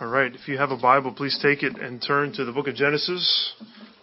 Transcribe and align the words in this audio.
All 0.00 0.06
right, 0.06 0.34
if 0.34 0.48
you 0.48 0.56
have 0.56 0.70
a 0.70 0.78
Bible, 0.78 1.12
please 1.12 1.38
take 1.42 1.62
it 1.62 1.78
and 1.78 2.00
turn 2.00 2.32
to 2.32 2.46
the 2.46 2.52
book 2.52 2.68
of 2.68 2.74
Genesis, 2.74 3.52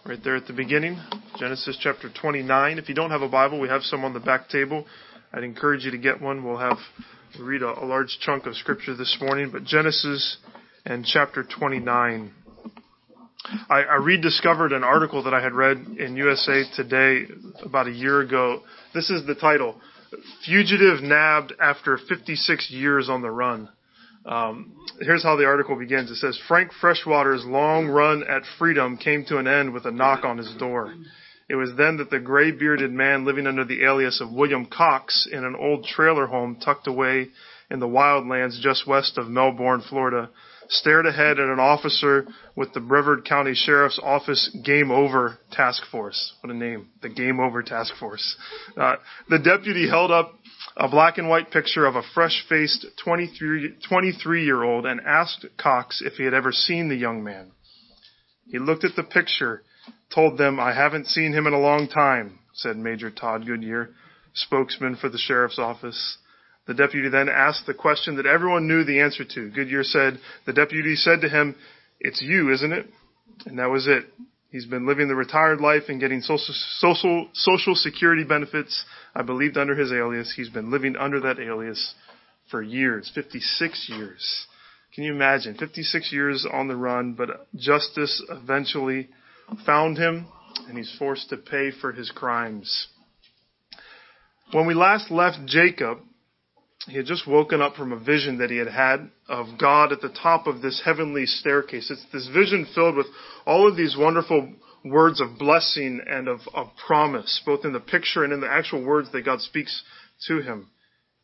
right 0.06 0.20
there 0.22 0.36
at 0.36 0.46
the 0.46 0.52
beginning. 0.52 0.96
Genesis 1.40 1.76
chapter 1.80 2.08
29. 2.08 2.78
If 2.78 2.88
you 2.88 2.94
don't 2.94 3.10
have 3.10 3.22
a 3.22 3.28
Bible, 3.28 3.58
we 3.58 3.66
have 3.66 3.82
some 3.82 4.04
on 4.04 4.12
the 4.12 4.20
back 4.20 4.48
table. 4.48 4.86
I'd 5.32 5.42
encourage 5.42 5.84
you 5.84 5.90
to 5.90 5.98
get 5.98 6.20
one. 6.20 6.44
We'll 6.44 6.58
have 6.58 6.78
read 7.40 7.62
a, 7.62 7.82
a 7.82 7.84
large 7.84 8.16
chunk 8.20 8.46
of 8.46 8.54
scripture 8.54 8.94
this 8.94 9.18
morning, 9.20 9.50
but 9.50 9.64
Genesis 9.64 10.36
and 10.84 11.04
chapter 11.04 11.42
29. 11.42 12.32
I, 13.68 13.82
I 13.82 13.96
rediscovered 13.96 14.70
an 14.70 14.84
article 14.84 15.24
that 15.24 15.34
I 15.34 15.42
had 15.42 15.52
read 15.52 15.78
in 15.98 16.14
USA 16.14 16.62
Today 16.76 17.24
about 17.64 17.88
a 17.88 17.92
year 17.92 18.20
ago. 18.20 18.62
This 18.94 19.10
is 19.10 19.26
the 19.26 19.34
title: 19.34 19.74
"Fugitive 20.44 21.02
Nabbed 21.02 21.54
After 21.60 21.98
56 21.98 22.70
Years 22.70 23.08
on 23.08 23.20
the 23.20 23.32
Run." 23.32 23.68
Um, 24.24 24.74
here's 25.00 25.22
how 25.22 25.36
the 25.36 25.46
article 25.46 25.76
begins. 25.76 26.10
It 26.10 26.16
says, 26.16 26.38
Frank 26.48 26.70
Freshwater's 26.80 27.44
long 27.44 27.86
run 27.88 28.22
at 28.28 28.42
freedom 28.58 28.96
came 28.96 29.24
to 29.26 29.38
an 29.38 29.46
end 29.46 29.72
with 29.72 29.86
a 29.86 29.90
knock 29.90 30.24
on 30.24 30.38
his 30.38 30.52
door. 30.58 30.94
It 31.48 31.54
was 31.54 31.70
then 31.78 31.96
that 31.96 32.10
the 32.10 32.18
gray 32.20 32.50
bearded 32.50 32.92
man 32.92 33.24
living 33.24 33.46
under 33.46 33.64
the 33.64 33.84
alias 33.84 34.20
of 34.20 34.30
William 34.30 34.66
Cox 34.66 35.26
in 35.30 35.44
an 35.44 35.56
old 35.56 35.84
trailer 35.84 36.26
home 36.26 36.58
tucked 36.62 36.86
away 36.86 37.28
in 37.70 37.80
the 37.80 37.86
wildlands 37.86 38.60
just 38.60 38.86
west 38.86 39.16
of 39.16 39.28
Melbourne, 39.28 39.82
Florida, 39.88 40.28
stared 40.68 41.06
ahead 41.06 41.38
at 41.38 41.48
an 41.48 41.58
officer 41.58 42.26
with 42.54 42.72
the 42.74 42.80
Brevard 42.80 43.24
County 43.24 43.54
Sheriff's 43.54 43.98
Office 44.02 44.54
Game 44.64 44.90
Over 44.90 45.38
Task 45.52 45.82
Force. 45.90 46.34
What 46.40 46.52
a 46.52 46.56
name. 46.56 46.88
The 47.00 47.08
Game 47.08 47.40
Over 47.40 47.62
Task 47.62 47.94
Force. 47.98 48.36
Uh, 48.76 48.96
the 49.30 49.38
deputy 49.38 49.88
held 49.88 50.10
up 50.10 50.34
a 50.78 50.88
black 50.88 51.18
and 51.18 51.28
white 51.28 51.50
picture 51.50 51.84
of 51.86 51.96
a 51.96 52.02
fresh-faced 52.14 52.86
23 53.02 54.44
year 54.44 54.62
old 54.62 54.86
and 54.86 55.00
asked 55.00 55.44
Cox 55.56 56.00
if 56.04 56.14
he 56.14 56.24
had 56.24 56.34
ever 56.34 56.52
seen 56.52 56.88
the 56.88 56.94
young 56.94 57.24
man. 57.24 57.50
He 58.46 58.60
looked 58.60 58.84
at 58.84 58.94
the 58.94 59.02
picture, 59.02 59.62
told 60.14 60.38
them, 60.38 60.60
I 60.60 60.72
haven't 60.72 61.08
seen 61.08 61.32
him 61.32 61.48
in 61.48 61.52
a 61.52 61.58
long 61.58 61.88
time, 61.88 62.38
said 62.54 62.76
Major 62.76 63.10
Todd 63.10 63.44
Goodyear, 63.44 63.90
spokesman 64.34 64.96
for 64.96 65.08
the 65.08 65.18
sheriff's 65.18 65.58
office. 65.58 66.18
The 66.66 66.74
deputy 66.74 67.08
then 67.08 67.28
asked 67.28 67.66
the 67.66 67.74
question 67.74 68.16
that 68.16 68.26
everyone 68.26 68.68
knew 68.68 68.84
the 68.84 69.00
answer 69.00 69.24
to. 69.24 69.50
Goodyear 69.50 69.82
said, 69.82 70.20
the 70.46 70.52
deputy 70.52 70.94
said 70.94 71.22
to 71.22 71.28
him, 71.28 71.56
it's 71.98 72.22
you, 72.22 72.52
isn't 72.52 72.72
it? 72.72 72.86
And 73.46 73.58
that 73.58 73.70
was 73.70 73.88
it. 73.88 74.04
He's 74.50 74.66
been 74.66 74.86
living 74.86 75.08
the 75.08 75.14
retired 75.14 75.60
life 75.60 75.84
and 75.88 76.00
getting 76.00 76.22
social, 76.22 76.54
social, 76.78 77.28
social 77.34 77.74
security 77.74 78.24
benefits. 78.24 78.84
I 79.14 79.22
believed 79.22 79.58
under 79.58 79.74
his 79.74 79.92
alias. 79.92 80.32
He's 80.34 80.48
been 80.48 80.70
living 80.70 80.96
under 80.96 81.20
that 81.20 81.38
alias 81.38 81.94
for 82.50 82.62
years, 82.62 83.10
56 83.14 83.90
years. 83.90 84.46
Can 84.94 85.04
you 85.04 85.12
imagine? 85.12 85.54
56 85.54 86.12
years 86.12 86.46
on 86.50 86.66
the 86.66 86.76
run, 86.76 87.12
but 87.12 87.46
justice 87.54 88.22
eventually 88.30 89.08
found 89.66 89.98
him 89.98 90.26
and 90.66 90.78
he's 90.78 90.94
forced 90.98 91.28
to 91.28 91.36
pay 91.36 91.70
for 91.70 91.92
his 91.92 92.10
crimes. 92.10 92.88
When 94.52 94.66
we 94.66 94.72
last 94.72 95.10
left 95.10 95.44
Jacob, 95.46 95.98
he 96.88 96.96
had 96.96 97.06
just 97.06 97.26
woken 97.26 97.60
up 97.60 97.74
from 97.74 97.92
a 97.92 97.98
vision 97.98 98.38
that 98.38 98.50
he 98.50 98.56
had 98.56 98.68
had 98.68 99.10
of 99.28 99.58
God 99.58 99.92
at 99.92 100.00
the 100.00 100.08
top 100.08 100.46
of 100.46 100.62
this 100.62 100.80
heavenly 100.84 101.26
staircase. 101.26 101.90
It's 101.90 102.06
this 102.12 102.28
vision 102.28 102.66
filled 102.74 102.96
with 102.96 103.06
all 103.46 103.68
of 103.68 103.76
these 103.76 103.96
wonderful 103.98 104.54
words 104.84 105.20
of 105.20 105.38
blessing 105.38 106.00
and 106.06 106.28
of, 106.28 106.40
of 106.54 106.68
promise, 106.86 107.42
both 107.44 107.64
in 107.64 107.72
the 107.72 107.80
picture 107.80 108.24
and 108.24 108.32
in 108.32 108.40
the 108.40 108.50
actual 108.50 108.84
words 108.84 109.10
that 109.12 109.24
God 109.24 109.40
speaks 109.40 109.82
to 110.28 110.40
him. 110.40 110.70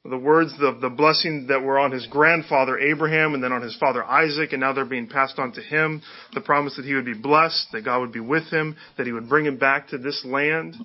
The 0.04 0.18
words, 0.18 0.52
the, 0.58 0.76
the 0.78 0.90
blessing 0.90 1.46
that 1.48 1.62
were 1.62 1.78
on 1.78 1.90
his 1.90 2.06
grandfather 2.06 2.78
Abraham 2.78 3.32
and 3.32 3.42
then 3.42 3.52
on 3.52 3.62
his 3.62 3.74
father 3.78 4.04
Isaac, 4.04 4.52
and 4.52 4.60
now 4.60 4.74
they're 4.74 4.84
being 4.84 5.08
passed 5.08 5.38
on 5.38 5.52
to 5.52 5.62
him. 5.62 6.02
The 6.34 6.42
promise 6.42 6.76
that 6.76 6.84
he 6.84 6.92
would 6.92 7.06
be 7.06 7.14
blessed, 7.14 7.68
that 7.72 7.86
God 7.86 8.00
would 8.00 8.12
be 8.12 8.20
with 8.20 8.44
him, 8.50 8.76
that 8.98 9.06
he 9.06 9.12
would 9.12 9.30
bring 9.30 9.46
him 9.46 9.56
back 9.56 9.88
to 9.88 9.98
this 9.98 10.22
land. 10.26 10.76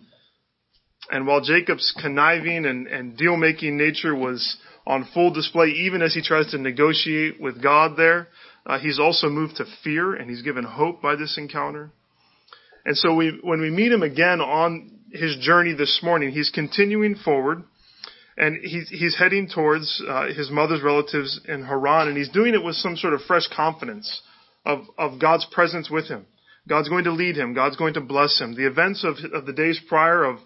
And 1.12 1.28
while 1.28 1.42
Jacob's 1.42 1.94
conniving 2.02 2.66
and, 2.66 2.88
and 2.88 3.18
deal 3.18 3.36
making 3.36 3.78
nature 3.78 4.16
was 4.16 4.58
on 4.90 5.08
full 5.14 5.32
display 5.32 5.68
even 5.68 6.02
as 6.02 6.16
he 6.16 6.22
tries 6.22 6.50
to 6.50 6.58
negotiate 6.58 7.40
with 7.40 7.62
God 7.62 7.96
there. 7.96 8.28
Uh, 8.66 8.80
he's 8.80 9.00
also 9.00 9.30
moved 9.30 9.58
to 9.58 9.66
fear 9.84 10.16
and 10.16 10.30
he's 10.30 10.42
given 10.42 10.64
hope 10.64 11.00
by 11.00 11.16
this 11.16 11.38
encounter. 11.38 11.92
And 12.86 12.98
so 12.98 13.14
we, 13.14 13.40
when 13.44 13.62
we 13.62 13.70
meet 13.70 13.92
him 13.92 14.02
again 14.02 14.42
on 14.42 15.00
his 15.12 15.38
journey 15.40 15.76
this 15.76 16.00
morning, 16.02 16.32
he's 16.32 16.50
continuing 16.50 17.16
forward 17.16 17.64
and 18.36 18.58
he's, 18.64 18.90
he's 18.90 19.16
heading 19.16 19.48
towards 19.48 20.04
uh, 20.08 20.34
his 20.34 20.50
mother's 20.50 20.82
relatives 20.82 21.40
in 21.48 21.64
Haran 21.66 22.08
and 22.08 22.18
he's 22.18 22.30
doing 22.30 22.56
it 22.56 22.64
with 22.64 22.76
some 22.76 22.98
sort 22.98 23.14
of 23.14 23.22
fresh 23.22 23.48
confidence 23.56 24.24
of, 24.66 24.80
of 24.98 25.20
God's 25.20 25.46
presence 25.52 25.90
with 25.92 26.08
him. 26.08 26.26
God's 26.68 26.90
going 26.90 27.04
to 27.04 27.12
lead 27.12 27.38
him. 27.38 27.54
God's 27.54 27.78
going 27.78 27.94
to 27.94 28.02
bless 28.02 28.42
him. 28.42 28.56
The 28.56 28.68
events 28.68 29.04
of, 29.04 29.18
of 29.34 29.46
the 29.46 29.54
days 29.54 29.80
prior 29.88 30.24
of 30.24 30.40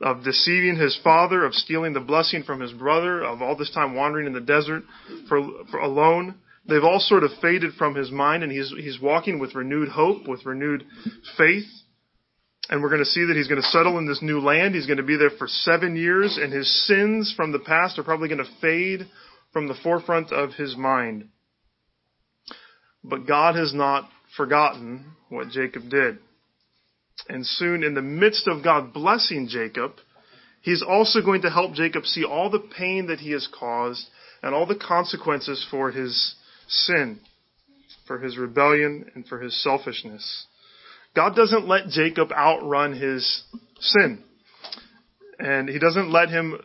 of 0.00 0.22
deceiving 0.22 0.76
his 0.76 0.98
father, 1.02 1.44
of 1.44 1.54
stealing 1.54 1.92
the 1.92 2.00
blessing 2.00 2.44
from 2.44 2.60
his 2.60 2.72
brother, 2.72 3.22
of 3.22 3.42
all 3.42 3.56
this 3.56 3.70
time 3.70 3.94
wandering 3.94 4.26
in 4.26 4.32
the 4.32 4.40
desert 4.40 4.84
for, 5.28 5.40
for 5.70 5.80
alone. 5.80 6.36
They've 6.68 6.84
all 6.84 7.00
sort 7.00 7.24
of 7.24 7.30
faded 7.42 7.74
from 7.74 7.94
his 7.94 8.10
mind 8.10 8.42
and 8.42 8.52
he's, 8.52 8.72
he's 8.76 9.00
walking 9.00 9.38
with 9.38 9.54
renewed 9.54 9.88
hope, 9.88 10.28
with 10.28 10.46
renewed 10.46 10.84
faith. 11.36 11.66
And 12.68 12.82
we're 12.82 12.90
going 12.90 13.00
to 13.00 13.06
see 13.06 13.24
that 13.24 13.36
he's 13.36 13.48
going 13.48 13.60
to 13.60 13.68
settle 13.68 13.98
in 13.98 14.06
this 14.06 14.22
new 14.22 14.40
land. 14.40 14.74
He's 14.74 14.86
going 14.86 14.98
to 14.98 15.02
be 15.02 15.16
there 15.16 15.30
for 15.30 15.48
seven 15.48 15.96
years 15.96 16.38
and 16.40 16.52
his 16.52 16.86
sins 16.86 17.32
from 17.34 17.52
the 17.52 17.58
past 17.58 17.98
are 17.98 18.04
probably 18.04 18.28
going 18.28 18.44
to 18.44 18.60
fade 18.60 19.08
from 19.52 19.66
the 19.66 19.76
forefront 19.82 20.30
of 20.30 20.52
his 20.52 20.76
mind. 20.76 21.30
But 23.02 23.26
God 23.26 23.56
has 23.56 23.72
not 23.72 24.08
forgotten 24.36 25.12
what 25.30 25.48
Jacob 25.48 25.88
did. 25.88 26.18
And 27.28 27.46
soon, 27.46 27.82
in 27.82 27.94
the 27.94 28.02
midst 28.02 28.46
of 28.46 28.62
God 28.62 28.92
blessing 28.92 29.48
Jacob, 29.48 29.92
He's 30.62 30.82
also 30.82 31.22
going 31.22 31.42
to 31.42 31.50
help 31.50 31.72
Jacob 31.74 32.04
see 32.04 32.24
all 32.24 32.50
the 32.50 32.58
pain 32.58 33.06
that 33.06 33.20
he 33.20 33.30
has 33.32 33.48
caused 33.58 34.06
and 34.42 34.54
all 34.54 34.66
the 34.66 34.76
consequences 34.76 35.66
for 35.70 35.90
his 35.90 36.34
sin, 36.68 37.20
for 38.06 38.18
his 38.18 38.36
rebellion, 38.36 39.10
and 39.14 39.26
for 39.26 39.40
his 39.40 39.62
selfishness. 39.62 40.46
God 41.14 41.34
doesn't 41.34 41.66
let 41.66 41.88
Jacob 41.88 42.32
outrun 42.32 42.92
his 42.92 43.44
sin. 43.80 44.22
And 45.38 45.68
he 45.68 45.78
doesn't 45.78 46.10
let 46.10 46.28
him 46.28 46.60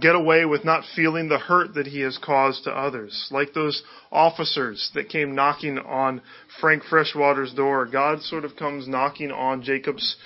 get 0.00 0.14
away 0.14 0.44
with 0.44 0.64
not 0.64 0.84
feeling 0.96 1.28
the 1.28 1.38
hurt 1.38 1.74
that 1.74 1.86
he 1.86 2.00
has 2.00 2.18
caused 2.18 2.64
to 2.64 2.70
others. 2.70 3.28
Like 3.30 3.52
those 3.52 3.82
officers 4.10 4.90
that 4.94 5.08
came 5.08 5.34
knocking 5.34 5.78
on 5.78 6.22
Frank 6.60 6.84
Freshwater's 6.84 7.52
door, 7.52 7.86
God 7.86 8.22
sort 8.22 8.44
of 8.44 8.56
comes 8.56 8.88
knocking 8.88 9.30
on 9.30 9.62
Jacob's 9.62 10.16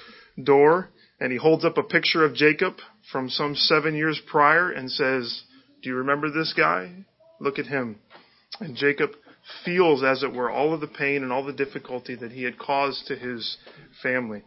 door 0.42 0.90
and 1.20 1.32
he 1.32 1.38
holds 1.38 1.64
up 1.64 1.76
a 1.76 1.82
picture 1.82 2.24
of 2.24 2.34
Jacob 2.34 2.74
from 3.10 3.28
some 3.28 3.54
seven 3.54 3.96
years 3.96 4.20
prior 4.30 4.70
and 4.70 4.90
says, 4.90 5.42
do 5.82 5.90
you 5.90 5.96
remember 5.96 6.30
this 6.30 6.54
guy? 6.56 7.04
Look 7.40 7.58
at 7.58 7.66
him. 7.66 7.96
And 8.60 8.76
Jacob 8.76 9.10
feels, 9.64 10.02
as 10.02 10.22
it 10.22 10.32
were, 10.32 10.50
all 10.50 10.74
of 10.74 10.80
the 10.80 10.86
pain 10.86 11.22
and 11.22 11.32
all 11.32 11.44
the 11.44 11.52
difficulty 11.52 12.14
that 12.16 12.32
he 12.32 12.44
had 12.44 12.58
caused 12.58 13.06
to 13.06 13.16
his 13.16 13.56
family. 14.02 14.42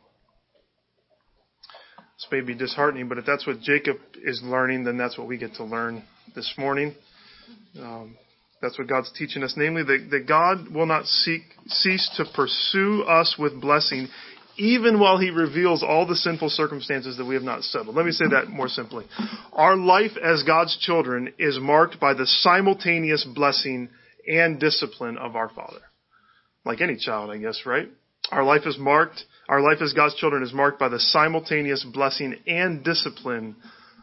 May 2.32 2.42
be 2.42 2.54
disheartening, 2.54 3.08
but 3.10 3.18
if 3.18 3.26
that's 3.26 3.48
what 3.48 3.62
Jacob 3.62 3.98
is 4.24 4.42
learning, 4.44 4.84
then 4.84 4.98
that's 4.98 5.18
what 5.18 5.28
we 5.28 5.38
get 5.38 5.56
to 5.56 5.64
learn 5.64 6.04
this 6.36 6.54
morning. 6.58 6.96
Um, 7.80 8.18
that's 8.62 8.78
what 8.78 8.88
God's 8.88 9.12
teaching 9.18 9.44
us, 9.44 9.56
namely 9.58 9.84
that, 9.84 10.08
that 10.12 10.28
God 10.28 10.74
will 10.74 10.86
not 10.86 11.06
seek, 11.06 11.42
cease 11.68 12.10
to 12.18 12.26
pursue 12.36 13.04
us 13.04 13.36
with 13.40 13.60
blessing, 13.60 14.08
even 14.58 15.00
while 15.00 15.18
He 15.18 15.30
reveals 15.30 15.84
all 15.84 16.06
the 16.06 16.16
sinful 16.16 16.50
circumstances 16.50 17.18
that 17.18 17.26
we 17.26 17.34
have 17.34 17.44
not 17.44 17.64
settled. 17.64 17.96
Let 17.96 18.06
me 18.06 18.12
say 18.12 18.26
that 18.30 18.50
more 18.50 18.68
simply. 18.68 19.06
Our 19.54 19.76
life 19.76 20.12
as 20.24 20.44
God's 20.44 20.78
children 20.78 21.34
is 21.40 21.60
marked 21.60 22.00
by 22.00 22.14
the 22.14 22.28
simultaneous 22.28 23.26
blessing 23.26 23.90
and 24.28 24.60
discipline 24.60 25.18
of 25.18 25.36
our 25.36 25.50
Father. 25.50 25.82
Like 26.64 26.82
any 26.82 26.98
child, 26.98 27.32
I 27.32 27.38
guess, 27.38 27.64
right? 27.66 27.90
Our 28.32 28.44
life 28.44 28.62
is 28.66 28.78
marked 28.78 29.24
our 29.52 29.60
life 29.60 29.82
as 29.82 29.92
God's 29.92 30.16
children 30.16 30.44
is 30.44 30.54
marked 30.54 30.80
by 30.80 30.88
the 30.88 30.98
simultaneous 30.98 31.84
blessing 31.84 32.38
and 32.48 32.86
discipline 32.86 33.58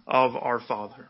of 0.06 0.36
our 0.36 0.60
Father. 0.60 1.08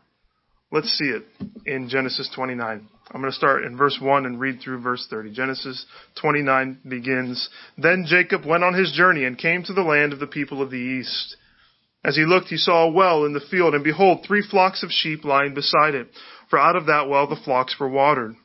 Let's 0.71 0.97
see 0.97 1.09
it 1.09 1.25
in 1.65 1.89
Genesis 1.89 2.31
29. 2.33 2.87
I'm 3.11 3.21
going 3.21 3.31
to 3.31 3.35
start 3.35 3.65
in 3.65 3.75
verse 3.75 3.99
1 4.01 4.25
and 4.25 4.39
read 4.39 4.61
through 4.63 4.81
verse 4.81 5.05
30. 5.09 5.33
Genesis 5.33 5.85
29 6.21 6.79
begins, 6.87 7.49
Then 7.77 8.05
Jacob 8.07 8.45
went 8.45 8.63
on 8.63 8.75
his 8.75 8.93
journey 8.93 9.25
and 9.25 9.37
came 9.37 9.63
to 9.63 9.73
the 9.73 9.81
land 9.81 10.13
of 10.13 10.19
the 10.19 10.27
people 10.27 10.61
of 10.61 10.71
the 10.71 10.77
east. 10.77 11.35
As 12.05 12.15
he 12.15 12.23
looked, 12.23 12.47
he 12.47 12.55
saw 12.55 12.85
a 12.85 12.91
well 12.91 13.25
in 13.25 13.33
the 13.33 13.41
field, 13.51 13.73
and 13.73 13.83
behold, 13.83 14.23
three 14.25 14.45
flocks 14.49 14.83
of 14.83 14.89
sheep 14.89 15.25
lying 15.25 15.53
beside 15.53 15.95
it. 15.95 16.07
For 16.49 16.57
out 16.57 16.77
of 16.77 16.85
that 16.85 17.09
well 17.09 17.27
the 17.27 17.41
flocks 17.43 17.75
were 17.77 17.89
watered. 17.89 18.35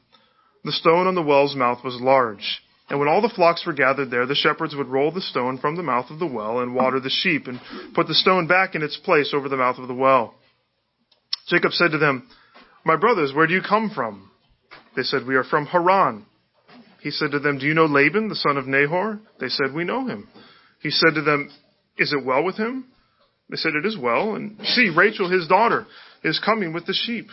The 0.65 0.73
stone 0.73 1.07
on 1.07 1.15
the 1.15 1.23
well's 1.23 1.55
mouth 1.55 1.85
was 1.85 2.01
large. 2.01 2.63
And 2.95 3.01
when 3.01 3.09
all 3.09 3.21
the 3.21 3.29
flocks 3.29 3.67
were 3.67 3.73
gathered 3.73 4.13
there, 4.13 4.25
the 4.25 4.37
shepherds 4.37 4.77
would 4.77 4.87
roll 4.87 5.11
the 5.11 5.21
stone 5.21 5.59
from 5.59 5.75
the 5.75 5.83
mouth 5.83 6.11
of 6.11 6.21
the 6.21 6.29
well 6.29 6.61
and 6.61 6.77
water 6.77 7.01
the 7.01 7.11
sheep 7.11 7.49
and 7.49 7.61
put 7.93 8.07
the 8.07 8.15
stone 8.15 8.47
back 8.47 8.77
in 8.77 8.85
its 8.85 8.97
place 8.97 9.35
over 9.35 9.49
the 9.49 9.57
mouth 9.57 9.79
of 9.79 9.89
the 9.89 9.95
well. 9.95 10.37
Jacob 11.49 11.73
said 11.73 11.91
to 11.91 11.99
them, 11.99 12.29
My 12.85 12.95
brothers, 12.95 13.33
where 13.35 13.49
do 13.49 13.53
you 13.53 13.63
come 13.69 13.91
from? 13.93 14.31
They 14.95 15.03
said, 15.03 15.27
We 15.27 15.35
are 15.35 15.43
from 15.43 15.67
Haran. 15.67 16.25
He 17.01 17.11
said 17.11 17.33
to 17.33 17.41
them, 17.41 17.59
Do 17.59 17.67
you 17.67 17.75
know 17.75 17.87
Laban, 17.87 18.29
the 18.29 18.37
son 18.37 18.57
of 18.57 18.69
Nahor? 18.69 19.19
They 19.41 19.49
said, 19.49 19.75
We 19.75 19.83
know 19.83 20.07
him. 20.07 20.29
He 20.79 20.91
said 20.91 21.17
to 21.17 21.23
them, 21.23 21.51
Is 21.99 22.13
it 22.13 22.25
well 22.25 22.45
with 22.45 22.57
him? 22.57 22.85
They 23.51 23.57
said, 23.57 23.73
It 23.75 23.85
is 23.85 23.99
well. 23.99 24.37
And 24.37 24.57
see, 24.67 24.93
Rachel, 24.97 25.29
his 25.29 25.49
daughter, 25.49 25.85
is 26.23 26.39
coming 26.39 26.73
with 26.73 26.87
the 26.87 26.95
sheep. 26.95 27.27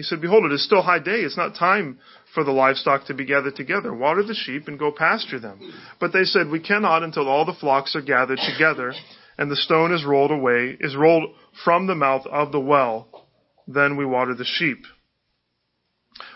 He 0.00 0.04
said, 0.04 0.22
Behold, 0.22 0.46
it 0.46 0.52
is 0.52 0.64
still 0.64 0.80
high 0.80 0.98
day. 0.98 1.20
It's 1.20 1.36
not 1.36 1.56
time 1.56 1.98
for 2.32 2.42
the 2.42 2.52
livestock 2.52 3.04
to 3.08 3.14
be 3.14 3.26
gathered 3.26 3.54
together. 3.54 3.92
Water 3.92 4.22
the 4.22 4.34
sheep 4.34 4.66
and 4.66 4.78
go 4.78 4.90
pasture 4.90 5.38
them. 5.38 5.60
But 6.00 6.14
they 6.14 6.24
said, 6.24 6.48
We 6.48 6.58
cannot 6.58 7.02
until 7.02 7.28
all 7.28 7.44
the 7.44 7.52
flocks 7.52 7.94
are 7.94 8.00
gathered 8.00 8.38
together 8.38 8.94
and 9.36 9.50
the 9.50 9.56
stone 9.56 9.92
is 9.92 10.06
rolled 10.06 10.30
away, 10.30 10.74
is 10.80 10.96
rolled 10.96 11.34
from 11.62 11.86
the 11.86 11.94
mouth 11.94 12.26
of 12.28 12.50
the 12.50 12.60
well. 12.60 13.26
Then 13.68 13.98
we 13.98 14.06
water 14.06 14.34
the 14.34 14.46
sheep. 14.46 14.86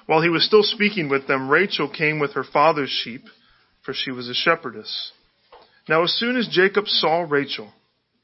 While 0.04 0.20
he 0.20 0.28
was 0.28 0.44
still 0.44 0.62
speaking 0.62 1.08
with 1.08 1.26
them, 1.26 1.48
Rachel 1.48 1.88
came 1.88 2.18
with 2.18 2.34
her 2.34 2.44
father's 2.44 2.90
sheep, 2.90 3.22
for 3.82 3.94
she 3.94 4.10
was 4.10 4.28
a 4.28 4.34
shepherdess. 4.34 5.12
Now 5.88 6.02
as 6.02 6.12
soon 6.12 6.36
as 6.36 6.48
Jacob 6.48 6.86
saw 6.86 7.24
Rachel, 7.26 7.72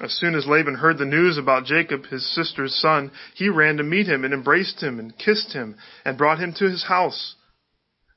As 0.00 0.12
soon 0.18 0.34
as 0.34 0.46
Laban 0.46 0.74
heard 0.74 0.98
the 0.98 1.04
news 1.04 1.38
about 1.38 1.66
Jacob, 1.66 2.06
his 2.06 2.26
sister's 2.34 2.74
son, 2.74 3.12
he 3.34 3.48
ran 3.48 3.76
to 3.76 3.84
meet 3.84 4.08
him 4.08 4.24
and 4.24 4.34
embraced 4.34 4.82
him 4.82 4.98
and 4.98 5.16
kissed 5.16 5.52
him 5.52 5.76
and 6.04 6.18
brought 6.18 6.40
him 6.40 6.52
to 6.54 6.68
his 6.68 6.84
house. 6.84 7.36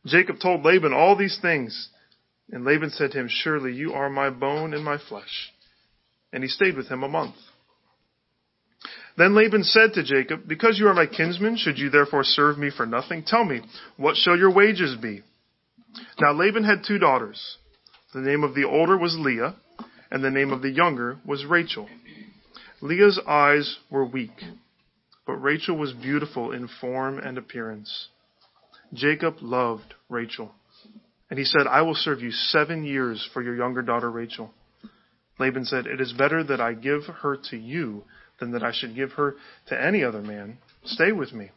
Jacob 0.06 0.40
told 0.40 0.66
Laban 0.66 0.94
all 0.94 1.16
these 1.16 1.38
things, 1.40 1.90
and 2.52 2.66
Laban 2.66 2.90
said 2.90 3.12
to 3.12 3.20
him, 3.20 3.28
Surely 3.30 3.74
you 3.74 3.94
are 3.94 4.10
my 4.10 4.30
bone 4.30 4.74
and 4.74 4.84
my 4.84 4.98
flesh. 4.98 5.52
And 6.34 6.44
he 6.44 6.50
stayed 6.50 6.76
with 6.76 6.88
him 6.88 7.04
a 7.04 7.08
month. 7.08 7.36
Then 9.18 9.36
Laban 9.36 9.64
said 9.64 9.94
to 9.94 10.04
Jacob, 10.04 10.48
Because 10.48 10.80
you 10.80 10.88
are 10.88 10.94
my 10.94 11.06
kinsman, 11.08 11.58
should 11.58 11.78
you 11.78 11.90
therefore 11.90 12.24
serve 12.24 12.58
me 12.58 12.72
for 12.76 12.86
nothing? 12.86 13.24
Tell 13.24 13.44
me, 13.44 13.62
what 13.98 14.16
shall 14.16 14.38
your 14.38 14.52
wages 14.52 14.96
be? 14.96 15.22
Now 16.20 16.34
Laban 16.34 16.64
had 16.64 16.84
two 16.88 16.98
daughters. 16.98 17.58
The 18.14 18.22
name 18.22 18.44
of 18.44 18.56
the 18.56 18.66
older 18.66 18.98
was 18.98 19.16
Leah, 19.18 19.56
and 20.12 20.24
the 20.24 20.32
name 20.32 20.52
of 20.52 20.62
the 20.62 20.70
younger 20.70 21.18
was 21.26 21.46
Rachel. 21.46 21.88
Leah's 22.82 23.20
eyes 23.28 23.78
were 23.90 24.06
weak, 24.06 24.44
but 25.26 25.34
Rachel 25.34 25.78
was 25.78 25.94
beautiful 25.94 26.52
in 26.52 26.70
form 26.80 27.20
and 27.20 27.38
appearance. 27.38 28.10
Jacob 28.94 29.38
loved 29.42 29.96
Rachel, 30.10 30.54
and 31.30 31.38
he 31.38 31.46
said, 31.46 31.68
I 31.68 31.82
will 31.82 31.96
serve 31.96 32.22
you 32.22 32.32
seven 32.32 32.84
years 32.84 33.28
for 33.34 33.42
your 33.42 33.56
younger 33.56 33.82
daughter 33.82 34.10
Rachel. 34.10 34.54
Laban 35.40 35.66
said, 35.66 35.86
It 35.86 36.00
is 36.02 36.14
better 36.14 36.44
that 36.44 36.62
I 36.62 36.74
give 36.74 37.04
her 37.22 37.38
to 37.50 37.58
you 37.58 38.04
than 38.40 38.52
that 38.52 38.64
I 38.64 38.72
should 38.72 38.96
give 38.96 39.14
her 39.14 39.36
to 39.68 39.82
any 39.82 40.04
other 40.04 40.22
man. 40.22 40.58
Stay 40.86 41.12
with 41.12 41.34
me. 41.34 41.52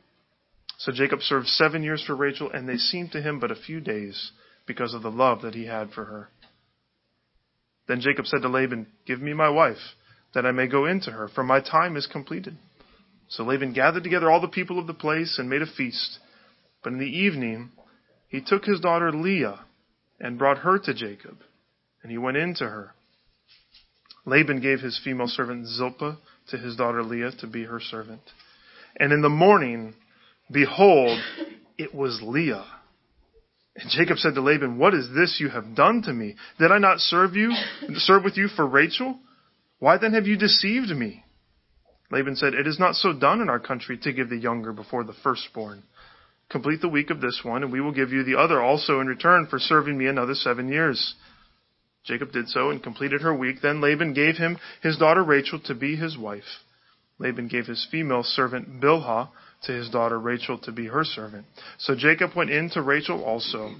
So 0.79 0.93
Jacob 0.93 1.20
served 1.20 1.46
seven 1.46 1.82
years 1.82 2.03
for 2.06 2.17
Rachel, 2.17 2.50
and 2.50 2.69
they 2.69 2.76
seemed 2.76 3.12
to 3.12 3.23
him 3.23 3.38
but 3.38 3.50
a 3.50 3.56
few 3.56 3.81
days 3.81 4.32
because 4.67 4.94
of 4.94 5.03
the 5.03 5.11
love 5.11 5.43
that 5.43 5.55
he 5.55 5.67
had 5.67 5.91
for 5.91 6.06
her. 6.06 6.29
Then 7.90 8.00
Jacob 8.00 8.26
said 8.26 8.42
to 8.42 8.48
Laban, 8.48 8.87
Give 9.04 9.20
me 9.20 9.32
my 9.32 9.48
wife, 9.48 9.96
that 10.32 10.46
I 10.46 10.52
may 10.52 10.69
go 10.69 10.87
in 10.87 11.00
to 11.00 11.10
her, 11.10 11.26
for 11.26 11.42
my 11.42 11.58
time 11.60 11.96
is 11.96 12.06
completed. 12.06 12.56
So 13.26 13.42
Laban 13.42 13.72
gathered 13.72 14.04
together 14.04 14.31
all 14.31 14.40
the 14.40 14.46
people 14.46 14.78
of 14.78 14.87
the 14.87 14.94
place 14.94 15.40
and 15.40 15.50
made 15.50 15.60
a 15.60 15.66
feast. 15.66 16.20
But 16.84 16.92
in 16.92 17.00
the 17.00 17.04
evening 17.06 17.70
he 18.28 18.40
took 18.40 18.64
his 18.64 18.78
daughter 18.78 19.10
Leah 19.10 19.64
and 20.20 20.38
brought 20.38 20.58
her 20.58 20.78
to 20.78 20.94
Jacob, 20.94 21.38
and 22.04 22.12
he 22.12 22.16
went 22.16 22.37
in 22.37 22.54
to 22.58 22.64
her. 22.64 22.92
Laban 24.25 24.60
gave 24.60 24.78
his 24.78 25.00
female 25.02 25.26
servant 25.26 25.66
Zilpah 25.66 26.16
to 26.50 26.58
his 26.58 26.76
daughter 26.76 27.02
Leah 27.02 27.32
to 27.40 27.48
be 27.48 27.64
her 27.64 27.81
servant. 27.81 28.22
And 29.00 29.12
in 29.12 29.20
the 29.20 29.28
morning, 29.28 29.94
behold, 30.48 31.19
it 31.76 31.93
was 31.93 32.20
Leah. 32.22 32.66
And 33.76 33.90
Jacob 33.90 34.19
said 34.19 34.34
to 34.34 34.40
Laban, 34.40 34.78
What 34.78 34.94
is 34.94 35.08
this 35.14 35.38
you 35.40 35.49
have 35.49 35.75
done 35.75 36.02
to 36.02 36.12
me? 36.12 36.37
Did 36.58 36.72
I 36.72 36.78
not 36.78 36.99
serve 36.99 37.34
you, 37.34 37.55
serve 37.94 38.25
with 38.25 38.37
you 38.37 38.49
for 38.49 38.67
Rachel? 38.67 39.19
Why 39.78 39.96
then 39.99 40.14
have 40.14 40.26
you 40.26 40.37
deceived 40.37 40.90
me? 40.90 41.25
Laban 42.11 42.37
said, 42.37 42.55
It 42.55 42.67
is 42.67 42.78
not 42.78 42.96
so 42.96 43.12
done 43.12 43.40
in 43.40 43.49
our 43.49 43.61
country 43.61 43.96
to 44.02 44.12
give 44.12 44.28
the 44.28 44.37
younger 44.37 44.72
before 44.72 45.05
the 45.05 45.14
firstborn. 45.22 45.84
Complete 46.50 46.81
the 46.81 46.88
week 46.88 47.11
of 47.11 47.20
this 47.20 47.40
one, 47.44 47.62
and 47.62 47.72
we 47.72 47.81
will 47.81 47.93
give 47.93 48.11
you 48.11 48.25
the 48.25 48.37
other 48.37 48.61
also 48.61 48.99
in 49.00 49.06
return 49.06 49.46
for 49.46 49.61
serving 49.61 49.96
me 49.96 50.06
another 50.06 50.34
seven 50.34 50.69
years. 50.69 51.14
Jacob 52.05 52.32
did 52.32 52.49
so 52.49 52.70
and 52.70 52.82
completed 52.82 53.22
her 53.22 53.34
week. 53.34 53.56
Then 53.62 53.81
Laban 53.81 54.14
gave 54.14 54.37
him 54.37 54.58
his 54.82 54.96
daughter 54.96 55.22
Rachel 55.22 55.61
to 55.67 55.75
be 55.75 55.94
his 55.94 56.19
wife. 56.19 56.64
Laban 57.19 57.46
gave 57.46 57.67
his 57.67 57.87
female 57.90 58.25
servant 58.25 58.81
Bilhah 58.81 59.28
to 59.62 59.72
his 59.72 59.90
daughter 59.90 60.18
Rachel 60.18 60.58
to 60.58 60.72
be 60.72 60.86
her 60.86 61.04
servant. 61.04 61.46
So 61.78 61.94
Jacob 61.94 62.30
went 62.34 62.50
in 62.50 62.70
to 62.70 62.82
Rachel 62.82 63.22
also, 63.22 63.74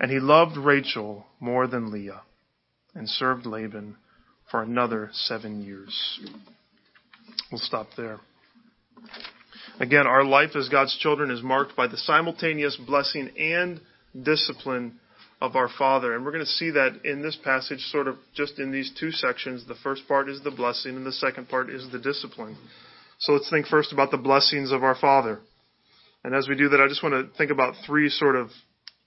and 0.00 0.10
he 0.10 0.18
loved 0.18 0.56
Rachel 0.56 1.26
more 1.40 1.66
than 1.66 1.92
Leah, 1.92 2.22
and 2.94 3.08
served 3.08 3.46
Laban 3.46 3.96
for 4.50 4.62
another 4.62 5.10
seven 5.12 5.62
years. 5.62 6.20
We'll 7.50 7.60
stop 7.60 7.88
there. 7.96 8.20
Again, 9.80 10.06
our 10.06 10.24
life 10.24 10.50
as 10.54 10.68
God's 10.68 10.96
children 10.98 11.30
is 11.30 11.42
marked 11.42 11.76
by 11.76 11.86
the 11.86 11.96
simultaneous 11.96 12.76
blessing 12.76 13.30
and 13.38 13.80
discipline 14.22 14.98
of 15.40 15.56
our 15.56 15.68
Father. 15.78 16.14
And 16.14 16.24
we're 16.24 16.30
going 16.32 16.44
to 16.44 16.50
see 16.50 16.70
that 16.70 17.00
in 17.04 17.22
this 17.22 17.36
passage, 17.42 17.80
sort 17.90 18.06
of 18.06 18.16
just 18.34 18.58
in 18.58 18.70
these 18.70 18.92
two 18.98 19.10
sections. 19.10 19.66
The 19.66 19.74
first 19.82 20.06
part 20.06 20.28
is 20.28 20.42
the 20.42 20.50
blessing, 20.50 20.96
and 20.96 21.04
the 21.04 21.12
second 21.12 21.48
part 21.48 21.70
is 21.70 21.90
the 21.90 21.98
discipline. 21.98 22.56
So 23.22 23.34
let's 23.34 23.48
think 23.48 23.66
first 23.66 23.92
about 23.92 24.10
the 24.10 24.16
blessings 24.16 24.72
of 24.72 24.82
our 24.82 24.96
Father. 24.96 25.38
And 26.24 26.34
as 26.34 26.48
we 26.48 26.56
do 26.56 26.68
that, 26.70 26.80
I 26.80 26.88
just 26.88 27.04
want 27.04 27.14
to 27.14 27.36
think 27.38 27.52
about 27.52 27.74
three 27.86 28.08
sort 28.08 28.34
of 28.34 28.48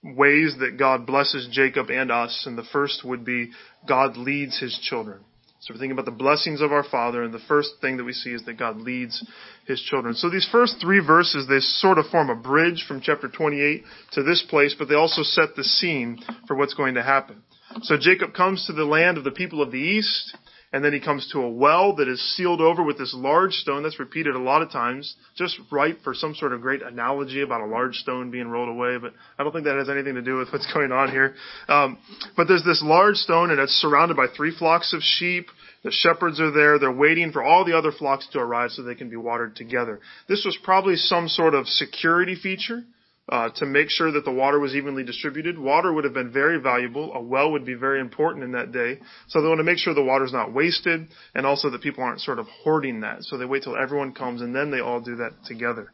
ways 0.02 0.56
that 0.58 0.78
God 0.78 1.06
blesses 1.06 1.48
Jacob 1.52 1.90
and 1.90 2.10
us. 2.10 2.44
And 2.46 2.56
the 2.56 2.64
first 2.72 3.04
would 3.04 3.26
be 3.26 3.50
God 3.86 4.16
leads 4.16 4.58
his 4.58 4.78
children. 4.82 5.20
So 5.60 5.74
we're 5.74 5.80
thinking 5.80 5.98
about 5.98 6.06
the 6.06 6.12
blessings 6.12 6.62
of 6.62 6.70
our 6.70 6.84
Father, 6.84 7.22
and 7.22 7.32
the 7.32 7.40
first 7.40 7.70
thing 7.80 7.96
that 7.96 8.04
we 8.04 8.12
see 8.12 8.30
is 8.30 8.44
that 8.44 8.58
God 8.58 8.76
leads 8.76 9.26
His 9.66 9.80
children. 9.80 10.14
So 10.14 10.28
these 10.30 10.46
first 10.52 10.76
three 10.80 11.00
verses, 11.04 11.48
they 11.48 11.60
sort 11.60 11.98
of 11.98 12.06
form 12.06 12.28
a 12.28 12.36
bridge 12.36 12.84
from 12.86 13.00
chapter 13.00 13.28
28 13.28 13.82
to 14.12 14.22
this 14.22 14.44
place, 14.48 14.76
but 14.78 14.88
they 14.88 14.94
also 14.94 15.22
set 15.22 15.56
the 15.56 15.64
scene 15.64 16.18
for 16.46 16.56
what's 16.56 16.74
going 16.74 16.94
to 16.94 17.02
happen. 17.02 17.42
So 17.82 17.96
Jacob 17.98 18.34
comes 18.34 18.66
to 18.66 18.74
the 18.74 18.84
land 18.84 19.18
of 19.18 19.24
the 19.24 19.30
people 19.30 19.62
of 19.62 19.72
the 19.72 19.78
east, 19.78 20.36
and 20.72 20.84
then 20.84 20.92
he 20.92 21.00
comes 21.00 21.28
to 21.32 21.40
a 21.40 21.48
well 21.48 21.94
that 21.96 22.08
is 22.08 22.20
sealed 22.36 22.60
over 22.60 22.82
with 22.82 22.98
this 22.98 23.14
large 23.14 23.52
stone 23.52 23.82
that's 23.82 23.98
repeated 23.98 24.34
a 24.34 24.38
lot 24.38 24.62
of 24.62 24.70
times, 24.70 25.14
just 25.36 25.58
right 25.70 25.96
for 26.02 26.12
some 26.12 26.34
sort 26.34 26.52
of 26.52 26.60
great 26.60 26.82
analogy 26.82 27.42
about 27.42 27.60
a 27.60 27.66
large 27.66 27.96
stone 27.96 28.30
being 28.30 28.48
rolled 28.48 28.68
away, 28.68 28.98
but 28.98 29.12
I 29.38 29.44
don't 29.44 29.52
think 29.52 29.64
that 29.64 29.76
has 29.76 29.88
anything 29.88 30.14
to 30.14 30.22
do 30.22 30.36
with 30.36 30.52
what's 30.52 30.70
going 30.72 30.92
on 30.92 31.10
here. 31.10 31.34
Um, 31.68 31.98
but 32.36 32.48
there's 32.48 32.64
this 32.64 32.82
large 32.84 33.16
stone 33.16 33.50
and 33.50 33.60
it's 33.60 33.72
surrounded 33.72 34.16
by 34.16 34.26
three 34.36 34.54
flocks 34.56 34.92
of 34.92 35.00
sheep. 35.02 35.46
The 35.84 35.92
shepherds 35.92 36.40
are 36.40 36.50
there. 36.50 36.78
They're 36.78 36.92
waiting 36.92 37.30
for 37.30 37.42
all 37.42 37.64
the 37.64 37.76
other 37.76 37.92
flocks 37.92 38.26
to 38.32 38.40
arrive 38.40 38.72
so 38.72 38.82
they 38.82 38.96
can 38.96 39.08
be 39.08 39.16
watered 39.16 39.54
together. 39.54 40.00
This 40.28 40.44
was 40.44 40.58
probably 40.62 40.96
some 40.96 41.28
sort 41.28 41.54
of 41.54 41.68
security 41.68 42.34
feature 42.34 42.82
uh, 43.28 43.50
to 43.56 43.66
make 43.66 43.90
sure 43.90 44.12
that 44.12 44.24
the 44.24 44.30
water 44.30 44.60
was 44.60 44.74
evenly 44.74 45.02
distributed. 45.02 45.58
Water 45.58 45.92
would 45.92 46.04
have 46.04 46.14
been 46.14 46.32
very 46.32 46.60
valuable. 46.60 47.12
A 47.12 47.20
well 47.20 47.50
would 47.52 47.64
be 47.64 47.74
very 47.74 48.00
important 48.00 48.44
in 48.44 48.52
that 48.52 48.70
day. 48.70 49.00
So 49.28 49.42
they 49.42 49.48
want 49.48 49.58
to 49.58 49.64
make 49.64 49.78
sure 49.78 49.94
the 49.94 50.02
water 50.02 50.24
is 50.24 50.32
not 50.32 50.52
wasted 50.52 51.08
and 51.34 51.44
also 51.44 51.70
that 51.70 51.82
people 51.82 52.04
aren't 52.04 52.20
sort 52.20 52.38
of 52.38 52.46
hoarding 52.62 53.00
that. 53.00 53.24
So 53.24 53.36
they 53.36 53.44
wait 53.44 53.64
till 53.64 53.76
everyone 53.76 54.12
comes 54.12 54.42
and 54.42 54.54
then 54.54 54.70
they 54.70 54.80
all 54.80 55.00
do 55.00 55.16
that 55.16 55.32
together. 55.44 55.92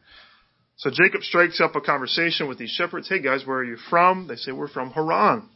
So 0.77 0.91
Jacob 0.91 1.23
strikes 1.23 1.59
up 1.59 1.75
a 1.75 1.81
conversation 1.81 2.47
with 2.47 2.59
these 2.59 2.71
shepherds. 2.71 3.09
Hey 3.09 3.19
guys, 3.19 3.45
where 3.45 3.57
are 3.57 3.63
you 3.63 3.77
from? 3.89 4.27
They 4.27 4.35
say, 4.35 4.51
we're 4.51 4.67
from 4.67 4.91
Haran. 4.91 5.49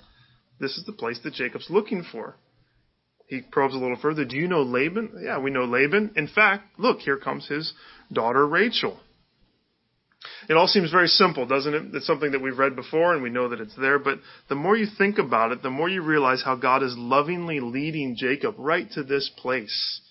This 0.60 0.77
is 0.77 0.86
the 0.86 0.93
place 0.93 1.19
that 1.24 1.34
Jacob's 1.34 1.69
looking 1.69 2.03
for. 2.12 2.36
He 3.27 3.41
probes 3.41 3.75
a 3.75 3.77
little 3.77 4.00
further. 4.01 4.25
Do 4.25 4.38
you 4.38 4.48
know 4.48 4.63
Laban? 4.63 5.22
Yeah, 5.24 5.39
we 5.39 5.51
know 5.51 5.65
Laban. 5.65 6.13
In 6.15 6.27
fact, 6.27 6.79
look, 6.79 7.00
here 7.00 7.17
comes 7.17 7.48
his 7.48 7.74
daughter 8.12 8.48
Rachel. 8.48 9.00
It 10.49 10.55
all 10.55 10.67
seems 10.67 10.91
very 10.91 11.07
simple, 11.07 11.45
doesn't 11.45 11.73
it? 11.73 11.83
It's 11.93 12.07
something 12.07 12.31
that 12.31 12.41
we've 12.41 12.57
read 12.57 12.75
before 12.75 13.13
and 13.13 13.21
we 13.21 13.29
know 13.29 13.49
that 13.49 13.59
it's 13.59 13.75
there, 13.75 13.99
but 13.99 14.19
the 14.47 14.55
more 14.55 14.77
you 14.77 14.87
think 14.97 15.17
about 15.17 15.51
it, 15.51 15.61
the 15.61 15.69
more 15.69 15.89
you 15.89 16.01
realize 16.01 16.41
how 16.43 16.55
God 16.55 16.83
is 16.83 16.95
lovingly 16.97 17.59
leading 17.59 18.15
Jacob 18.15 18.55
right 18.57 18.89
to 18.91 19.03
this 19.03 19.29
place. 19.37 20.01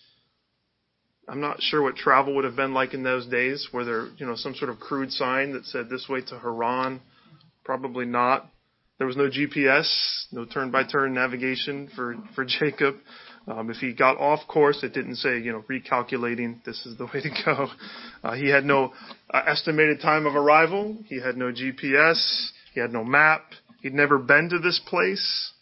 I'm 1.28 1.40
not 1.40 1.62
sure 1.62 1.82
what 1.82 1.96
travel 1.96 2.34
would 2.36 2.44
have 2.44 2.54
been 2.54 2.74
like 2.74 2.92
in 2.92 3.02
those 3.02 3.26
days. 3.26 3.68
Were 3.72 3.84
there, 3.84 4.08
you 4.18 4.26
know, 4.26 4.36
some 4.36 4.54
sort 4.54 4.70
of 4.70 4.78
crude 4.78 5.10
sign 5.10 5.52
that 5.54 5.64
said 5.64 5.88
this 5.88 6.06
way 6.08 6.20
to 6.20 6.38
Haran? 6.38 7.00
Probably 7.64 8.04
not. 8.04 8.48
There 8.98 9.06
was 9.06 9.16
no 9.16 9.28
GPS, 9.28 10.24
no 10.32 10.44
turn-by-turn 10.44 11.12
navigation 11.12 11.90
for, 11.94 12.16
for 12.34 12.44
Jacob. 12.44 12.96
Um, 13.48 13.70
if 13.70 13.76
he 13.76 13.92
got 13.92 14.18
off 14.18 14.40
course, 14.48 14.82
it 14.82 14.92
didn't 14.92 15.16
say, 15.16 15.38
you 15.38 15.52
know, 15.52 15.64
recalculating, 15.70 16.64
this 16.64 16.84
is 16.84 16.98
the 16.98 17.04
way 17.06 17.20
to 17.20 17.30
go. 17.44 17.68
Uh, 18.24 18.34
he 18.34 18.48
had 18.48 18.64
no 18.64 18.92
uh, 19.30 19.42
estimated 19.46 20.00
time 20.00 20.26
of 20.26 20.34
arrival. 20.34 20.96
He 21.06 21.20
had 21.20 21.36
no 21.36 21.52
GPS. 21.52 22.50
He 22.74 22.80
had 22.80 22.92
no 22.92 23.04
map. 23.04 23.44
He'd 23.82 23.94
never 23.94 24.18
been 24.18 24.48
to 24.50 24.58
this 24.58 24.80
place. 24.86 25.52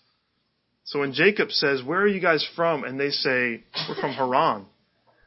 So 0.84 1.00
when 1.00 1.12
Jacob 1.12 1.50
says, 1.50 1.82
where 1.82 2.00
are 2.00 2.08
you 2.08 2.20
guys 2.20 2.46
from? 2.56 2.84
And 2.84 2.98
they 2.98 3.10
say, 3.10 3.64
we're 3.88 4.00
from 4.00 4.12
Haran. 4.12 4.66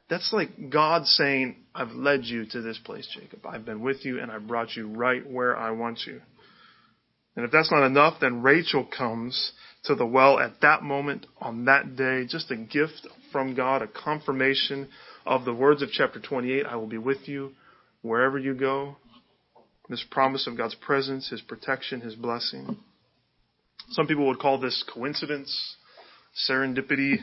That's 0.09 0.31
like 0.31 0.69
God 0.69 1.05
saying, 1.05 1.57
I've 1.75 1.91
led 1.91 2.23
you 2.23 2.45
to 2.47 2.61
this 2.61 2.79
place, 2.83 3.07
Jacob. 3.13 3.45
I've 3.45 3.65
been 3.65 3.81
with 3.81 4.05
you 4.05 4.19
and 4.19 4.31
I 4.31 4.39
brought 4.39 4.75
you 4.75 4.87
right 4.87 5.29
where 5.29 5.55
I 5.55 5.71
want 5.71 6.01
you. 6.07 6.21
And 7.35 7.45
if 7.45 7.51
that's 7.51 7.71
not 7.71 7.85
enough, 7.85 8.19
then 8.19 8.41
Rachel 8.41 8.85
comes 8.85 9.51
to 9.83 9.95
the 9.95 10.05
well 10.05 10.39
at 10.39 10.61
that 10.61 10.83
moment 10.83 11.25
on 11.39 11.65
that 11.65 11.95
day, 11.95 12.25
just 12.27 12.51
a 12.51 12.55
gift 12.55 13.07
from 13.31 13.55
God, 13.55 13.81
a 13.81 13.87
confirmation 13.87 14.89
of 15.25 15.45
the 15.45 15.53
words 15.53 15.81
of 15.81 15.89
chapter 15.91 16.19
28 16.19 16.65
I 16.65 16.75
will 16.75 16.87
be 16.87 16.97
with 16.97 17.27
you 17.27 17.51
wherever 18.01 18.37
you 18.37 18.53
go. 18.53 18.95
This 19.89 20.03
promise 20.09 20.47
of 20.47 20.57
God's 20.57 20.75
presence, 20.75 21.29
His 21.29 21.41
protection, 21.41 22.01
His 22.01 22.15
blessing. 22.15 22.77
Some 23.91 24.07
people 24.07 24.27
would 24.27 24.39
call 24.39 24.59
this 24.59 24.83
coincidence, 24.93 25.75
serendipity, 26.49 27.19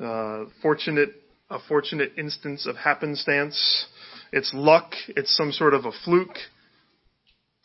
uh, 0.00 0.50
fortunate, 0.60 1.10
a 1.48 1.58
fortunate 1.68 2.12
instance 2.18 2.66
of 2.66 2.76
happenstance. 2.76 3.86
It's 4.32 4.52
luck. 4.54 4.94
It's 5.08 5.36
some 5.36 5.52
sort 5.52 5.74
of 5.74 5.84
a 5.84 5.92
fluke. 6.04 6.36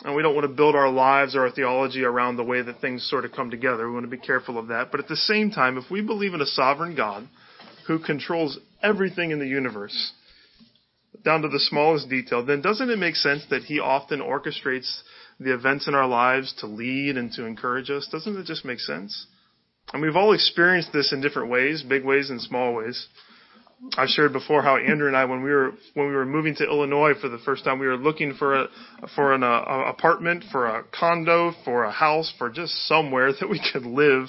And 0.04 0.16
we 0.16 0.22
don't 0.22 0.36
want 0.36 0.46
to 0.46 0.56
build 0.56 0.76
our 0.76 0.90
lives 0.90 1.36
or 1.36 1.42
our 1.42 1.52
theology 1.52 2.04
around 2.04 2.38
the 2.38 2.44
way 2.44 2.62
that 2.62 2.82
things 2.82 3.08
sort 3.10 3.26
of 3.26 3.32
come 3.32 3.50
together. 3.50 3.88
We 3.88 3.94
want 3.94 4.06
to 4.06 4.16
be 4.16 4.18
careful 4.18 4.60
of 4.60 4.68
that. 4.68 4.92
But 4.92 5.00
at 5.00 5.08
the 5.08 5.16
same 5.16 5.50
time, 5.50 5.78
if 5.78 5.90
we 5.90 6.02
believe 6.02 6.34
in 6.34 6.42
a 6.42 6.46
sovereign 6.46 6.96
God 6.96 7.28
who 7.88 7.98
controls 8.00 8.60
everything 8.84 9.32
in 9.32 9.40
the 9.40 9.48
universe, 9.48 10.14
down 11.24 11.42
to 11.42 11.50
the 11.50 11.60
smallest 11.60 12.10
detail, 12.10 12.46
then 12.46 12.62
doesn't 12.62 12.90
it 12.90 13.00
make 13.00 13.16
sense 13.16 13.44
that 13.50 13.64
he 13.64 13.80
often 13.80 14.22
orchestrates 14.22 15.02
the 15.40 15.54
events 15.54 15.88
in 15.88 15.96
our 15.96 16.08
lives 16.08 16.54
to 16.60 16.68
lead 16.68 17.18
and 17.18 17.32
to 17.34 17.46
encourage 17.46 17.90
us? 17.90 18.08
Doesn't 18.12 18.38
it 18.38 18.46
just 18.46 18.66
make 18.66 18.80
sense? 18.80 19.26
And 19.94 20.02
we've 20.02 20.16
all 20.16 20.34
experienced 20.34 20.94
this 20.94 21.12
in 21.12 21.22
different 21.22 21.50
ways, 21.50 21.82
big 21.82 22.04
ways 22.04 22.30
and 22.30 22.42
small 22.42 22.76
ways. 22.76 23.08
I've 23.96 24.10
shared 24.10 24.34
before 24.34 24.64
how 24.64 24.78
Andrew 24.78 25.08
and 25.08 25.16
I, 25.16 25.26
when 25.26 25.44
we 25.44 25.52
were 25.52 25.72
when 25.94 26.08
we 26.08 26.16
were 26.16 26.26
moving 26.26 26.56
to 26.56 26.64
Illinois 26.64 27.14
for 27.20 27.30
the 27.30 27.38
first 27.38 27.64
time, 27.64 27.80
we 27.80 27.86
were 27.86 27.98
looking 27.98 28.34
for 28.34 28.56
a 28.56 28.68
for 29.16 29.34
an 29.34 29.44
uh, 29.44 29.84
apartment, 29.88 30.46
for 30.52 30.66
a 30.66 30.84
condo, 30.84 31.52
for 31.64 31.84
a 31.84 31.92
house, 31.92 32.34
for 32.38 32.50
just 32.50 32.74
somewhere 32.88 33.32
that 33.40 33.50
we 33.50 33.62
could 33.72 33.86
live. 33.86 34.28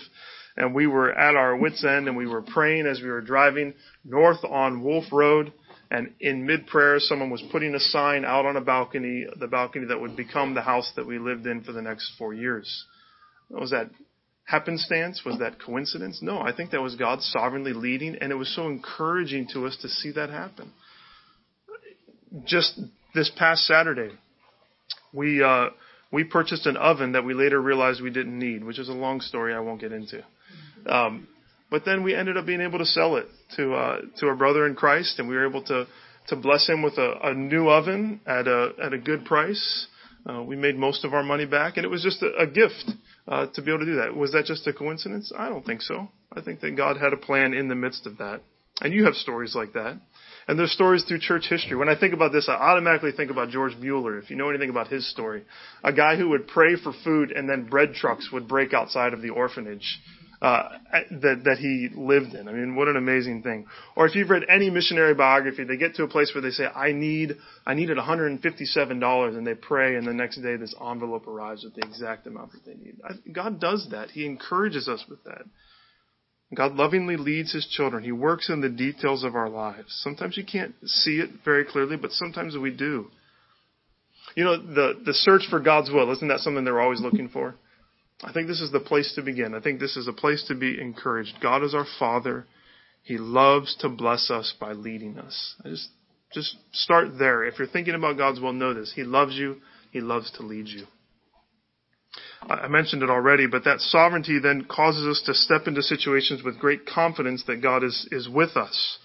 And 0.57 0.75
we 0.75 0.89
were 0.89 1.13
at 1.13 1.37
our 1.37 1.57
wits' 1.57 1.85
end, 1.85 2.09
and 2.09 2.17
we 2.17 2.27
were 2.27 2.43
praying 2.43 2.87
as 2.87 3.01
we 3.01 3.09
were 3.09 3.21
driving 3.21 3.75
north 4.05 4.45
on 4.45 4.83
Wolf 4.83 5.05
Road. 5.13 5.53
And 5.91 6.13
in 6.21 6.45
mid 6.45 6.67
prayer, 6.67 6.99
someone 6.99 7.31
was 7.31 7.43
putting 7.51 7.75
a 7.75 7.81
sign 7.81 8.25
out 8.25 8.45
on 8.45 8.57
a 8.57 8.61
balcony, 8.61 9.25
the 9.39 9.47
balcony 9.47 9.87
that 9.87 10.01
would 10.01 10.17
become 10.17 10.53
the 10.53 10.61
house 10.61 10.93
that 10.97 11.07
we 11.07 11.19
lived 11.19 11.47
in 11.47 11.63
for 11.63 11.73
the 11.73 11.81
next 11.81 12.13
four 12.19 12.35
years. 12.35 12.85
What 13.49 13.63
was 13.63 13.71
that 13.71 13.91
happenstance? 14.49 15.23
Was 15.27 15.39
that 15.41 15.63
coincidence? 15.63 16.21
No, 16.23 16.41
I 16.41 16.53
think 16.55 16.71
that 16.71 16.81
was 16.81 16.97
God 16.97 17.21
sovereignly 17.21 17.75
leading, 17.75 18.17
and 18.17 18.33
it 18.33 18.35
was 18.35 18.55
so 18.55 18.67
encouraging 18.67 19.47
to 19.53 19.67
us 19.67 19.77
to 19.83 19.89
see 19.89 20.13
that 20.13 20.31
happen. 20.31 20.73
Just 22.47 22.81
this 23.15 23.31
past 23.37 23.67
Saturday, 23.67 24.11
we 25.13 25.43
uh, 25.43 25.67
we 26.11 26.25
purchased 26.25 26.65
an 26.67 26.79
oven 26.79 27.13
that 27.13 27.25
we 27.25 27.35
later 27.35 27.61
realized 27.61 28.01
we 28.03 28.11
didn't 28.11 28.39
need, 28.39 28.65
which 28.65 28.79
is 28.79 28.89
a 28.89 28.93
long 28.93 29.21
story 29.21 29.53
I 29.53 29.61
won't 29.61 29.81
get 29.81 29.93
into. 29.93 30.25
Um, 30.87 31.29
but 31.71 31.85
then 31.85 32.03
we 32.03 32.15
ended 32.15 32.39
up 32.39 32.47
being 32.47 32.63
able 32.63 32.79
to 32.79 32.87
sell 32.87 33.17
it 33.17 33.27
to 33.57 33.75
uh, 33.75 34.01
to 34.19 34.29
a 34.29 34.37
brother 34.37 34.67
in 34.67 34.75
Christ, 34.75 35.19
and 35.19 35.29
we 35.29 35.37
were 35.37 35.47
able 35.47 35.63
to 35.65 35.87
to 36.29 36.37
bless 36.37 36.67
him 36.67 36.83
with 36.83 36.97
a, 36.97 37.15
a 37.23 37.35
new 37.35 37.69
oven 37.69 38.23
at 38.27 38.49
a 38.49 38.73
at 38.83 38.95
a 38.95 38.99
good 38.99 39.27
price. 39.27 39.87
Uh, 40.27 40.43
we 40.43 40.57
made 40.57 40.77
most 40.77 41.05
of 41.05 41.13
our 41.13 41.23
money 41.23 41.45
back, 41.45 41.77
and 41.77 41.85
it 41.85 41.89
was 41.89 42.03
just 42.03 42.23
a, 42.23 42.35
a 42.39 42.47
gift 42.47 42.93
uh, 43.29 43.47
to 43.55 43.63
be 43.63 43.71
able 43.71 43.81
to 43.81 43.85
do 43.85 43.97
that. 43.97 44.17
Was 44.17 44.33
that 44.33 44.47
just 44.47 44.67
a 44.67 44.73
coincidence? 44.73 45.31
I 45.37 45.49
don't 45.49 45.65
think 45.65 45.83
so. 45.83 46.09
I 46.33 46.41
think 46.41 46.61
that 46.61 46.77
God 46.77 46.97
had 46.97 47.13
a 47.13 47.17
plan 47.17 47.53
in 47.53 47.69
the 47.69 47.75
midst 47.75 48.07
of 48.07 48.19
that. 48.19 48.41
And 48.81 48.95
you 48.95 49.05
have 49.05 49.15
stories 49.15 49.55
like 49.55 49.73
that. 49.75 50.01
And 50.47 50.59
there's 50.59 50.73
stories 50.73 51.05
through 51.05 51.19
church 51.19 51.47
history. 51.49 51.77
When 51.77 51.91
I 51.91 51.99
think 51.99 52.15
about 52.15 52.33
this, 52.33 52.49
I 52.49 52.55
automatically 52.55 53.13
think 53.13 53.31
about 53.31 53.51
George 53.51 53.77
Mueller, 53.77 54.19
if 54.19 54.31
you 54.31 54.37
know 54.37 54.49
anything 54.49 54.71
about 54.71 54.89
his 54.89 55.11
story. 55.11 55.45
A 55.85 55.93
guy 55.93 56.17
who 56.17 56.31
would 56.31 56.49
pray 56.49 56.77
for 56.77 56.93
food 57.05 57.33
and 57.33 57.49
then 57.49 57.69
bread 57.69 57.93
trucks 57.93 58.31
would 58.33 58.49
break 58.49 58.73
outside 58.73 59.13
of 59.13 59.21
the 59.21 59.31
orphanage 59.31 60.01
uh, 60.41 60.69
that 61.11 61.43
that 61.45 61.59
he 61.59 61.89
lived 61.95 62.35
in. 62.35 62.47
I 62.47 62.53
mean, 62.53 62.77
what 62.77 62.87
an 62.87 62.97
amazing 62.97 63.43
thing. 63.43 63.67
Or 63.97 64.07
if 64.07 64.15
you've 64.15 64.31
read 64.31 64.45
any 64.49 64.71
missionary 64.71 65.15
biography, 65.15 65.65
they 65.65 65.77
get 65.77 65.97
to 65.97 66.05
a 66.05 66.09
place 66.09 66.31
where 66.33 66.43
they 66.43 66.51
say, 66.51 66.67
"I 66.67 66.93
need, 66.93 67.37
I 67.67 67.75
needed 67.75 67.97
157 67.97 69.01
dollars," 69.01 69.35
and 69.35 69.45
they 69.45 69.55
pray, 69.55 69.97
and 69.97 70.07
the 70.07 70.15
next 70.15 70.37
day 70.41 70.57
this 70.57 70.75
envelope 70.81 71.27
arrives 71.27 71.65
with 71.65 71.75
the 71.75 71.85
exact 71.85 72.27
amount 72.29 72.53
that 72.53 72.65
they 72.65 72.75
need. 72.75 72.97
God 73.33 73.61
does 73.61 73.89
that. 73.91 74.11
He 74.11 74.27
encourages 74.27 74.89
us 74.89 75.05
with 75.09 75.25
that. 75.25 75.43
God 76.55 76.75
lovingly 76.75 77.17
leads 77.17 77.53
His 77.53 77.67
children. 77.67 78.05
He 78.05 78.13
works 78.13 78.49
in 78.49 78.61
the 78.61 78.69
details 78.69 79.25
of 79.25 79.35
our 79.35 79.49
lives. 79.49 79.89
Sometimes 80.03 80.37
you 80.37 80.45
can't 80.45 80.75
see 80.85 81.19
it 81.19 81.31
very 81.45 81.65
clearly, 81.65 81.97
but 81.97 82.13
sometimes 82.13 82.57
we 82.57 82.71
do. 82.71 83.11
You 84.37 84.45
know, 84.45 84.57
the 84.57 85.01
the 85.05 85.15
search 85.15 85.43
for 85.51 85.59
God's 85.59 85.91
will 85.91 86.13
isn't 86.13 86.29
that 86.29 86.41
something 86.41 86.65
they're 86.65 86.81
always 86.81 87.01
looking 87.01 87.29
for? 87.29 87.57
I 88.23 88.33
think 88.33 88.49
this 88.49 88.61
is 88.61 88.73
the 88.73 88.81
place 88.81 89.13
to 89.15 89.23
begin. 89.23 89.55
I 89.55 89.61
think 89.61 89.79
this 89.79 89.97
is 89.97 90.09
a 90.09 90.13
place 90.13 90.45
to 90.49 90.55
be 90.55 90.81
encouraged. 90.81 91.35
God 91.41 91.63
is 91.63 91.75
our 91.75 91.87
Father. 91.99 92.47
He 93.03 93.17
loves 93.17 93.77
to 93.81 93.89
bless 93.89 94.31
us 94.31 94.55
by 94.59 94.73
leading 94.73 95.19
us. 95.19 95.55
I 95.65 95.69
just 95.69 95.89
just 96.33 96.57
start 96.73 97.19
there. 97.19 97.45
If 97.45 97.59
you're 97.59 97.69
thinking 97.69 97.95
about 97.95 98.19
God's 98.19 98.41
will, 98.41 98.53
know 98.53 98.75
this. 98.75 98.93
He 98.95 99.05
loves 99.05 99.35
you. 99.35 99.57
He 99.93 100.01
loves 100.01 100.31
to 100.33 100.43
lead 100.43 100.69
you. 100.69 100.87
I 102.43 102.69
mentioned 102.69 103.03
it 103.03 103.11
already, 103.11 103.47
but 103.47 103.65
that 103.65 103.81
sovereignty 103.81 104.39
then 104.39 104.65
causes 104.65 105.07
us 105.07 105.23
to 105.27 105.35
step 105.35 105.67
into 105.67 105.83
situations 105.83 106.43
with 106.43 106.59
great 106.59 106.87
confidence 106.87 107.45
that 107.47 107.63
God 107.63 107.83
is, 107.83 108.09
is 108.13 108.29
with 108.29 108.57
us, 108.57 108.99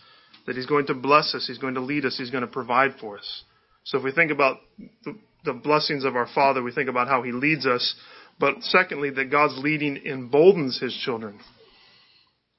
that 0.46 0.56
He's 0.56 0.68
going 0.68 0.86
to 0.88 0.94
bless 0.94 1.34
us, 1.34 1.48
He's 1.48 1.58
going 1.58 1.74
to 1.74 1.82
lead 1.82 2.06
us, 2.06 2.18
He's 2.18 2.30
going 2.30 2.46
to 2.46 2.48
provide 2.48 2.92
for 3.02 3.18
us. 3.18 3.44
So 3.86 3.98
if 3.98 4.04
we 4.04 4.12
think 4.12 4.32
about 4.32 4.58
the, 5.04 5.18
the 5.46 5.54
blessings 5.54 6.06
of 6.06 6.16
our 6.16 6.28
Father, 6.34 6.62
we 6.62 6.72
think 6.72 6.90
about 6.90 7.08
how 7.08 7.24
He 7.24 7.32
leads 7.32 7.66
us, 7.66 7.96
but 8.40 8.62
secondly, 8.62 9.10
that 9.12 9.32
God's 9.32 9.58
leading 9.58 9.98
emboldens 10.06 10.80
his 10.80 10.94
children. 11.06 11.40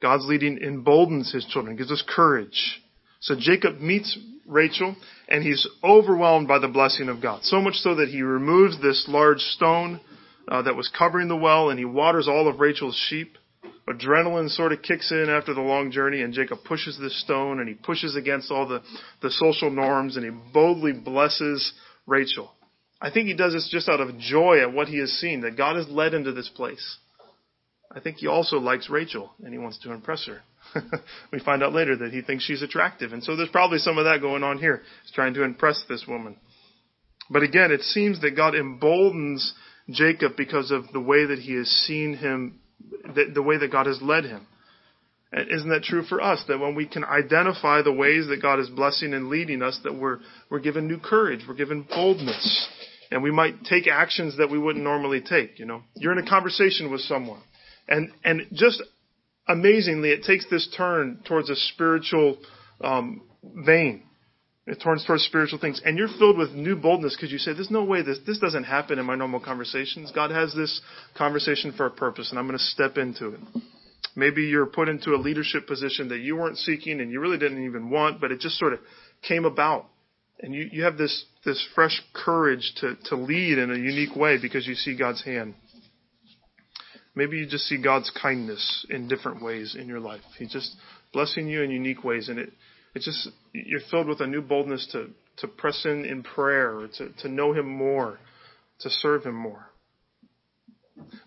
God's 0.01 0.27
leading 0.27 0.59
emboldens 0.59 1.33
his 1.33 1.45
children, 1.47 1.77
gives 1.77 1.91
us 1.91 2.05
courage. 2.07 2.81
So 3.21 3.35
Jacob 3.39 3.81
meets 3.81 4.19
Rachel 4.47 4.95
and 5.29 5.43
he's 5.43 5.67
overwhelmed 5.83 6.47
by 6.47 6.59
the 6.59 6.69
blessing 6.69 7.09
of 7.09 7.23
God. 7.23 7.43
So 7.45 7.61
much 7.61 7.77
so 7.77 7.95
that 7.95 8.09
he 8.09 8.21
removes 8.21 8.81
this 8.83 9.07
large 9.09 9.39
stone 9.39 10.01
uh, 10.47 10.63
that 10.63 10.77
was 10.77 10.91
covering 10.97 11.29
the 11.29 11.37
well 11.37 11.71
and 11.71 11.79
he 11.79 11.87
waters 11.87 12.29
all 12.29 12.49
of 12.49 12.61
Rachel's 12.61 13.03
sheep. 13.09 13.39
Adrenaline 13.89 14.49
sort 14.51 14.73
of 14.73 14.83
kicks 14.83 15.11
in 15.11 15.29
after 15.31 15.55
the 15.55 15.61
long 15.61 15.91
journey 15.91 16.23
and 16.23 16.35
Jacob 16.35 16.59
pushes 16.65 16.99
this 16.99 17.19
stone 17.23 17.61
and 17.61 17.69
he 17.69 17.75
pushes 17.75 18.17
against 18.17 18.51
all 18.51 18.67
the, 18.69 18.83
the 19.23 19.31
social 19.31 19.71
norms 19.71 20.17
and 20.17 20.25
he 20.25 20.53
boldly 20.53 20.93
blesses 20.93 21.73
Rachel. 22.07 22.53
I 23.01 23.11
think 23.11 23.29
he 23.29 23.35
does 23.35 23.53
this 23.53 23.69
just 23.71 23.89
out 23.89 24.01
of 24.01 24.19
joy 24.19 24.61
at 24.61 24.73
what 24.73 24.89
he 24.89 24.99
has 24.99 25.11
seen, 25.11 25.43
that 25.43 25.57
God 25.57 25.77
has 25.77 25.89
led 25.89 26.15
him 26.15 26.25
to 26.25 26.33
this 26.33 26.49
place. 26.49 26.99
I 27.95 28.01
think 28.01 28.17
he 28.17 28.27
also 28.27 28.57
likes 28.57 28.91
Rachel 28.91 29.33
and 29.43 29.53
he 29.53 29.59
wants 29.59 29.79
to 29.81 29.93
impress 29.93 30.27
her. 30.27 30.43
we 31.33 31.39
find 31.39 31.63
out 31.63 31.73
later 31.73 31.97
that 31.97 32.13
he 32.13 32.23
thinks 32.23 32.45
she's 32.45 32.63
attractive. 32.63 33.13
And 33.13 33.23
so 33.23 33.37
there's 33.37 33.51
probably 33.51 33.79
some 33.79 33.99
of 33.99 34.05
that 34.05 34.21
going 34.21 34.43
on 34.43 34.59
here. 34.59 34.83
He's 35.03 35.13
trying 35.13 35.35
to 35.35 35.45
impress 35.45 35.85
this 35.89 36.05
woman. 36.09 36.37
But 37.31 37.43
again, 37.43 37.71
it 37.71 37.83
seems 37.83 38.21
that 38.21 38.37
God 38.37 38.55
emboldens 38.55 39.55
Jacob 39.91 40.33
because 40.37 40.71
of 40.71 40.85
the 40.93 41.01
way 41.01 41.27
that 41.27 41.39
he 41.39 41.55
has 41.55 41.69
seen 41.69 42.17
him, 42.17 42.61
the, 43.15 43.31
the 43.33 43.43
way 43.43 43.59
that 43.59 43.71
God 43.71 43.87
has 43.87 44.01
led 44.03 44.25
him. 44.25 44.47
Isn't 45.35 45.71
that 45.71 45.83
true 45.83 46.05
for 46.05 46.23
us? 46.23 46.45
That 46.49 46.61
when 46.61 46.75
we 46.75 46.87
can 46.87 47.05
identify 47.05 47.83
the 47.83 47.93
ways 47.93 48.29
that 48.29 48.41
God 48.41 48.61
is 48.61 48.69
blessing 48.69 49.15
and 49.15 49.29
leading 49.29 49.63
us, 49.63 49.81
that 49.83 49.95
we're, 49.95 50.19
we're 50.49 50.61
given 50.61 50.87
new 50.87 50.99
courage, 50.99 51.41
we're 51.49 51.55
given 51.55 51.87
boldness 51.89 52.69
and 53.15 53.23
we 53.23 53.31
might 53.31 53.65
take 53.65 53.87
actions 53.87 54.39
that 54.39 54.51
we 54.51 54.59
wouldn't 54.59 54.85
normally 54.85 55.21
take. 55.21 55.59
You 55.59 55.67
know, 55.67 55.83
you're 55.95 56.13
in 56.13 56.19
a 56.19 56.29
conversation 56.29 56.91
with 56.91 57.01
someone, 57.03 57.41
and 57.89 58.11
and 58.25 58.43
just 58.53 58.83
amazingly, 59.49 60.11
it 60.11 60.25
takes 60.25 60.47
this 60.51 60.69
turn 60.77 61.21
towards 61.25 61.49
a 61.49 61.55
spiritual 61.55 62.39
um, 62.81 63.23
vein. 63.43 64.03
It 64.67 64.81
turns 64.83 65.05
towards 65.05 65.23
spiritual 65.25 65.59
things, 65.61 65.81
and 65.85 65.97
you're 65.99 66.09
filled 66.09 66.39
with 66.39 66.53
new 66.53 66.75
boldness 66.75 67.15
because 67.15 67.31
you 67.31 67.39
say, 67.39 67.53
"There's 67.53 67.71
no 67.71 67.85
way 67.85 68.03
this 68.03 68.19
this 68.27 68.39
doesn't 68.39 68.65
happen 68.65 68.99
in 68.99 69.07
my 69.07 69.15
normal 69.15 69.41
conversations. 69.41 70.11
God 70.11 70.33
has 70.33 70.53
this 70.55 70.81
conversation 71.17 71.73
for 71.73 71.87
a 71.87 71.91
purpose, 71.91 72.31
and 72.31 72.39
I'm 72.39 72.47
going 72.47 72.59
to 72.59 72.65
step 72.65 72.99
into 72.99 73.29
it." 73.29 73.41
Maybe 74.17 74.43
you're 74.43 74.67
put 74.67 74.89
into 74.89 75.11
a 75.11 75.17
leadership 75.17 75.67
position 75.67 76.09
that 76.11 76.19
you 76.19 76.37
weren't 76.37 76.59
seeking 76.59 77.01
and 77.01 77.11
you 77.11 77.21
really 77.21 77.39
didn't 77.39 77.65
even 77.65 77.91
want, 77.91 78.21
but 78.21 78.31
it 78.31 78.41
just 78.41 78.59
sort 78.59 78.73
of 78.73 78.81
came 79.23 79.45
about 79.45 79.87
and 80.41 80.55
you, 80.55 80.69
you 80.71 80.85
have 80.85 80.97
this, 80.99 81.25
this 81.45 81.65
fresh 81.75 82.03
courage 82.13 82.73
to, 82.77 82.97
to 83.07 83.17
lead 83.17 83.59
in 83.59 83.71
a 83.71 83.77
unique 83.77 84.17
way 84.17 84.39
because 84.41 84.67
you 84.67 84.75
see 84.75 84.97
God's 84.97 85.25
hand. 85.25 85.55
Maybe 87.15 87.39
you 87.39 87.47
just 87.47 87.65
see 87.65 87.81
God's 87.81 88.11
kindness 88.11 88.87
in 88.91 89.07
different 89.09 89.43
ways 89.43 89.77
in 89.79 89.87
your 89.87 90.01
life. 90.01 90.23
He's 90.37 90.53
just 90.53 90.75
blessing 91.13 91.49
you 91.49 91.63
in 91.63 91.71
unique 91.71 92.03
ways, 92.03 92.29
and 92.29 92.41
it 92.41 92.51
it's 92.95 93.05
just 93.05 93.29
you're 93.53 93.81
filled 93.91 94.09
with 94.09 94.21
a 94.21 94.27
new 94.27 94.43
boldness 94.43 94.89
to 94.93 95.11
to 95.39 95.47
press 95.47 95.85
in 95.85 96.05
in 96.05 96.25
prayer, 96.25 96.89
to 96.99 97.11
to 97.21 97.29
know 97.29 97.53
Him 97.53 97.69
more, 97.69 98.19
to 98.81 98.91
serve 98.91 99.25
Him 99.25 99.37
more. 99.37 99.67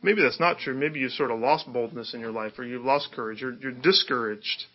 Maybe 0.01 0.21
that's 0.21 0.39
not 0.39 0.59
true. 0.59 0.73
Maybe 0.73 0.99
you've 0.99 1.11
sort 1.11 1.31
of 1.31 1.39
lost 1.39 1.71
boldness 1.71 2.13
in 2.13 2.19
your 2.19 2.31
life, 2.31 2.53
or 2.57 2.63
you've 2.63 2.85
lost 2.85 3.09
courage. 3.13 3.41
You're 3.41 3.55
you're 3.55 3.71
discouraged 3.71 4.65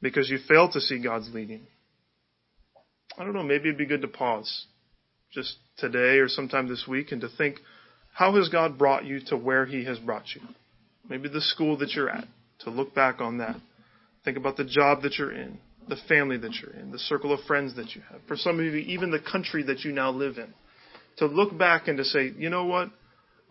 because 0.00 0.30
you 0.30 0.38
failed 0.48 0.72
to 0.72 0.80
see 0.80 1.02
God's 1.02 1.32
leading. 1.32 1.66
I 3.18 3.24
don't 3.24 3.34
know. 3.34 3.42
Maybe 3.42 3.68
it'd 3.68 3.78
be 3.78 3.86
good 3.86 4.02
to 4.02 4.08
pause, 4.08 4.66
just 5.32 5.56
today 5.78 6.18
or 6.18 6.28
sometime 6.28 6.68
this 6.68 6.86
week, 6.88 7.12
and 7.12 7.20
to 7.22 7.28
think 7.28 7.58
how 8.14 8.36
has 8.36 8.48
God 8.48 8.78
brought 8.78 9.04
you 9.04 9.20
to 9.26 9.36
where 9.36 9.66
He 9.66 9.84
has 9.84 9.98
brought 9.98 10.34
you? 10.34 10.42
Maybe 11.08 11.28
the 11.28 11.40
school 11.40 11.78
that 11.78 11.90
you're 11.90 12.10
at, 12.10 12.26
to 12.60 12.70
look 12.70 12.94
back 12.94 13.20
on 13.20 13.38
that. 13.38 13.56
Think 14.24 14.36
about 14.36 14.56
the 14.56 14.64
job 14.64 15.02
that 15.02 15.18
you're 15.18 15.32
in, 15.32 15.58
the 15.88 15.96
family 16.08 16.36
that 16.36 16.54
you're 16.60 16.72
in, 16.72 16.92
the 16.92 16.98
circle 16.98 17.32
of 17.32 17.40
friends 17.40 17.74
that 17.76 17.94
you 17.94 18.02
have. 18.10 18.20
For 18.28 18.36
some 18.36 18.60
of 18.60 18.64
you, 18.64 18.76
even 18.76 19.10
the 19.10 19.18
country 19.18 19.64
that 19.64 19.80
you 19.80 19.92
now 19.92 20.10
live 20.10 20.38
in. 20.38 20.52
To 21.18 21.26
look 21.26 21.56
back 21.56 21.88
and 21.88 21.98
to 21.98 22.04
say, 22.04 22.32
you 22.36 22.50
know 22.50 22.66
what? 22.66 22.90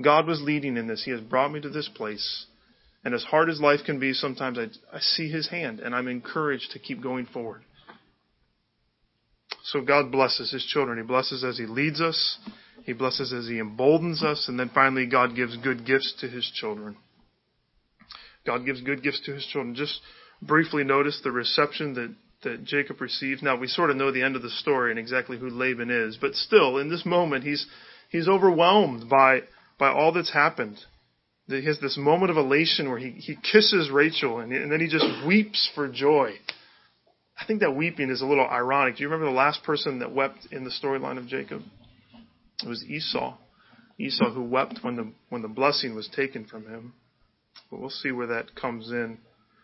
God 0.03 0.27
was 0.27 0.41
leading 0.41 0.77
in 0.77 0.87
this. 0.87 1.03
He 1.03 1.11
has 1.11 1.21
brought 1.21 1.51
me 1.51 1.61
to 1.61 1.69
this 1.69 1.89
place. 1.89 2.45
And 3.03 3.13
as 3.13 3.23
hard 3.23 3.49
as 3.49 3.59
life 3.59 3.79
can 3.85 3.99
be, 3.99 4.13
sometimes 4.13 4.59
I, 4.59 4.67
I 4.95 4.99
see 4.99 5.29
His 5.29 5.49
hand 5.49 5.79
and 5.79 5.95
I'm 5.95 6.07
encouraged 6.07 6.71
to 6.71 6.79
keep 6.79 7.01
going 7.01 7.25
forward. 7.25 7.63
So 9.63 9.81
God 9.81 10.11
blesses 10.11 10.51
His 10.51 10.65
children. 10.65 10.97
He 10.97 11.03
blesses 11.03 11.43
as 11.43 11.57
He 11.57 11.65
leads 11.65 12.01
us. 12.01 12.37
He 12.83 12.93
blesses 12.93 13.31
as 13.31 13.47
He 13.47 13.59
emboldens 13.59 14.23
us, 14.23 14.47
and 14.47 14.59
then 14.59 14.71
finally, 14.73 15.05
God 15.05 15.35
gives 15.35 15.55
good 15.57 15.85
gifts 15.85 16.15
to 16.21 16.27
His 16.27 16.49
children. 16.53 16.97
God 18.45 18.65
gives 18.65 18.81
good 18.81 19.03
gifts 19.03 19.21
to 19.25 19.33
His 19.33 19.45
children. 19.45 19.75
Just 19.75 19.99
briefly 20.41 20.83
notice 20.83 21.21
the 21.23 21.31
reception 21.31 21.93
that, 21.93 22.15
that 22.43 22.63
Jacob 22.63 22.99
receives. 22.99 23.43
Now, 23.43 23.55
we 23.55 23.67
sort 23.67 23.91
of 23.91 23.97
know 23.97 24.11
the 24.11 24.23
end 24.23 24.35
of 24.35 24.41
the 24.41 24.49
story 24.49 24.89
and 24.89 24.99
exactly 24.99 25.37
who 25.37 25.49
Laban 25.49 25.91
is, 25.91 26.17
but 26.19 26.33
still, 26.33 26.77
in 26.79 26.89
this 26.89 27.05
moment, 27.05 27.43
he's, 27.43 27.67
he's 28.09 28.27
overwhelmed 28.27 29.07
by, 29.07 29.41
by 29.81 29.89
all 29.89 30.11
that's 30.11 30.31
happened. 30.31 30.77
He 31.47 31.65
has 31.65 31.79
this 31.79 31.97
moment 31.97 32.29
of 32.29 32.37
elation 32.37 32.87
where 32.87 32.99
he, 32.99 33.09
he 33.09 33.35
kisses 33.35 33.89
Rachel 33.89 34.37
and, 34.39 34.53
and 34.53 34.71
then 34.71 34.79
he 34.79 34.87
just 34.87 35.07
weeps 35.25 35.71
for 35.73 35.87
joy. 35.87 36.33
I 37.35 37.45
think 37.47 37.61
that 37.61 37.75
weeping 37.75 38.11
is 38.11 38.21
a 38.21 38.25
little 38.27 38.45
ironic. 38.45 38.97
Do 38.97 39.01
you 39.01 39.09
remember 39.09 39.25
the 39.25 39.35
last 39.35 39.63
person 39.63 39.97
that 39.99 40.13
wept 40.13 40.47
in 40.51 40.63
the 40.65 40.69
storyline 40.69 41.17
of 41.17 41.25
Jacob? 41.25 41.63
It 42.63 42.69
was 42.69 42.85
Esau. 42.85 43.35
Esau 43.99 44.31
who 44.31 44.43
wept 44.43 44.79
when 44.83 44.95
the 44.97 45.11
when 45.29 45.41
the 45.41 45.47
blessing 45.47 45.95
was 45.95 46.07
taken 46.15 46.45
from 46.45 46.67
him. 46.67 46.93
But 47.71 47.79
we'll 47.79 47.89
see 47.89 48.11
where 48.11 48.27
that 48.27 48.53
comes 48.53 48.91
in. 48.91 49.17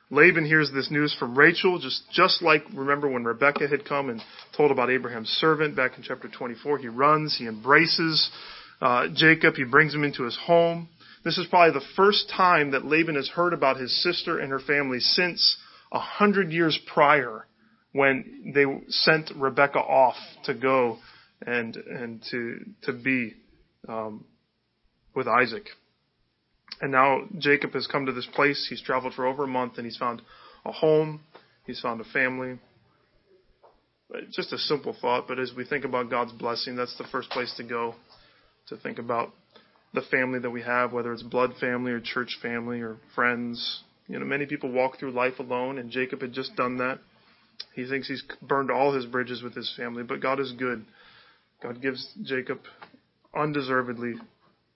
Laban 0.09 0.45
hears 0.45 0.71
this 0.73 0.89
news 0.89 1.15
from 1.19 1.37
Rachel, 1.37 1.77
just 1.77 2.01
just 2.11 2.41
like 2.41 2.63
remember 2.73 3.07
when 3.07 3.23
Rebekah 3.23 3.67
had 3.67 3.85
come 3.85 4.09
and 4.09 4.19
told 4.55 4.71
about 4.71 4.89
Abraham's 4.89 5.29
servant 5.29 5.75
back 5.75 5.95
in 5.95 6.01
chapter 6.01 6.27
24. 6.27 6.79
He 6.79 6.87
runs, 6.87 7.37
he 7.37 7.45
embraces 7.45 8.31
uh, 8.81 9.07
Jacob, 9.13 9.55
he 9.55 9.63
brings 9.63 9.93
him 9.93 10.03
into 10.03 10.23
his 10.23 10.37
home. 10.37 10.89
This 11.23 11.37
is 11.37 11.47
probably 11.47 11.77
the 11.79 11.85
first 11.95 12.31
time 12.35 12.71
that 12.71 12.85
Laban 12.85 13.15
has 13.15 13.29
heard 13.29 13.53
about 13.53 13.77
his 13.77 14.03
sister 14.03 14.39
and 14.39 14.51
her 14.51 14.59
family 14.59 14.99
since 14.99 15.57
a 15.91 15.99
hundred 15.99 16.51
years 16.51 16.77
prior, 16.93 17.45
when 17.91 18.51
they 18.53 18.65
sent 18.89 19.31
Rebekah 19.35 19.79
off 19.79 20.15
to 20.43 20.53
go 20.53 20.99
and 21.45 21.75
and 21.75 22.23
to 22.31 22.59
to 22.83 22.93
be 22.93 23.33
um, 23.87 24.25
with 25.15 25.27
Isaac. 25.27 25.65
And 26.79 26.91
now 26.91 27.21
Jacob 27.39 27.71
has 27.73 27.87
come 27.87 28.05
to 28.05 28.11
this 28.11 28.27
place. 28.33 28.67
He's 28.69 28.81
traveled 28.81 29.13
for 29.15 29.25
over 29.25 29.43
a 29.43 29.47
month 29.47 29.73
and 29.77 29.85
he's 29.85 29.97
found 29.97 30.21
a 30.63 30.71
home. 30.71 31.21
He's 31.65 31.79
found 31.79 31.99
a 32.01 32.03
family. 32.05 32.59
Just 34.31 34.53
a 34.53 34.57
simple 34.57 34.95
thought, 35.01 35.27
but 35.27 35.39
as 35.39 35.51
we 35.57 35.65
think 35.65 35.83
about 35.83 36.09
God's 36.09 36.31
blessing, 36.31 36.75
that's 36.75 36.97
the 36.97 37.03
first 37.11 37.29
place 37.29 37.53
to 37.57 37.63
go 37.63 37.95
to 38.69 38.77
think 38.77 38.99
about 38.99 39.33
the 39.93 40.01
family 40.01 40.39
that 40.39 40.49
we 40.49 40.61
have, 40.61 40.93
whether 40.93 41.13
it's 41.13 41.23
blood 41.23 41.53
family 41.59 41.91
or 41.91 41.99
church 41.99 42.37
family 42.41 42.81
or 42.81 42.97
friends. 43.15 43.83
You 44.07 44.19
know, 44.19 44.25
many 44.25 44.45
people 44.45 44.71
walk 44.71 44.99
through 44.99 45.11
life 45.11 45.39
alone, 45.39 45.77
and 45.77 45.89
Jacob 45.89 46.21
had 46.21 46.33
just 46.33 46.55
done 46.55 46.77
that. 46.77 46.99
He 47.73 47.87
thinks 47.87 48.07
he's 48.07 48.23
burned 48.41 48.69
all 48.69 48.93
his 48.93 49.05
bridges 49.05 49.41
with 49.41 49.55
his 49.55 49.73
family, 49.75 50.03
but 50.03 50.21
God 50.21 50.39
is 50.39 50.51
good. 50.51 50.85
God 51.61 51.81
gives 51.81 52.07
Jacob 52.23 52.59
undeservedly 53.35 54.15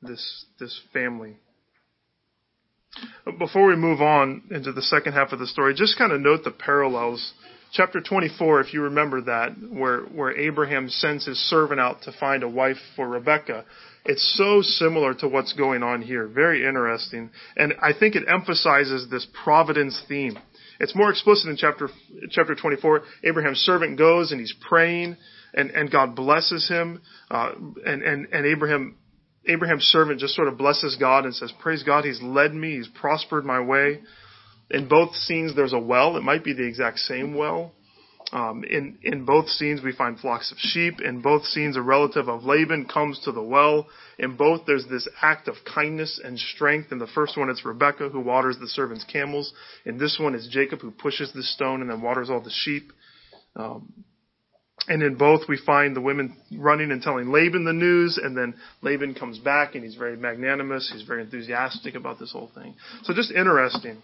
this 0.02 0.46
this 0.60 0.80
family. 0.94 1.38
Before 3.38 3.68
we 3.68 3.76
move 3.76 4.02
on 4.02 4.44
into 4.52 4.72
the 4.72 4.82
second 4.82 5.14
half 5.14 5.32
of 5.32 5.40
the 5.40 5.48
story, 5.48 5.74
just 5.74 5.98
kind 5.98 6.12
of 6.12 6.20
note 6.20 6.44
the 6.44 6.52
parallels. 6.52 7.34
Chapter 7.74 8.02
24, 8.02 8.60
if 8.60 8.74
you 8.74 8.82
remember 8.82 9.22
that, 9.22 9.56
where, 9.72 10.02
where 10.02 10.38
Abraham 10.38 10.90
sends 10.90 11.26
his 11.26 11.38
servant 11.50 11.80
out 11.80 12.02
to 12.02 12.12
find 12.20 12.44
a 12.44 12.50
wife 12.50 12.76
for 12.98 13.08
Rebekah, 13.08 13.64
it's 14.04 14.36
so 14.38 14.62
similar 14.62 15.14
to 15.16 15.28
what's 15.30 15.54
going 15.54 15.82
on 15.82 16.02
here. 16.02 16.28
Very 16.28 16.66
interesting. 16.66 17.30
And 17.56 17.74
I 17.82 17.94
think 17.98 18.16
it 18.16 18.24
emphasizes 18.28 19.10
this 19.10 19.26
providence 19.44 20.04
theme. 20.10 20.38
It's 20.82 20.96
more 20.96 21.12
explicit 21.12 21.50
in 21.50 21.56
chapter, 21.56 21.88
chapter 22.32 22.56
24. 22.56 23.04
Abraham's 23.24 23.60
servant 23.60 23.98
goes 23.98 24.32
and 24.32 24.42
he's 24.42 24.56
praying 24.68 25.16
and, 25.54 25.70
and 25.70 25.90
God 25.90 26.14
blesses 26.16 26.68
him. 26.68 27.02
Uh, 27.30 27.52
and, 27.86 28.02
and, 28.02 28.28
and 28.34 28.46
Abraham, 28.48 28.98
Abraham's 29.46 29.84
servant 29.84 30.20
just 30.20 30.36
sort 30.36 30.48
of 30.50 30.58
blesses 30.58 30.98
God 31.00 31.24
and 31.24 31.34
says, 31.34 31.54
praise 31.62 31.84
God, 31.84 32.04
he's 32.04 32.22
led 32.22 32.54
me, 32.54 32.78
he's 32.78 32.90
prospered 33.00 33.46
my 33.46 33.62
way. 33.62 34.02
In 34.72 34.88
both 34.88 35.16
scenes, 35.16 35.56
there's 35.56 35.74
a 35.74 35.80
well. 35.80 36.18
It 36.18 36.24
might 36.24 36.44
be 36.44 36.54
the 36.54 36.66
exact 36.66 37.00
same 37.00 37.36
well. 37.36 37.74
Um, 38.32 38.64
in 38.64 38.98
in 39.04 39.26
both 39.26 39.50
scenes, 39.50 39.82
we 39.84 39.92
find 39.92 40.18
flocks 40.18 40.52
of 40.54 40.58
sheep. 40.58 41.02
In 41.02 41.22
both 41.22 41.44
scenes, 41.44 41.76
a 41.76 41.82
relative 41.82 42.30
of 42.30 42.46
Laban 42.46 42.86
comes 42.86 43.20
to 43.26 43.34
the 43.34 43.42
well. 43.44 43.88
In 44.18 44.38
both, 44.38 44.62
there's 44.66 44.88
this 44.88 45.08
act 45.22 45.50
of 45.50 45.56
kindness 45.66 46.22
and 46.24 46.40
strength. 46.40 46.94
In 46.94 47.00
the 47.00 47.08
first 47.08 47.38
one, 47.38 47.50
it's 47.50 47.66
Rebecca 47.66 48.08
who 48.08 48.22
waters 48.22 48.58
the 48.60 48.70
servant's 48.70 49.04
camels. 49.04 49.54
In 49.86 49.98
this 49.98 50.18
one, 50.20 50.34
it's 50.34 50.48
Jacob 50.48 50.80
who 50.80 50.92
pushes 50.92 51.34
the 51.34 51.44
stone 51.44 51.82
and 51.82 51.90
then 51.90 52.02
waters 52.02 52.30
all 52.30 52.40
the 52.40 52.52
sheep. 52.54 52.94
Um, 53.58 53.92
and 54.88 55.04
in 55.04 55.16
both, 55.16 55.42
we 55.50 55.58
find 55.58 55.96
the 55.96 56.02
women 56.02 56.38
running 56.58 56.92
and 56.92 57.02
telling 57.02 57.32
Laban 57.32 57.66
the 57.66 57.74
news, 57.74 58.18
and 58.18 58.36
then 58.36 58.56
Laban 58.82 59.14
comes 59.14 59.38
back 59.38 59.76
and 59.76 59.84
he's 59.84 59.96
very 59.96 60.18
magnanimous. 60.18 60.90
He's 60.92 61.04
very 61.04 61.22
enthusiastic 61.22 61.96
about 61.96 62.18
this 62.18 62.32
whole 62.32 62.50
thing. 62.56 62.76
So 63.04 63.14
just 63.14 63.32
interesting. 63.32 64.02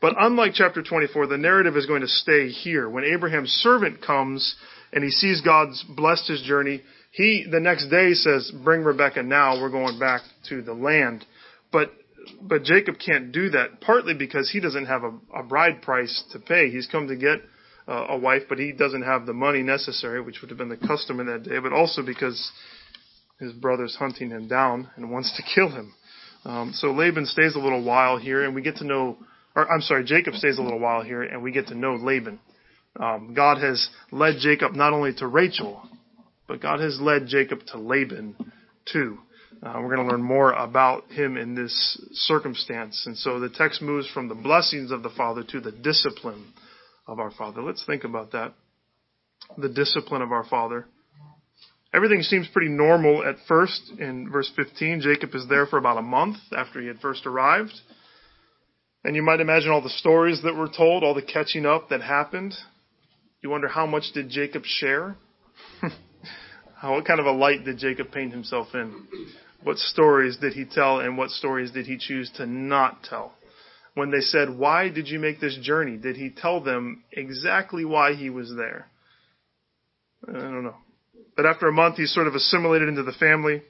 But 0.00 0.14
unlike 0.18 0.52
chapter 0.54 0.82
24, 0.82 1.26
the 1.26 1.38
narrative 1.38 1.76
is 1.76 1.86
going 1.86 2.02
to 2.02 2.08
stay 2.08 2.48
here. 2.48 2.88
When 2.88 3.04
Abraham's 3.04 3.50
servant 3.50 4.00
comes 4.00 4.54
and 4.92 5.02
he 5.02 5.10
sees 5.10 5.40
God's 5.40 5.84
blessed 5.88 6.28
his 6.28 6.42
journey, 6.42 6.82
he 7.10 7.46
the 7.50 7.60
next 7.60 7.88
day 7.88 8.14
says, 8.14 8.50
"Bring 8.62 8.84
Rebecca 8.84 9.22
now. 9.22 9.60
We're 9.60 9.70
going 9.70 9.98
back 9.98 10.22
to 10.50 10.62
the 10.62 10.74
land." 10.74 11.24
But 11.72 11.92
but 12.42 12.62
Jacob 12.62 12.96
can't 13.04 13.32
do 13.32 13.50
that, 13.50 13.80
partly 13.80 14.14
because 14.14 14.50
he 14.50 14.60
doesn't 14.60 14.86
have 14.86 15.02
a, 15.02 15.12
a 15.34 15.42
bride 15.42 15.82
price 15.82 16.22
to 16.32 16.38
pay. 16.38 16.70
He's 16.70 16.86
come 16.86 17.08
to 17.08 17.16
get 17.16 17.40
uh, 17.88 18.06
a 18.10 18.18
wife, 18.18 18.42
but 18.48 18.58
he 18.58 18.72
doesn't 18.72 19.02
have 19.02 19.26
the 19.26 19.32
money 19.32 19.62
necessary, 19.62 20.20
which 20.20 20.40
would 20.40 20.50
have 20.50 20.58
been 20.58 20.68
the 20.68 20.76
custom 20.76 21.20
in 21.20 21.26
that 21.26 21.44
day. 21.44 21.58
But 21.58 21.72
also 21.72 22.02
because 22.02 22.52
his 23.40 23.52
brother's 23.52 23.96
hunting 23.96 24.30
him 24.30 24.48
down 24.48 24.90
and 24.96 25.10
wants 25.10 25.34
to 25.36 25.42
kill 25.42 25.70
him. 25.70 25.94
Um, 26.44 26.72
so 26.74 26.92
Laban 26.92 27.26
stays 27.26 27.54
a 27.54 27.58
little 27.58 27.82
while 27.82 28.18
here, 28.18 28.44
and 28.44 28.54
we 28.54 28.62
get 28.62 28.76
to 28.76 28.84
know 28.84 29.16
or 29.58 29.72
I'm 29.72 29.80
sorry, 29.80 30.04
Jacob 30.04 30.34
stays 30.34 30.56
a 30.56 30.62
little 30.62 30.78
while 30.78 31.02
here, 31.02 31.22
and 31.22 31.42
we 31.42 31.50
get 31.50 31.66
to 31.66 31.74
know 31.74 31.96
Laban. 31.96 32.38
Um, 33.00 33.34
God 33.34 33.60
has 33.60 33.88
led 34.12 34.36
Jacob 34.38 34.76
not 34.76 34.92
only 34.92 35.12
to 35.14 35.26
Rachel, 35.26 35.82
but 36.46 36.62
God 36.62 36.78
has 36.78 37.00
led 37.00 37.26
Jacob 37.26 37.60
to 37.72 37.78
Laban 37.78 38.36
too. 38.90 39.18
Uh, 39.60 39.80
we're 39.80 39.96
going 39.96 40.06
to 40.06 40.12
learn 40.12 40.22
more 40.22 40.52
about 40.52 41.10
him 41.10 41.36
in 41.36 41.56
this 41.56 42.00
circumstance. 42.12 43.02
And 43.06 43.18
so 43.18 43.40
the 43.40 43.48
text 43.48 43.82
moves 43.82 44.08
from 44.08 44.28
the 44.28 44.36
blessings 44.36 44.92
of 44.92 45.02
the 45.02 45.10
Father 45.10 45.42
to 45.50 45.60
the 45.60 45.72
discipline 45.72 46.52
of 47.08 47.18
our 47.18 47.32
Father. 47.32 47.60
Let's 47.60 47.84
think 47.84 48.04
about 48.04 48.30
that. 48.32 48.54
The 49.56 49.68
discipline 49.68 50.22
of 50.22 50.30
our 50.30 50.44
Father. 50.44 50.86
Everything 51.92 52.22
seems 52.22 52.46
pretty 52.52 52.70
normal 52.70 53.24
at 53.24 53.34
first. 53.48 53.90
In 53.98 54.30
verse 54.30 54.52
15, 54.54 55.00
Jacob 55.00 55.34
is 55.34 55.48
there 55.48 55.66
for 55.66 55.78
about 55.78 55.98
a 55.98 56.02
month 56.02 56.36
after 56.56 56.80
he 56.80 56.86
had 56.86 57.00
first 57.00 57.26
arrived. 57.26 57.72
And 59.08 59.16
you 59.16 59.22
might 59.22 59.40
imagine 59.40 59.70
all 59.70 59.80
the 59.80 59.88
stories 59.88 60.42
that 60.42 60.54
were 60.54 60.68
told, 60.68 61.02
all 61.02 61.14
the 61.14 61.22
catching 61.22 61.64
up 61.64 61.88
that 61.88 62.02
happened. 62.02 62.52
You 63.40 63.48
wonder 63.48 63.66
how 63.66 63.86
much 63.86 64.12
did 64.12 64.28
Jacob 64.28 64.64
share? 64.66 65.16
what 66.82 67.06
kind 67.06 67.18
of 67.18 67.24
a 67.24 67.32
light 67.32 67.64
did 67.64 67.78
Jacob 67.78 68.12
paint 68.12 68.32
himself 68.32 68.66
in? 68.74 69.06
What 69.62 69.78
stories 69.78 70.36
did 70.36 70.52
he 70.52 70.66
tell 70.66 71.00
and 71.00 71.16
what 71.16 71.30
stories 71.30 71.70
did 71.70 71.86
he 71.86 71.96
choose 71.96 72.30
to 72.36 72.44
not 72.44 73.02
tell? 73.02 73.32
When 73.94 74.10
they 74.10 74.20
said, 74.20 74.50
Why 74.50 74.90
did 74.90 75.08
you 75.08 75.18
make 75.18 75.40
this 75.40 75.56
journey? 75.62 75.96
Did 75.96 76.16
he 76.16 76.28
tell 76.28 76.60
them 76.60 77.02
exactly 77.10 77.86
why 77.86 78.12
he 78.12 78.28
was 78.28 78.52
there? 78.58 78.88
I 80.28 80.32
don't 80.32 80.64
know. 80.64 80.76
But 81.34 81.46
after 81.46 81.66
a 81.66 81.72
month, 81.72 81.96
he's 81.96 82.12
sort 82.12 82.26
of 82.26 82.34
assimilated 82.34 82.90
into 82.90 83.04
the 83.04 83.12
family. 83.12 83.62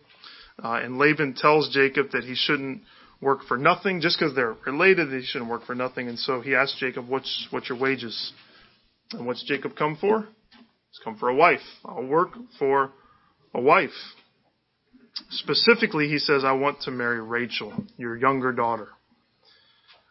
Uh, 0.61 0.81
and 0.83 0.99
Laban 0.99 1.35
tells 1.35 1.73
Jacob 1.73 2.11
that 2.11 2.25
he 2.25 2.35
shouldn't 2.35 2.83
work 3.21 3.41
for 3.47 3.57
nothing. 3.57 4.01
Just 4.01 4.19
because 4.19 4.35
they're 4.35 4.57
related, 4.67 5.11
they 5.11 5.23
shouldn't 5.23 5.51
work 5.51 5.65
for 5.65 5.75
nothing. 5.75 6.09
And 6.09 6.19
so 6.19 6.41
he 6.41 6.55
asked 6.55 6.79
Jacob, 6.79 7.09
what's, 7.09 7.49
what's 7.51 7.69
your 7.69 7.79
wages? 7.79 8.33
And 9.13 9.27
what's 9.27 9.45
Jacob 9.45 9.77
come 9.77 9.97
for? 10.01 10.21
He's 10.21 11.01
come 11.05 11.17
for 11.17 11.29
a 11.29 11.35
wife. 11.35 11.61
I'll 11.85 12.05
work 12.05 12.31
for 12.59 12.93
a 13.55 13.61
wife. 13.61 13.91
Specifically, 15.31 16.09
he 16.09 16.19
says, 16.19 16.45
I 16.45 16.53
want 16.53 16.83
to 16.83 16.91
marry 16.91 17.21
Rachel, 17.21 17.73
your 17.97 18.17
younger 18.17 18.53
daughter. 18.53 18.89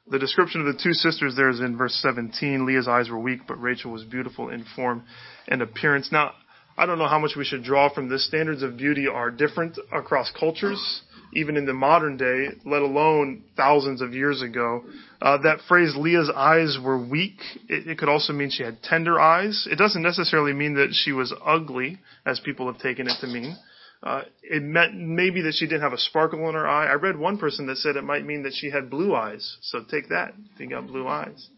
The 0.09 0.19
description 0.19 0.61
of 0.61 0.67
the 0.67 0.81
two 0.81 0.93
sisters 0.93 1.35
there 1.35 1.49
is 1.49 1.59
in 1.59 1.77
verse 1.77 1.93
17. 2.01 2.65
Leah's 2.65 2.87
eyes 2.87 3.09
were 3.09 3.19
weak, 3.19 3.41
but 3.47 3.61
Rachel 3.61 3.91
was 3.91 4.03
beautiful 4.03 4.49
in 4.49 4.65
form 4.75 5.03
and 5.47 5.61
appearance. 5.61 6.09
Now, 6.11 6.31
I 6.77 6.85
don't 6.85 6.99
know 6.99 7.07
how 7.07 7.19
much 7.19 7.35
we 7.35 7.43
should 7.43 7.63
draw 7.63 7.93
from 7.93 8.07
this. 8.07 8.25
Standards 8.27 8.63
of 8.63 8.77
beauty 8.77 9.07
are 9.07 9.31
different 9.31 9.77
across 9.91 10.31
cultures, 10.37 11.01
even 11.33 11.57
in 11.57 11.65
the 11.65 11.73
modern 11.73 12.17
day, 12.17 12.47
let 12.65 12.81
alone 12.81 13.43
thousands 13.55 14.01
of 14.01 14.13
years 14.13 14.41
ago. 14.41 14.83
Uh, 15.21 15.37
that 15.39 15.59
phrase, 15.67 15.93
Leah's 15.95 16.29
eyes 16.33 16.77
were 16.81 16.97
weak, 16.97 17.39
it, 17.67 17.87
it 17.87 17.97
could 17.97 18.09
also 18.09 18.33
mean 18.33 18.49
she 18.49 18.63
had 18.63 18.81
tender 18.81 19.19
eyes. 19.19 19.67
It 19.69 19.77
doesn't 19.77 20.01
necessarily 20.01 20.53
mean 20.53 20.75
that 20.75 20.89
she 20.93 21.11
was 21.11 21.33
ugly, 21.45 21.99
as 22.25 22.39
people 22.39 22.71
have 22.71 22.81
taken 22.81 23.07
it 23.07 23.15
to 23.21 23.27
mean. 23.27 23.55
Uh, 24.03 24.21
it 24.43 24.61
meant 24.61 24.95
maybe 24.95 25.41
that 25.41 25.55
she 25.55 25.65
didn't 25.65 25.81
have 25.81 25.93
a 25.93 25.97
sparkle 25.97 26.47
in 26.47 26.53
her 26.53 26.67
eye. 26.67 26.85
I 26.85 26.93
read 26.93 27.17
one 27.17 27.39
person 27.39 27.65
that 27.67 27.77
said 27.77 27.95
it 27.95 28.03
might 28.03 28.25
mean 28.25 28.43
that 28.43 28.53
she 28.53 28.69
had 28.69 28.91
blue 28.91 29.15
eyes. 29.15 29.57
So 29.61 29.83
take 29.89 30.09
that. 30.09 30.33
You 30.59 30.69
got 30.69 30.85
blue 30.85 31.07
eyes 31.07 31.49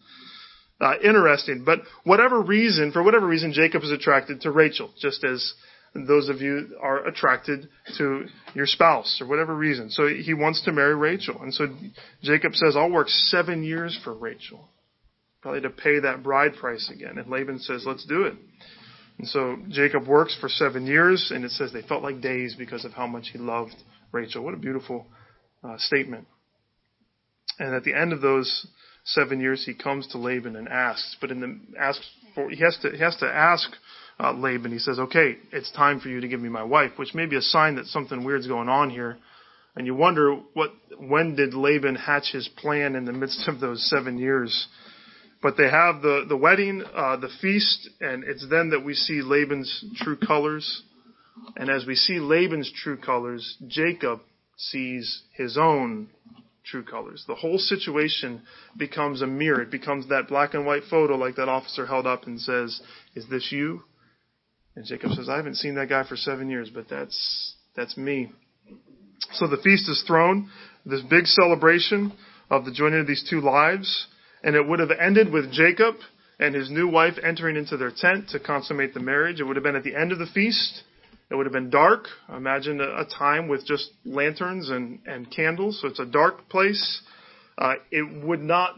uh, 0.82 0.94
interesting. 1.04 1.64
But 1.66 1.80
whatever 2.04 2.42
reason, 2.42 2.92
for 2.92 3.04
whatever 3.04 3.28
reason, 3.28 3.54
Jacob 3.54 3.84
is 3.84 3.92
attracted 3.92 4.42
to 4.42 4.52
Rachel, 4.52 4.92
just 5.00 5.24
as 5.24 5.54
those 5.94 6.30
of 6.30 6.42
you 6.42 6.78
are 6.82 7.06
attracted 7.08 7.68
to 7.98 8.26
your 8.54 8.66
spouse 8.66 9.20
or 9.22 9.28
whatever 9.28 9.56
reason. 9.56 9.90
So 9.90 10.08
he 10.08 10.34
wants 10.34 10.64
to 10.66 10.72
marry 10.72 10.96
Rachel. 10.96 11.42
And 11.42 11.54
so 11.54 11.68
Jacob 12.22 12.54
says, 12.54 12.76
I'll 12.76 12.92
work 12.92 13.10
seven 13.10 13.64
years 13.64 14.00
for 14.04 14.14
Rachel. 14.14 14.70
Probably 15.42 15.62
to 15.62 15.70
pay 15.70 16.00
that 16.00 16.22
bride 16.22 16.56
price 16.56 16.92
again. 16.94 17.18
And 17.18 17.30
Laban 17.30 17.60
says, 17.60 17.84
let's 17.86 18.06
do 18.06 18.24
it. 18.24 18.36
And 19.18 19.28
so 19.28 19.58
Jacob 19.70 20.08
works 20.08 20.38
for 20.40 20.48
seven 20.48 20.86
years, 20.86 21.32
and 21.34 21.44
it 21.44 21.52
says 21.52 21.74
they 21.74 21.82
felt 21.82 22.04
like 22.04 22.22
days 22.22 22.56
because 22.58 22.86
of 22.86 22.94
how 22.94 23.06
much 23.06 23.30
he 23.32 23.38
loved 23.38 23.76
Rachel. 24.12 24.44
What 24.44 24.54
a 24.54 24.58
beautiful 24.58 25.06
uh, 25.64 25.78
statement. 25.78 26.26
And 27.60 27.76
at 27.76 27.84
the 27.84 27.94
end 27.94 28.14
of 28.14 28.22
those 28.22 28.68
seven 29.04 29.42
years, 29.42 29.66
he 29.66 29.74
comes 29.74 30.08
to 30.08 30.18
Laban 30.18 30.56
and 30.56 30.70
asks, 30.70 31.18
but 31.20 31.32
in 31.32 31.42
the 31.42 31.60
asks 31.78 32.08
for 32.34 32.50
he 32.50 32.58
has 32.64 32.78
to 32.82 32.92
he 32.92 33.00
has 33.00 33.18
to 33.18 33.26
ask 33.26 33.70
uh, 34.20 34.34
Laban. 34.34 34.72
He 34.72 34.80
says, 34.80 35.00
"Okay, 35.00 35.38
it's 35.52 35.72
time 35.72 36.00
for 36.00 36.10
you 36.10 36.22
to 36.22 36.28
give 36.28 36.42
me 36.42 36.50
my 36.50 36.64
wife," 36.64 36.92
which 36.98 37.14
may 37.14 37.26
be 37.26 37.36
a 37.36 37.42
sign 37.42 37.76
that 37.76 37.86
something 37.86 38.24
weird's 38.24 38.48
going 38.48 38.70
on 38.70 38.90
here. 38.90 39.18
And 39.76 39.86
you 39.86 39.96
wonder 39.96 40.36
what 40.54 40.72
when 40.98 41.36
did 41.36 41.54
Laban 41.54 41.96
hatch 41.96 42.32
his 42.32 42.48
plan 42.48 42.96
in 42.96 43.06
the 43.06 43.14
midst 43.14 43.48
of 43.48 43.60
those 43.60 43.90
seven 43.90 44.18
years? 44.18 44.68
But 45.42 45.56
they 45.56 45.70
have 45.70 46.02
the 46.02 46.26
the 46.28 46.36
wedding, 46.36 46.84
uh, 46.94 47.18
the 47.18 47.30
feast, 47.42 47.90
and 48.02 48.24
it's 48.24 48.46
then 48.50 48.72
that 48.72 48.84
we 48.84 48.94
see 48.94 49.22
Laban's 49.22 49.86
true 49.96 50.18
colors. 50.18 50.84
And 51.56 51.70
as 51.70 51.86
we 51.86 51.96
see 51.96 52.20
Laban's 52.20 52.72
true 52.72 52.98
colors, 52.98 53.56
Jacob 53.68 54.20
sees 54.58 55.22
his 55.34 55.58
own 55.58 56.10
true 56.66 56.84
colors. 56.84 57.24
The 57.28 57.36
whole 57.36 57.58
situation 57.58 58.42
becomes 58.78 59.22
a 59.22 59.28
mirror. 59.28 59.62
It 59.62 59.72
becomes 59.72 60.10
that 60.10 60.28
black 60.28 60.54
and 60.54 60.66
white 60.66 60.84
photo 60.90 61.16
like 61.16 61.36
that 61.38 61.50
officer 61.50 61.86
held 61.86 62.06
up 62.06 62.28
and 62.28 62.40
says, 62.40 62.82
Is 63.16 63.28
this 63.30 63.52
you? 63.52 63.84
And 64.76 64.86
Jacob 64.86 65.12
says, 65.12 65.30
I 65.30 65.38
haven't 65.38 65.56
seen 65.56 65.76
that 65.76 65.90
guy 65.90 66.08
for 66.08 66.16
seven 66.16 66.50
years, 66.50 66.70
but 66.74 66.88
that's, 66.90 67.56
that's 67.76 67.98
me. 67.98 68.32
So 69.34 69.48
the 69.48 69.58
feast 69.58 69.90
is 69.90 70.04
thrown, 70.08 70.50
this 70.86 71.02
big 71.02 71.26
celebration 71.26 72.14
of 72.50 72.66
the 72.66 72.72
joining 72.72 73.02
of 73.02 73.08
these 73.08 73.26
two 73.30 73.42
lives, 73.42 74.08
and 74.44 74.56
it 74.56 74.68
would 74.68 74.80
have 74.80 74.92
ended 74.92 75.32
with 75.32 75.52
Jacob 75.52 75.96
and 76.40 76.56
his 76.56 76.70
new 76.72 76.88
wife 76.88 77.16
entering 77.22 77.58
into 77.58 77.76
their 77.78 77.92
tent 77.96 78.30
to 78.30 78.40
consummate 78.40 78.94
the 78.94 79.00
marriage. 79.00 79.42
It 79.42 79.44
would 79.44 79.58
have 79.58 79.64
been 79.64 79.76
at 79.76 79.84
the 79.84 79.96
end 79.96 80.12
of 80.12 80.20
the 80.20 80.26
feast. 80.26 80.84
It 81.30 81.36
would 81.36 81.46
have 81.46 81.54
been 81.54 81.70
dark. 81.70 82.06
Imagine 82.34 82.80
a, 82.82 83.06
time 83.06 83.48
with 83.50 83.66
just 83.66 83.92
lanterns 84.06 84.70
and, 84.70 85.00
and 85.06 85.30
candles. 85.30 85.80
So 85.82 85.90
it's 85.90 86.00
a 86.00 86.06
dark 86.06 86.50
place. 86.50 87.02
Uh, 87.58 87.74
it 87.92 88.26
would 88.26 88.42
not, 88.42 88.76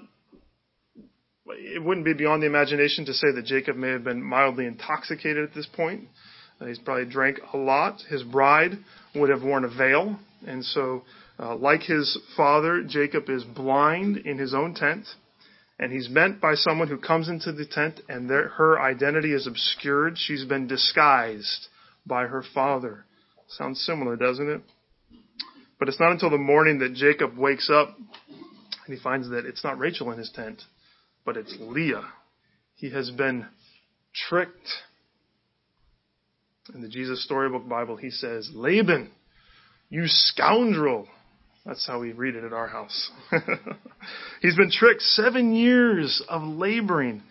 it 1.58 1.84
wouldn't 1.84 2.06
be 2.06 2.14
beyond 2.14 2.42
the 2.42 2.48
imagination 2.48 3.06
to 3.06 3.14
say 3.14 3.32
that 3.32 3.46
Jacob 3.46 3.76
may 3.76 3.90
have 3.90 4.04
been 4.04 4.22
mildly 4.22 4.66
intoxicated 4.66 5.44
at 5.48 5.54
this 5.54 5.68
point. 5.68 6.08
Uh, 6.60 6.66
he's 6.66 6.80
probably 6.80 7.06
drank 7.06 7.40
a 7.54 7.58
lot. 7.58 8.02
His 8.10 8.24
bride 8.24 8.72
would 9.16 9.30
have 9.30 9.42
worn 9.42 9.66
a 9.66 9.70
veil. 9.70 10.20
And 10.46 10.64
so, 10.64 11.04
uh, 11.40 11.56
like 11.56 11.82
his 11.82 12.18
father, 12.38 12.84
Jacob 12.84 13.30
is 13.30 13.44
blind 13.44 14.18
in 14.18 14.38
his 14.38 14.54
own 14.54 14.74
tent. 14.76 15.06
And 15.80 15.92
he's 15.92 16.10
met 16.10 16.40
by 16.40 16.54
someone 16.54 16.88
who 16.88 17.00
comes 17.00 17.28
into 17.28 17.52
the 17.52 17.66
tent 17.66 18.02
and 18.08 18.30
her 18.30 18.80
identity 18.80 19.34
is 19.34 19.48
obscured. 19.48 20.18
She's 20.18 20.46
been 20.46 20.68
disguised 20.68 21.68
by 22.06 22.28
her 22.28 22.44
father. 22.54 23.06
Sounds 23.48 23.84
similar, 23.84 24.16
doesn't 24.16 24.48
it? 24.48 24.62
But 25.80 25.90
it's 25.90 26.00
not 26.00 26.12
until 26.12 26.30
the 26.30 26.38
morning 26.38 26.78
that 26.80 26.94
Jacob 26.94 27.36
wakes 27.36 27.72
up 27.74 27.98
and 28.86 28.96
he 28.96 29.02
finds 29.02 29.30
that 29.30 29.46
it's 29.46 29.64
not 29.64 29.80
Rachel 29.80 30.12
in 30.12 30.20
his 30.20 30.32
tent, 30.32 30.62
but 31.26 31.38
it's 31.38 31.56
Leah. 31.60 32.06
He 32.76 32.92
has 32.92 33.12
been 33.12 33.46
tricked. 34.30 34.68
In 36.74 36.82
the 36.82 36.90
Jesus 36.90 37.24
Storybook 37.24 37.68
Bible, 37.68 37.98
he 37.98 38.10
says, 38.10 38.50
Laban, 38.54 39.12
you 39.90 40.04
scoundrel. 40.06 41.08
That's 41.66 41.86
how 41.86 42.00
we 42.00 42.12
read 42.12 42.36
it 42.36 42.44
at 42.44 42.54
our 42.54 42.68
house. 42.68 43.12
he's 44.42 44.56
been 44.56 44.72
tricked 44.72 45.02
seven 45.02 45.54
years 45.54 46.24
of 46.30 46.42
laboring, 46.44 47.22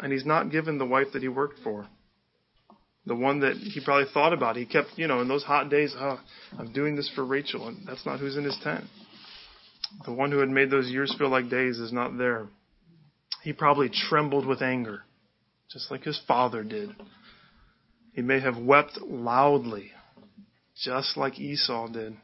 and 0.00 0.12
he's 0.12 0.26
not 0.26 0.50
given 0.50 0.78
the 0.78 0.86
wife 0.86 1.08
that 1.14 1.22
he 1.22 1.28
worked 1.28 1.60
for 1.64 1.86
the 3.06 3.14
one 3.14 3.40
that 3.40 3.56
he 3.56 3.80
probably 3.84 4.10
thought 4.12 4.32
about. 4.32 4.56
He 4.56 4.64
kept, 4.64 4.88
you 4.96 5.06
know, 5.06 5.20
in 5.20 5.28
those 5.28 5.44
hot 5.44 5.68
days, 5.68 5.94
oh, 5.98 6.18
I'm 6.58 6.72
doing 6.72 6.96
this 6.96 7.10
for 7.14 7.24
Rachel, 7.24 7.68
and 7.68 7.86
that's 7.86 8.06
not 8.06 8.18
who's 8.18 8.36
in 8.36 8.44
his 8.44 8.58
tent. 8.62 8.84
The 10.06 10.12
one 10.12 10.30
who 10.32 10.38
had 10.38 10.48
made 10.48 10.70
those 10.70 10.88
years 10.88 11.14
feel 11.18 11.28
like 11.28 11.50
days 11.50 11.78
is 11.78 11.92
not 11.92 12.16
there. 12.16 12.46
He 13.44 13.52
probably 13.52 13.90
trembled 13.90 14.46
with 14.46 14.62
anger, 14.62 15.02
just 15.70 15.90
like 15.90 16.02
his 16.02 16.18
father 16.26 16.64
did. 16.64 16.96
He 18.14 18.22
may 18.22 18.40
have 18.40 18.56
wept 18.56 18.98
loudly, 19.02 19.92
just 20.82 21.18
like 21.18 21.38
Esau 21.38 21.88
did. 21.88 22.16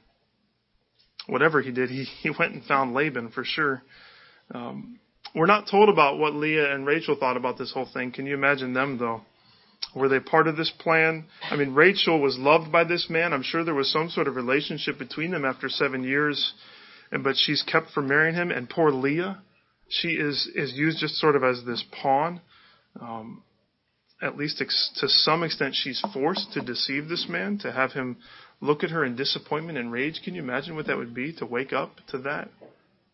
Whatever 1.26 1.60
he 1.60 1.72
did, 1.72 1.90
he, 1.90 2.04
he 2.04 2.30
went 2.30 2.54
and 2.54 2.64
found 2.64 2.94
Laban 2.94 3.32
for 3.32 3.44
sure. 3.44 3.82
Um, 4.54 4.98
we're 5.34 5.44
not 5.44 5.68
told 5.70 5.90
about 5.90 6.18
what 6.18 6.32
Leah 6.32 6.74
and 6.74 6.86
Rachel 6.86 7.16
thought 7.20 7.36
about 7.36 7.58
this 7.58 7.70
whole 7.70 7.88
thing. 7.92 8.12
Can 8.12 8.24
you 8.24 8.32
imagine 8.32 8.72
them, 8.72 8.96
though? 8.96 9.20
Were 9.94 10.08
they 10.08 10.20
part 10.20 10.48
of 10.48 10.56
this 10.56 10.72
plan? 10.78 11.26
I 11.42 11.56
mean, 11.56 11.74
Rachel 11.74 12.18
was 12.18 12.38
loved 12.38 12.72
by 12.72 12.84
this 12.84 13.08
man. 13.10 13.34
I'm 13.34 13.42
sure 13.42 13.62
there 13.62 13.74
was 13.74 13.92
some 13.92 14.08
sort 14.08 14.26
of 14.26 14.36
relationship 14.36 14.98
between 14.98 15.32
them 15.32 15.44
after 15.44 15.68
seven 15.68 16.02
years, 16.02 16.54
but 17.12 17.36
she's 17.36 17.62
kept 17.62 17.90
from 17.90 18.08
marrying 18.08 18.34
him. 18.34 18.50
And 18.50 18.70
poor 18.70 18.90
Leah, 18.90 19.42
she 19.90 20.10
is 20.10 20.48
is 20.54 20.72
used 20.72 20.98
just 20.98 21.16
sort 21.16 21.36
of 21.36 21.44
as 21.44 21.62
this 21.66 21.84
pawn. 22.00 22.40
Um, 23.00 23.42
at 24.22 24.36
least 24.36 24.60
ex- 24.60 24.90
to 24.96 25.08
some 25.08 25.42
extent, 25.42 25.74
she's 25.74 26.02
forced 26.12 26.52
to 26.52 26.60
deceive 26.60 27.08
this 27.08 27.26
man, 27.28 27.58
to 27.58 27.72
have 27.72 27.92
him 27.92 28.18
look 28.60 28.84
at 28.84 28.90
her 28.90 29.04
in 29.04 29.16
disappointment 29.16 29.78
and 29.78 29.90
rage. 29.90 30.20
Can 30.22 30.34
you 30.34 30.42
imagine 30.42 30.76
what 30.76 30.86
that 30.86 30.96
would 30.96 31.14
be 31.14 31.32
to 31.34 31.46
wake 31.46 31.72
up 31.72 31.96
to 32.08 32.18
that? 32.18 32.50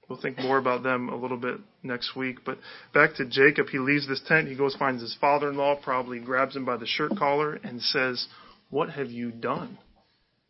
We'll 0.08 0.20
think 0.20 0.38
more 0.38 0.58
about 0.58 0.82
them 0.82 1.08
a 1.08 1.16
little 1.16 1.36
bit 1.36 1.58
next 1.82 2.14
week. 2.14 2.38
But 2.44 2.58
back 2.94 3.14
to 3.16 3.24
Jacob, 3.24 3.68
he 3.68 3.78
leaves 3.78 4.06
this 4.06 4.22
tent. 4.26 4.48
He 4.48 4.56
goes, 4.56 4.76
finds 4.76 5.02
his 5.02 5.16
father 5.20 5.50
in 5.50 5.56
law, 5.56 5.76
probably 5.76 6.20
grabs 6.20 6.54
him 6.54 6.64
by 6.64 6.76
the 6.76 6.86
shirt 6.86 7.16
collar 7.16 7.54
and 7.54 7.80
says, 7.80 8.26
What 8.70 8.90
have 8.90 9.10
you 9.10 9.30
done? 9.30 9.78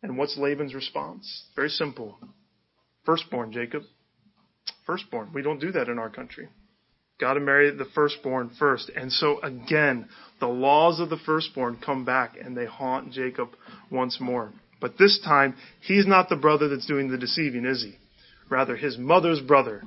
And 0.03 0.17
what's 0.17 0.37
Laban's 0.37 0.75
response? 0.75 1.45
Very 1.55 1.69
simple. 1.69 2.19
Firstborn, 3.03 3.51
Jacob. 3.51 3.83
Firstborn. 4.85 5.31
We 5.33 5.41
don't 5.41 5.59
do 5.59 5.71
that 5.71 5.89
in 5.89 5.99
our 5.99 6.09
country. 6.09 6.47
Got 7.19 7.33
to 7.33 7.39
marry 7.39 7.71
the 7.71 7.85
firstborn 7.95 8.51
first. 8.59 8.91
And 8.95 9.11
so 9.11 9.39
again, 9.41 10.07
the 10.39 10.47
laws 10.47 10.99
of 10.99 11.09
the 11.09 11.17
firstborn 11.17 11.79
come 11.83 12.05
back 12.05 12.35
and 12.39 12.55
they 12.55 12.65
haunt 12.65 13.11
Jacob 13.11 13.49
once 13.91 14.19
more. 14.19 14.51
But 14.79 14.97
this 14.99 15.19
time, 15.25 15.55
he's 15.81 16.05
not 16.05 16.29
the 16.29 16.35
brother 16.35 16.67
that's 16.67 16.85
doing 16.85 17.09
the 17.09 17.17
deceiving, 17.17 17.65
is 17.65 17.81
he? 17.81 17.95
Rather, 18.49 18.75
his 18.75 18.97
mother's 18.97 19.41
brother 19.41 19.83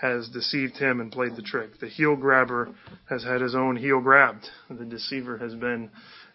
has 0.00 0.28
deceived 0.28 0.76
him 0.76 1.00
and 1.00 1.12
played 1.12 1.36
the 1.36 1.42
trick. 1.42 1.78
The 1.80 1.88
heel 1.88 2.16
grabber 2.16 2.74
has 3.08 3.22
had 3.22 3.40
his 3.40 3.54
own 3.54 3.76
heel 3.76 4.00
grabbed. 4.00 4.46
The 4.68 4.84
deceiver 4.84 5.38
has 5.38 5.54
been 5.54 5.90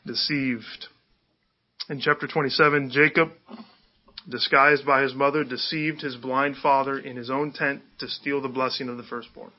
deceived. 0.05 0.87
In 1.89 1.99
chapter 1.99 2.27
27, 2.27 2.91
Jacob, 2.91 3.29
disguised 4.27 4.85
by 4.85 5.01
his 5.01 5.13
mother, 5.13 5.43
deceived 5.43 6.01
his 6.01 6.15
blind 6.15 6.57
father 6.57 6.97
in 6.97 7.15
his 7.15 7.29
own 7.29 7.51
tent 7.51 7.81
to 7.99 8.07
steal 8.07 8.41
the 8.41 8.47
blessing 8.47 8.89
of 8.89 8.97
the 8.97 9.03
firstborn. 9.03 9.51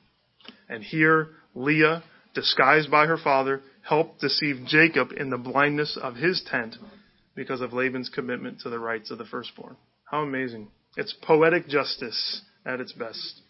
And 0.69 0.83
here, 0.83 1.29
Leah, 1.55 2.03
disguised 2.35 2.91
by 2.91 3.07
her 3.07 3.17
father, 3.17 3.63
helped 3.83 4.21
deceive 4.21 4.67
Jacob 4.67 5.13
in 5.17 5.31
the 5.31 5.39
blindness 5.39 5.97
of 6.01 6.17
his 6.17 6.43
tent 6.49 6.77
because 7.35 7.61
of 7.61 7.73
Laban's 7.73 8.09
commitment 8.09 8.61
to 8.61 8.71
the 8.71 8.79
rights 8.79 9.11
of 9.11 9.19
the 9.19 9.25
firstborn. 9.25 9.77
How 10.05 10.23
amazing. 10.23 10.69
It's 10.97 11.15
poetic 11.23 11.69
justice 11.69 12.43
at 12.67 12.81
its 12.81 12.93
best. 12.93 13.41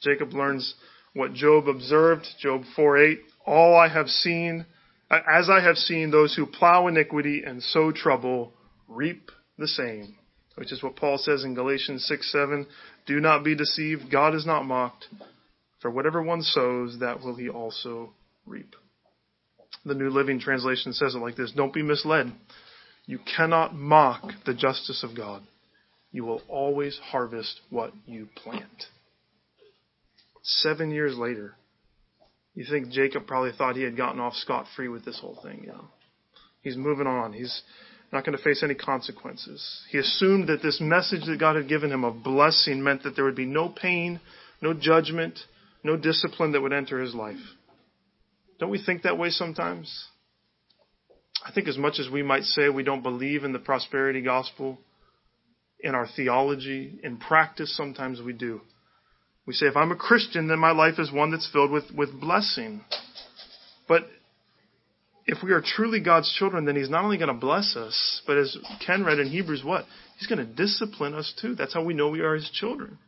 Jacob 0.00 0.32
learns 0.32 0.74
what 1.12 1.34
Job 1.34 1.68
observed, 1.68 2.26
Job 2.40 2.62
4:8, 2.76 3.18
all 3.44 3.76
I 3.76 3.88
have 3.88 4.08
seen, 4.08 4.64
as 5.10 5.50
I 5.50 5.60
have 5.60 5.76
seen 5.76 6.10
those 6.10 6.34
who 6.34 6.46
plow 6.46 6.86
iniquity 6.86 7.42
and 7.44 7.62
sow 7.62 7.90
trouble 7.92 8.52
reap 8.88 9.30
the 9.58 9.68
same, 9.68 10.16
which 10.60 10.72
is 10.72 10.82
what 10.82 10.94
Paul 10.94 11.16
says 11.16 11.42
in 11.42 11.54
Galatians 11.54 12.06
6:7, 12.06 12.66
do 13.06 13.18
not 13.18 13.42
be 13.42 13.54
deceived, 13.54 14.10
God 14.10 14.34
is 14.34 14.44
not 14.44 14.66
mocked, 14.66 15.08
for 15.80 15.90
whatever 15.90 16.20
one 16.20 16.42
sows, 16.42 16.98
that 16.98 17.22
will 17.22 17.34
he 17.34 17.48
also 17.48 18.12
reap. 18.44 18.76
The 19.86 19.94
New 19.94 20.10
Living 20.10 20.38
Translation 20.38 20.92
says 20.92 21.14
it 21.14 21.18
like 21.18 21.34
this, 21.34 21.50
don't 21.52 21.72
be 21.72 21.82
misled. 21.82 22.30
You 23.06 23.20
cannot 23.20 23.74
mock 23.74 24.32
the 24.44 24.52
justice 24.52 25.02
of 25.02 25.16
God. 25.16 25.42
You 26.12 26.26
will 26.26 26.42
always 26.46 26.98
harvest 26.98 27.62
what 27.70 27.94
you 28.04 28.28
plant. 28.34 28.84
Seven 30.42 30.90
years 30.90 31.16
later, 31.16 31.54
you 32.54 32.66
think 32.66 32.90
Jacob 32.90 33.26
probably 33.26 33.52
thought 33.52 33.76
he 33.76 33.82
had 33.82 33.96
gotten 33.96 34.20
off 34.20 34.34
scot 34.34 34.66
free 34.76 34.88
with 34.88 35.06
this 35.06 35.20
whole 35.20 35.40
thing, 35.42 35.60
you 35.62 35.68
know. 35.68 35.88
He's 36.60 36.76
moving 36.76 37.06
on. 37.06 37.32
He's 37.32 37.62
not 38.12 38.24
going 38.24 38.36
to 38.36 38.42
face 38.42 38.62
any 38.62 38.74
consequences. 38.74 39.82
He 39.90 39.98
assumed 39.98 40.48
that 40.48 40.62
this 40.62 40.80
message 40.80 41.24
that 41.26 41.38
God 41.38 41.56
had 41.56 41.68
given 41.68 41.92
him 41.92 42.04
of 42.04 42.24
blessing 42.24 42.82
meant 42.82 43.04
that 43.04 43.14
there 43.14 43.24
would 43.24 43.36
be 43.36 43.46
no 43.46 43.68
pain, 43.68 44.20
no 44.60 44.74
judgment, 44.74 45.38
no 45.84 45.96
discipline 45.96 46.52
that 46.52 46.60
would 46.60 46.72
enter 46.72 47.00
his 47.00 47.14
life. 47.14 47.38
Don't 48.58 48.70
we 48.70 48.82
think 48.82 49.02
that 49.02 49.18
way 49.18 49.30
sometimes? 49.30 50.06
I 51.46 51.52
think 51.52 51.68
as 51.68 51.78
much 51.78 51.98
as 51.98 52.10
we 52.10 52.22
might 52.22 52.42
say 52.42 52.68
we 52.68 52.82
don't 52.82 53.02
believe 53.02 53.44
in 53.44 53.52
the 53.52 53.58
prosperity 53.58 54.20
gospel, 54.20 54.78
in 55.82 55.94
our 55.94 56.06
theology, 56.06 56.98
in 57.02 57.16
practice, 57.16 57.74
sometimes 57.74 58.20
we 58.20 58.34
do. 58.34 58.60
We 59.46 59.54
say, 59.54 59.66
if 59.66 59.76
I'm 59.76 59.92
a 59.92 59.96
Christian, 59.96 60.48
then 60.48 60.58
my 60.58 60.72
life 60.72 60.98
is 60.98 61.10
one 61.10 61.30
that's 61.30 61.48
filled 61.50 61.70
with, 61.70 61.90
with 61.96 62.20
blessing. 62.20 62.84
But 63.88 64.02
if 65.30 65.44
we 65.44 65.52
are 65.52 65.62
truly 65.64 66.00
God's 66.00 66.32
children, 66.36 66.64
then 66.64 66.74
He's 66.74 66.90
not 66.90 67.04
only 67.04 67.16
going 67.16 67.28
to 67.28 67.34
bless 67.34 67.76
us, 67.76 68.20
but 68.26 68.36
as 68.36 68.56
Ken 68.84 69.04
read 69.04 69.20
in 69.20 69.28
Hebrews, 69.28 69.62
what? 69.64 69.84
He's 70.18 70.26
going 70.26 70.44
to 70.44 70.44
discipline 70.44 71.14
us 71.14 71.32
too. 71.40 71.54
That's 71.54 71.72
how 71.72 71.84
we 71.84 71.94
know 71.94 72.08
we 72.08 72.20
are 72.20 72.34
His 72.34 72.50
children. 72.50 72.98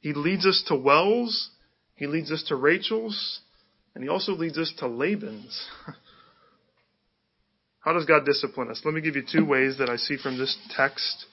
He 0.00 0.14
leads 0.14 0.46
us 0.46 0.64
to 0.68 0.74
wells, 0.74 1.50
He 1.96 2.06
leads 2.06 2.32
us 2.32 2.44
to 2.48 2.56
Rachel's, 2.56 3.40
and 3.94 4.02
He 4.02 4.08
also 4.08 4.32
leads 4.32 4.56
us 4.56 4.72
to 4.78 4.88
Laban's. 4.88 5.66
how 7.80 7.92
does 7.92 8.06
God 8.06 8.24
discipline 8.24 8.70
us? 8.70 8.80
Let 8.82 8.94
me 8.94 9.02
give 9.02 9.16
you 9.16 9.22
two 9.30 9.44
ways 9.44 9.76
that 9.78 9.90
I 9.90 9.96
see 9.96 10.16
from 10.16 10.38
this 10.38 10.56
text. 10.74 11.26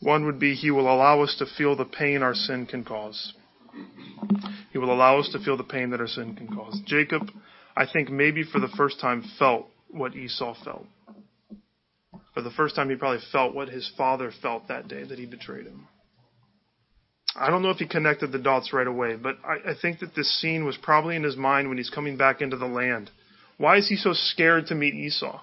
One 0.00 0.26
would 0.26 0.40
be 0.40 0.54
He 0.54 0.72
will 0.72 0.92
allow 0.92 1.22
us 1.22 1.36
to 1.38 1.46
feel 1.46 1.76
the 1.76 1.84
pain 1.84 2.22
our 2.22 2.34
sin 2.34 2.66
can 2.66 2.84
cause. 2.84 3.32
He 4.72 4.78
will 4.78 4.92
allow 4.92 5.20
us 5.20 5.28
to 5.32 5.38
feel 5.38 5.56
the 5.56 5.62
pain 5.62 5.90
that 5.90 6.00
our 6.00 6.08
sin 6.08 6.34
can 6.34 6.48
cause. 6.48 6.80
Jacob, 6.84 7.30
I 7.76 7.86
think 7.90 8.10
maybe 8.10 8.44
for 8.44 8.60
the 8.60 8.68
first 8.76 9.00
time 9.00 9.24
felt 9.38 9.66
what 9.90 10.14
Esau 10.14 10.54
felt. 10.64 10.86
For 12.34 12.42
the 12.42 12.50
first 12.50 12.76
time 12.76 12.90
he 12.90 12.96
probably 12.96 13.22
felt 13.32 13.54
what 13.54 13.68
his 13.68 13.90
father 13.96 14.32
felt 14.42 14.68
that 14.68 14.88
day 14.88 15.04
that 15.04 15.18
he 15.18 15.26
betrayed 15.26 15.66
him. 15.66 15.88
I 17.36 17.50
don't 17.50 17.62
know 17.62 17.70
if 17.70 17.78
he 17.78 17.86
connected 17.86 18.32
the 18.32 18.38
dots 18.38 18.72
right 18.72 18.86
away, 18.86 19.16
but 19.16 19.36
I, 19.44 19.70
I 19.70 19.74
think 19.80 20.00
that 20.00 20.14
this 20.14 20.40
scene 20.40 20.64
was 20.64 20.76
probably 20.76 21.16
in 21.16 21.22
his 21.22 21.36
mind 21.36 21.68
when 21.68 21.78
he's 21.78 21.90
coming 21.90 22.16
back 22.16 22.40
into 22.40 22.56
the 22.56 22.66
land. 22.66 23.10
Why 23.58 23.76
is 23.76 23.88
he 23.88 23.96
so 23.96 24.12
scared 24.12 24.66
to 24.68 24.74
meet 24.74 24.94
Esau? 24.94 25.40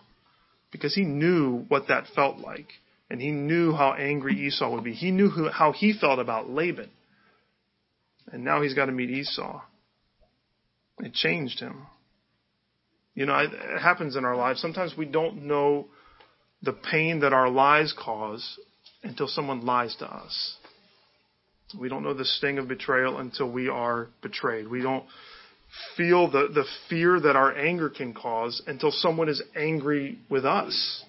Because 0.72 0.96
he 0.96 1.04
knew 1.04 1.66
what 1.68 1.88
that 1.90 2.08
felt 2.16 2.40
like. 2.40 2.68
And 3.10 3.22
he 3.22 3.30
knew 3.32 3.72
how 3.72 3.94
angry 3.94 4.34
Esau 4.48 4.72
would 4.72 4.84
be. 4.84 4.94
He 4.94 5.12
knew 5.12 5.30
who, 5.30 5.50
how 5.50 5.74
he 5.74 5.94
felt 5.94 6.20
about 6.20 6.50
Laban. 6.50 6.90
And 8.32 8.44
now 8.44 8.62
he's 8.62 8.74
got 8.74 8.88
to 8.88 8.92
meet 8.92 9.12
Esau. 9.12 9.62
It 11.00 11.14
changed 11.14 11.60
him. 11.60 11.86
You 13.16 13.26
know, 13.26 13.38
it 13.38 13.82
happens 13.82 14.16
in 14.18 14.26
our 14.26 14.36
lives. 14.36 14.62
Sometimes 14.62 14.94
we 14.98 15.06
don't 15.06 15.44
know 15.44 15.88
the 16.62 16.74
pain 16.74 17.22
that 17.22 17.34
our 17.34 17.50
lies 17.50 17.94
cause 17.98 18.60
until 19.04 19.28
someone 19.28 19.66
lies 19.66 19.96
to 20.00 20.06
us. 20.06 20.56
We 21.80 21.90
don't 21.90 22.04
know 22.04 22.14
the 22.14 22.26
sting 22.26 22.58
of 22.58 22.68
betrayal 22.68 23.18
until 23.18 23.50
we 23.50 23.70
are 23.70 24.10
betrayed. 24.22 24.68
We 24.68 24.82
don't 24.82 25.06
feel 25.98 26.30
the, 26.30 26.50
the 26.54 26.66
fear 26.90 27.20
that 27.20 27.36
our 27.36 27.56
anger 27.58 27.90
can 27.90 28.14
cause 28.14 28.62
until 28.68 28.92
someone 28.92 29.30
is 29.30 29.42
angry 29.56 30.20
with 30.30 30.46
us. 30.46 31.04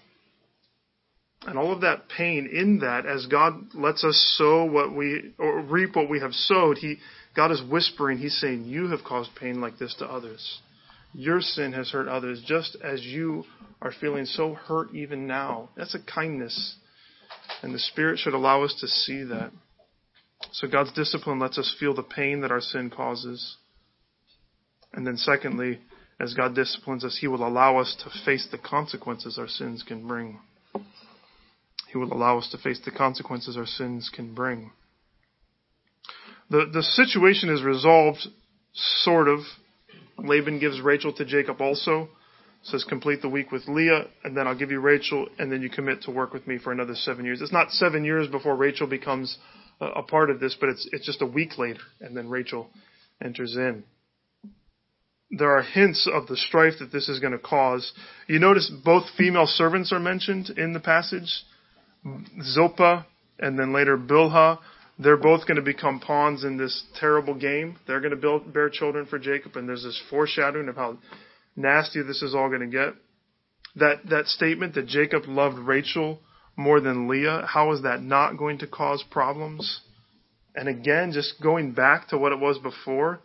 And 1.42 1.58
all 1.58 1.72
of 1.72 1.82
that 1.82 2.08
pain 2.08 2.48
in 2.52 2.80
that, 2.80 3.06
as 3.06 3.26
God 3.26 3.74
lets 3.74 4.02
us 4.02 4.36
sow 4.38 4.64
what 4.64 4.94
we, 4.94 5.34
or 5.38 5.60
reap 5.60 5.94
what 5.94 6.08
we 6.08 6.20
have 6.20 6.32
sowed, 6.32 6.78
He, 6.78 6.96
God 7.36 7.52
is 7.52 7.62
whispering, 7.70 8.18
He's 8.18 8.36
saying, 8.40 8.64
You 8.64 8.88
have 8.88 9.04
caused 9.04 9.30
pain 9.38 9.60
like 9.60 9.78
this 9.78 9.94
to 9.98 10.06
others. 10.06 10.60
Your 11.18 11.40
sin 11.40 11.72
has 11.72 11.92
hurt 11.92 12.08
others 12.08 12.42
just 12.46 12.76
as 12.84 13.02
you 13.02 13.44
are 13.80 13.90
feeling 13.90 14.26
so 14.26 14.52
hurt 14.52 14.94
even 14.94 15.26
now. 15.26 15.70
That's 15.74 15.94
a 15.94 15.98
kindness. 15.98 16.76
And 17.62 17.74
the 17.74 17.78
Spirit 17.78 18.18
should 18.18 18.34
allow 18.34 18.64
us 18.64 18.76
to 18.80 18.86
see 18.86 19.22
that. 19.24 19.50
So 20.52 20.68
God's 20.68 20.92
discipline 20.92 21.38
lets 21.38 21.56
us 21.56 21.74
feel 21.80 21.94
the 21.94 22.02
pain 22.02 22.42
that 22.42 22.50
our 22.50 22.60
sin 22.60 22.90
causes. 22.90 23.56
And 24.92 25.06
then 25.06 25.16
secondly, 25.16 25.78
as 26.20 26.34
God 26.34 26.54
disciplines 26.54 27.02
us, 27.02 27.16
He 27.18 27.28
will 27.28 27.48
allow 27.48 27.78
us 27.78 27.96
to 28.04 28.10
face 28.26 28.46
the 28.50 28.58
consequences 28.58 29.38
our 29.38 29.48
sins 29.48 29.82
can 29.88 30.06
bring. 30.06 30.38
He 31.90 31.96
will 31.96 32.12
allow 32.12 32.36
us 32.36 32.50
to 32.50 32.58
face 32.58 32.80
the 32.84 32.90
consequences 32.90 33.56
our 33.56 33.64
sins 33.64 34.10
can 34.14 34.34
bring. 34.34 34.70
The, 36.50 36.68
the 36.70 36.82
situation 36.82 37.48
is 37.48 37.62
resolved, 37.62 38.18
sort 38.74 39.28
of. 39.28 39.38
Laban 40.18 40.58
gives 40.58 40.80
Rachel 40.80 41.12
to 41.14 41.24
Jacob 41.24 41.60
also. 41.60 42.08
Says, 42.62 42.84
complete 42.84 43.22
the 43.22 43.28
week 43.28 43.52
with 43.52 43.68
Leah, 43.68 44.06
and 44.24 44.36
then 44.36 44.48
I'll 44.48 44.58
give 44.58 44.72
you 44.72 44.80
Rachel, 44.80 45.28
and 45.38 45.52
then 45.52 45.62
you 45.62 45.70
commit 45.70 46.02
to 46.02 46.10
work 46.10 46.32
with 46.32 46.48
me 46.48 46.58
for 46.58 46.72
another 46.72 46.94
seven 46.96 47.24
years. 47.24 47.40
It's 47.40 47.52
not 47.52 47.70
seven 47.70 48.04
years 48.04 48.26
before 48.26 48.56
Rachel 48.56 48.88
becomes 48.88 49.38
a, 49.80 50.02
part 50.02 50.30
of 50.30 50.40
this, 50.40 50.56
but 50.58 50.70
it's, 50.70 50.88
it's 50.90 51.06
just 51.06 51.22
a 51.22 51.26
week 51.26 51.58
later, 51.58 51.82
and 52.00 52.16
then 52.16 52.28
Rachel 52.28 52.68
enters 53.22 53.54
in 53.56 53.84
there 55.30 55.56
are 55.56 55.62
hints 55.62 56.08
of 56.12 56.26
the 56.28 56.36
strife 56.36 56.74
that 56.80 56.92
this 56.92 57.08
is 57.08 57.20
going 57.20 57.32
to 57.32 57.38
cause. 57.38 57.92
You 58.28 58.38
notice 58.38 58.70
both 58.84 59.04
female 59.16 59.46
servants 59.46 59.92
are 59.92 59.98
mentioned 59.98 60.50
in 60.56 60.72
the 60.72 60.80
passage. 60.80 61.44
Zilpah 62.40 63.04
and 63.38 63.58
then 63.58 63.72
later 63.72 63.98
Bilhah, 63.98 64.58
they're 64.98 65.16
both 65.16 65.46
going 65.46 65.56
to 65.56 65.62
become 65.62 66.00
pawns 66.00 66.44
in 66.44 66.56
this 66.56 66.84
terrible 66.98 67.34
game. 67.34 67.76
They're 67.86 68.00
going 68.00 68.12
to 68.12 68.16
build, 68.16 68.52
bear 68.52 68.70
children 68.70 69.06
for 69.06 69.18
Jacob, 69.18 69.56
and 69.56 69.68
there's 69.68 69.82
this 69.82 70.00
foreshadowing 70.08 70.68
of 70.68 70.76
how 70.76 70.98
nasty 71.54 72.02
this 72.02 72.22
is 72.22 72.34
all 72.34 72.48
going 72.48 72.62
to 72.62 72.66
get. 72.66 72.94
That 73.76 74.08
that 74.08 74.26
statement 74.26 74.74
that 74.74 74.86
Jacob 74.86 75.24
loved 75.26 75.58
Rachel 75.58 76.20
more 76.56 76.80
than 76.80 77.08
Leah, 77.08 77.44
how 77.46 77.72
is 77.72 77.82
that 77.82 78.02
not 78.02 78.38
going 78.38 78.58
to 78.58 78.66
cause 78.66 79.04
problems? 79.10 79.82
And 80.54 80.68
again, 80.68 81.12
just 81.12 81.34
going 81.42 81.72
back 81.72 82.08
to 82.08 82.18
what 82.18 82.32
it 82.32 82.40
was 82.40 82.58
before, 82.58 83.20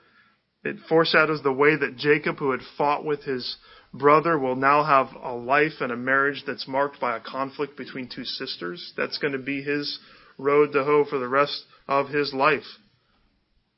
it 0.66 0.76
foreshadows 0.90 1.42
the 1.42 1.54
way 1.54 1.78
that 1.78 1.96
Jacob, 1.96 2.38
who 2.38 2.52
had 2.52 2.60
fought 2.78 3.06
with 3.06 3.24
his 3.24 3.58
brother 3.94 4.38
will 4.38 4.58
now 4.58 4.84
have 4.84 5.16
a 5.22 5.34
life 5.34 5.80
and 5.80 5.94
a 5.94 5.98
marriage 5.98 6.44
that's 6.46 6.68
marked 6.68 7.00
by 7.00 7.16
a 7.16 7.22
conflict 7.22 7.78
between 7.78 8.10
two 8.10 8.26
sisters. 8.26 8.94
That's 8.98 9.18
going 9.18 9.34
to 9.34 9.40
be 9.40 9.64
his 9.64 10.00
road 10.42 10.74
to 10.74 10.84
hoe 10.84 11.06
for 11.10 11.20
the 11.20 11.28
rest 11.28 11.64
of 11.88 12.10
his 12.10 12.34
life. 12.34 12.64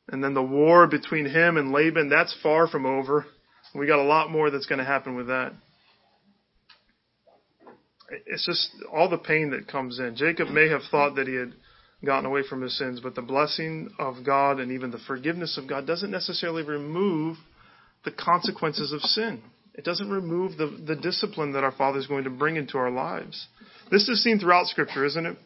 And 0.08 0.24
then 0.24 0.34
the 0.34 0.44
war 0.44 0.88
between 0.88 1.26
him 1.26 1.58
and 1.58 1.72
Laban, 1.72 2.10
that's 2.10 2.36
far 2.42 2.68
from 2.68 2.86
over. 2.86 3.26
We 3.74 3.88
got 3.88 4.00
a 4.00 4.04
lot 4.04 4.30
more 4.30 4.50
that's 4.50 4.66
going 4.66 4.80
to 4.80 4.86
happen 4.86 5.16
with 5.16 5.28
that. 5.28 5.54
It's 8.28 8.46
just 8.46 8.70
all 8.92 9.10
the 9.10 9.18
pain 9.18 9.52
that 9.52 9.68
comes 9.68 10.00
in. 10.00 10.16
Jacob 10.16 10.50
may 10.50 10.70
have 10.70 10.82
thought 10.92 11.16
that 11.16 11.28
he 11.28 11.36
had 11.36 11.54
gotten 12.06 12.26
away 12.26 12.42
from 12.48 12.62
his 12.62 12.78
sins, 12.78 13.00
but 13.02 13.16
the 13.16 13.22
blessing 13.22 13.90
of 13.98 14.26
God 14.26 14.60
and 14.60 14.72
even 14.72 14.92
the 14.92 15.00
forgiveness 15.08 15.58
of 15.58 15.68
God 15.68 15.88
doesn't 15.88 16.12
necessarily 16.12 16.64
remove 16.64 17.38
the 18.04 18.12
consequences 18.12 18.92
of 18.92 19.02
sin. 19.02 19.42
It 19.74 19.86
doesn't 19.86 20.10
remove 20.10 20.58
the, 20.58 20.68
the 20.86 20.96
discipline 20.96 21.54
that 21.54 21.64
our 21.64 21.72
Father 21.72 21.98
is 21.98 22.06
going 22.06 22.26
to 22.26 22.30
bring 22.30 22.58
into 22.58 22.78
our 22.78 22.92
lives. 22.92 23.48
This 23.90 24.08
is 24.10 24.22
seen 24.22 24.38
throughout 24.38 24.68
Scripture, 24.68 25.06
isn't 25.06 25.26
it? 25.26 25.38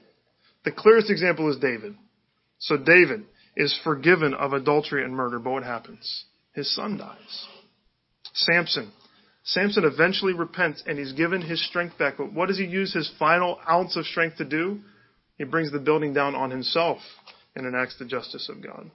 The 0.67 0.73
clearest 0.73 1.09
example 1.09 1.49
is 1.49 1.55
David. 1.59 1.95
So 2.59 2.75
David 2.75 3.23
is 3.55 3.79
forgiven 3.85 4.33
of 4.33 4.51
adultery 4.51 5.01
and 5.01 5.15
murder, 5.15 5.39
but 5.39 5.51
what 5.51 5.63
happens? 5.63 6.25
His 6.51 6.75
son 6.75 6.97
dies. 6.97 7.47
Samson. 8.33 8.91
Samson 9.45 9.85
eventually 9.85 10.33
repents 10.33 10.83
and 10.85 10.99
he's 10.99 11.13
given 11.13 11.41
his 11.41 11.65
strength 11.65 11.97
back, 11.97 12.15
but 12.17 12.33
what 12.33 12.49
does 12.49 12.57
he 12.57 12.65
use 12.65 12.93
his 12.93 13.09
final 13.17 13.61
ounce 13.69 13.95
of 13.95 14.05
strength 14.05 14.39
to 14.39 14.43
do? 14.43 14.81
He 15.37 15.45
brings 15.45 15.71
the 15.71 15.79
building 15.79 16.13
down 16.13 16.35
on 16.35 16.51
himself 16.51 16.99
and 17.55 17.65
enacts 17.65 17.97
the 17.97 18.03
justice 18.03 18.49
of 18.49 18.61
God. 18.61 18.91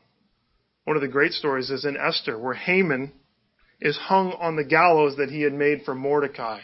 One 0.84 0.96
of 0.96 1.00
the 1.00 1.08
great 1.08 1.32
stories 1.32 1.70
is 1.70 1.86
in 1.86 1.96
Esther, 1.96 2.38
where 2.38 2.52
Haman 2.52 3.12
is 3.80 3.96
hung 3.96 4.32
on 4.32 4.56
the 4.56 4.64
gallows 4.64 5.16
that 5.16 5.30
he 5.30 5.40
had 5.40 5.54
made 5.54 5.84
for 5.86 5.94
Mordecai. 5.94 6.60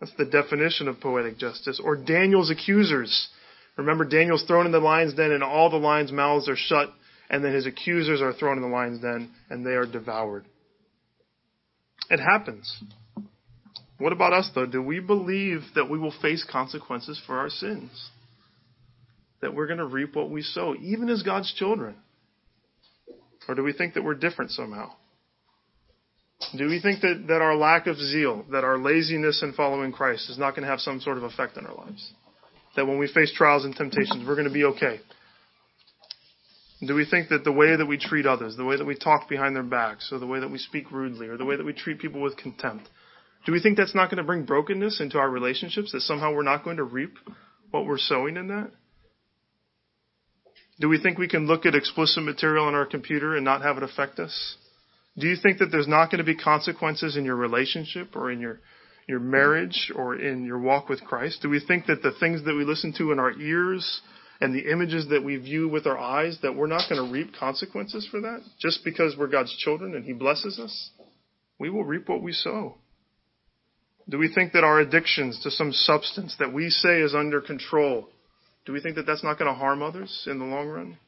That's 0.00 0.14
the 0.18 0.26
definition 0.26 0.86
of 0.86 1.00
poetic 1.00 1.38
justice. 1.38 1.80
Or 1.82 1.96
Daniel's 1.96 2.50
accusers 2.50 3.30
Remember, 3.76 4.04
Daniel's 4.04 4.44
thrown 4.44 4.66
in 4.66 4.72
the 4.72 4.78
lion's 4.78 5.14
den, 5.14 5.32
and 5.32 5.42
all 5.42 5.70
the 5.70 5.76
lions' 5.76 6.12
mouths 6.12 6.48
are 6.48 6.56
shut, 6.56 6.90
and 7.28 7.44
then 7.44 7.52
his 7.52 7.66
accusers 7.66 8.20
are 8.20 8.32
thrown 8.32 8.56
in 8.56 8.62
the 8.62 8.68
lion's 8.68 9.00
den, 9.00 9.30
and 9.50 9.66
they 9.66 9.72
are 9.72 9.86
devoured. 9.86 10.44
It 12.10 12.20
happens. 12.20 12.82
What 13.98 14.12
about 14.12 14.32
us, 14.32 14.50
though? 14.54 14.66
Do 14.66 14.82
we 14.82 15.00
believe 15.00 15.62
that 15.74 15.88
we 15.88 15.98
will 15.98 16.14
face 16.22 16.44
consequences 16.48 17.20
for 17.26 17.38
our 17.38 17.48
sins? 17.48 18.10
That 19.40 19.54
we're 19.54 19.66
going 19.66 19.78
to 19.78 19.86
reap 19.86 20.14
what 20.14 20.30
we 20.30 20.42
sow, 20.42 20.74
even 20.80 21.08
as 21.08 21.22
God's 21.22 21.52
children? 21.54 21.96
Or 23.48 23.54
do 23.54 23.62
we 23.62 23.72
think 23.72 23.94
that 23.94 24.04
we're 24.04 24.14
different 24.14 24.50
somehow? 24.52 24.92
Do 26.56 26.66
we 26.66 26.80
think 26.80 27.00
that, 27.00 27.24
that 27.28 27.42
our 27.42 27.56
lack 27.56 27.86
of 27.86 27.96
zeal, 27.96 28.44
that 28.52 28.64
our 28.64 28.78
laziness 28.78 29.42
in 29.42 29.52
following 29.52 29.92
Christ 29.92 30.30
is 30.30 30.38
not 30.38 30.50
going 30.50 30.62
to 30.62 30.70
have 30.70 30.80
some 30.80 31.00
sort 31.00 31.16
of 31.16 31.24
effect 31.24 31.56
on 31.56 31.66
our 31.66 31.74
lives? 31.74 32.12
That 32.76 32.86
when 32.86 32.98
we 32.98 33.06
face 33.06 33.32
trials 33.32 33.64
and 33.64 33.74
temptations, 33.74 34.26
we're 34.26 34.34
going 34.34 34.48
to 34.48 34.52
be 34.52 34.64
okay? 34.64 35.00
Do 36.86 36.94
we 36.94 37.06
think 37.08 37.28
that 37.28 37.44
the 37.44 37.52
way 37.52 37.76
that 37.76 37.86
we 37.86 37.98
treat 37.98 38.26
others, 38.26 38.56
the 38.56 38.64
way 38.64 38.76
that 38.76 38.84
we 38.84 38.96
talk 38.96 39.28
behind 39.28 39.54
their 39.54 39.62
backs, 39.62 40.10
or 40.12 40.18
the 40.18 40.26
way 40.26 40.40
that 40.40 40.50
we 40.50 40.58
speak 40.58 40.90
rudely, 40.90 41.28
or 41.28 41.36
the 41.36 41.44
way 41.44 41.56
that 41.56 41.64
we 41.64 41.72
treat 41.72 42.00
people 42.00 42.20
with 42.20 42.36
contempt, 42.36 42.88
do 43.46 43.52
we 43.52 43.60
think 43.60 43.76
that's 43.76 43.94
not 43.94 44.10
going 44.10 44.18
to 44.18 44.24
bring 44.24 44.44
brokenness 44.44 45.00
into 45.00 45.18
our 45.18 45.30
relationships, 45.30 45.92
that 45.92 46.00
somehow 46.00 46.34
we're 46.34 46.42
not 46.42 46.64
going 46.64 46.78
to 46.78 46.84
reap 46.84 47.14
what 47.70 47.86
we're 47.86 47.98
sowing 47.98 48.36
in 48.36 48.48
that? 48.48 48.70
Do 50.80 50.88
we 50.88 51.00
think 51.00 51.18
we 51.18 51.28
can 51.28 51.46
look 51.46 51.66
at 51.66 51.74
explicit 51.74 52.22
material 52.24 52.66
on 52.66 52.74
our 52.74 52.86
computer 52.86 53.36
and 53.36 53.44
not 53.44 53.62
have 53.62 53.76
it 53.76 53.82
affect 53.82 54.18
us? 54.18 54.56
Do 55.16 55.28
you 55.28 55.36
think 55.40 55.58
that 55.58 55.70
there's 55.70 55.86
not 55.86 56.10
going 56.10 56.18
to 56.18 56.24
be 56.24 56.34
consequences 56.34 57.16
in 57.16 57.24
your 57.24 57.36
relationship 57.36 58.16
or 58.16 58.32
in 58.32 58.40
your 58.40 58.60
your 59.06 59.20
marriage 59.20 59.92
or 59.94 60.16
in 60.16 60.44
your 60.44 60.58
walk 60.58 60.88
with 60.88 61.04
Christ? 61.04 61.40
Do 61.42 61.48
we 61.48 61.60
think 61.60 61.86
that 61.86 62.02
the 62.02 62.12
things 62.18 62.44
that 62.44 62.54
we 62.54 62.64
listen 62.64 62.94
to 62.98 63.12
in 63.12 63.18
our 63.18 63.32
ears 63.32 64.00
and 64.40 64.54
the 64.54 64.70
images 64.70 65.08
that 65.10 65.24
we 65.24 65.36
view 65.36 65.68
with 65.68 65.86
our 65.86 65.98
eyes 65.98 66.38
that 66.42 66.54
we're 66.54 66.66
not 66.66 66.88
going 66.88 67.04
to 67.04 67.12
reap 67.12 67.34
consequences 67.38 68.06
for 68.10 68.20
that 68.20 68.40
just 68.58 68.84
because 68.84 69.14
we're 69.18 69.26
God's 69.26 69.54
children 69.58 69.94
and 69.94 70.04
he 70.04 70.12
blesses 70.12 70.58
us? 70.58 70.90
We 71.58 71.70
will 71.70 71.84
reap 71.84 72.08
what 72.08 72.22
we 72.22 72.32
sow. 72.32 72.76
Do 74.08 74.18
we 74.18 74.32
think 74.32 74.52
that 74.52 74.64
our 74.64 74.80
addictions 74.80 75.40
to 75.42 75.50
some 75.50 75.72
substance 75.72 76.36
that 76.38 76.52
we 76.52 76.68
say 76.68 77.00
is 77.00 77.14
under 77.14 77.40
control, 77.40 78.08
do 78.66 78.72
we 78.72 78.80
think 78.80 78.96
that 78.96 79.06
that's 79.06 79.24
not 79.24 79.38
going 79.38 79.52
to 79.52 79.58
harm 79.58 79.82
others 79.82 80.26
in 80.30 80.38
the 80.38 80.44
long 80.44 80.68
run? 80.68 80.98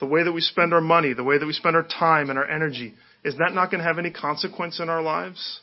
The 0.00 0.06
way 0.06 0.22
that 0.22 0.32
we 0.32 0.40
spend 0.40 0.72
our 0.72 0.80
money, 0.80 1.12
the 1.12 1.24
way 1.24 1.38
that 1.38 1.46
we 1.46 1.52
spend 1.52 1.76
our 1.76 1.86
time 1.86 2.30
and 2.30 2.38
our 2.38 2.48
energy, 2.48 2.94
is 3.24 3.36
that 3.38 3.52
not 3.52 3.70
going 3.70 3.80
to 3.80 3.86
have 3.86 3.98
any 3.98 4.10
consequence 4.10 4.80
in 4.80 4.88
our 4.88 5.02
lives? 5.02 5.60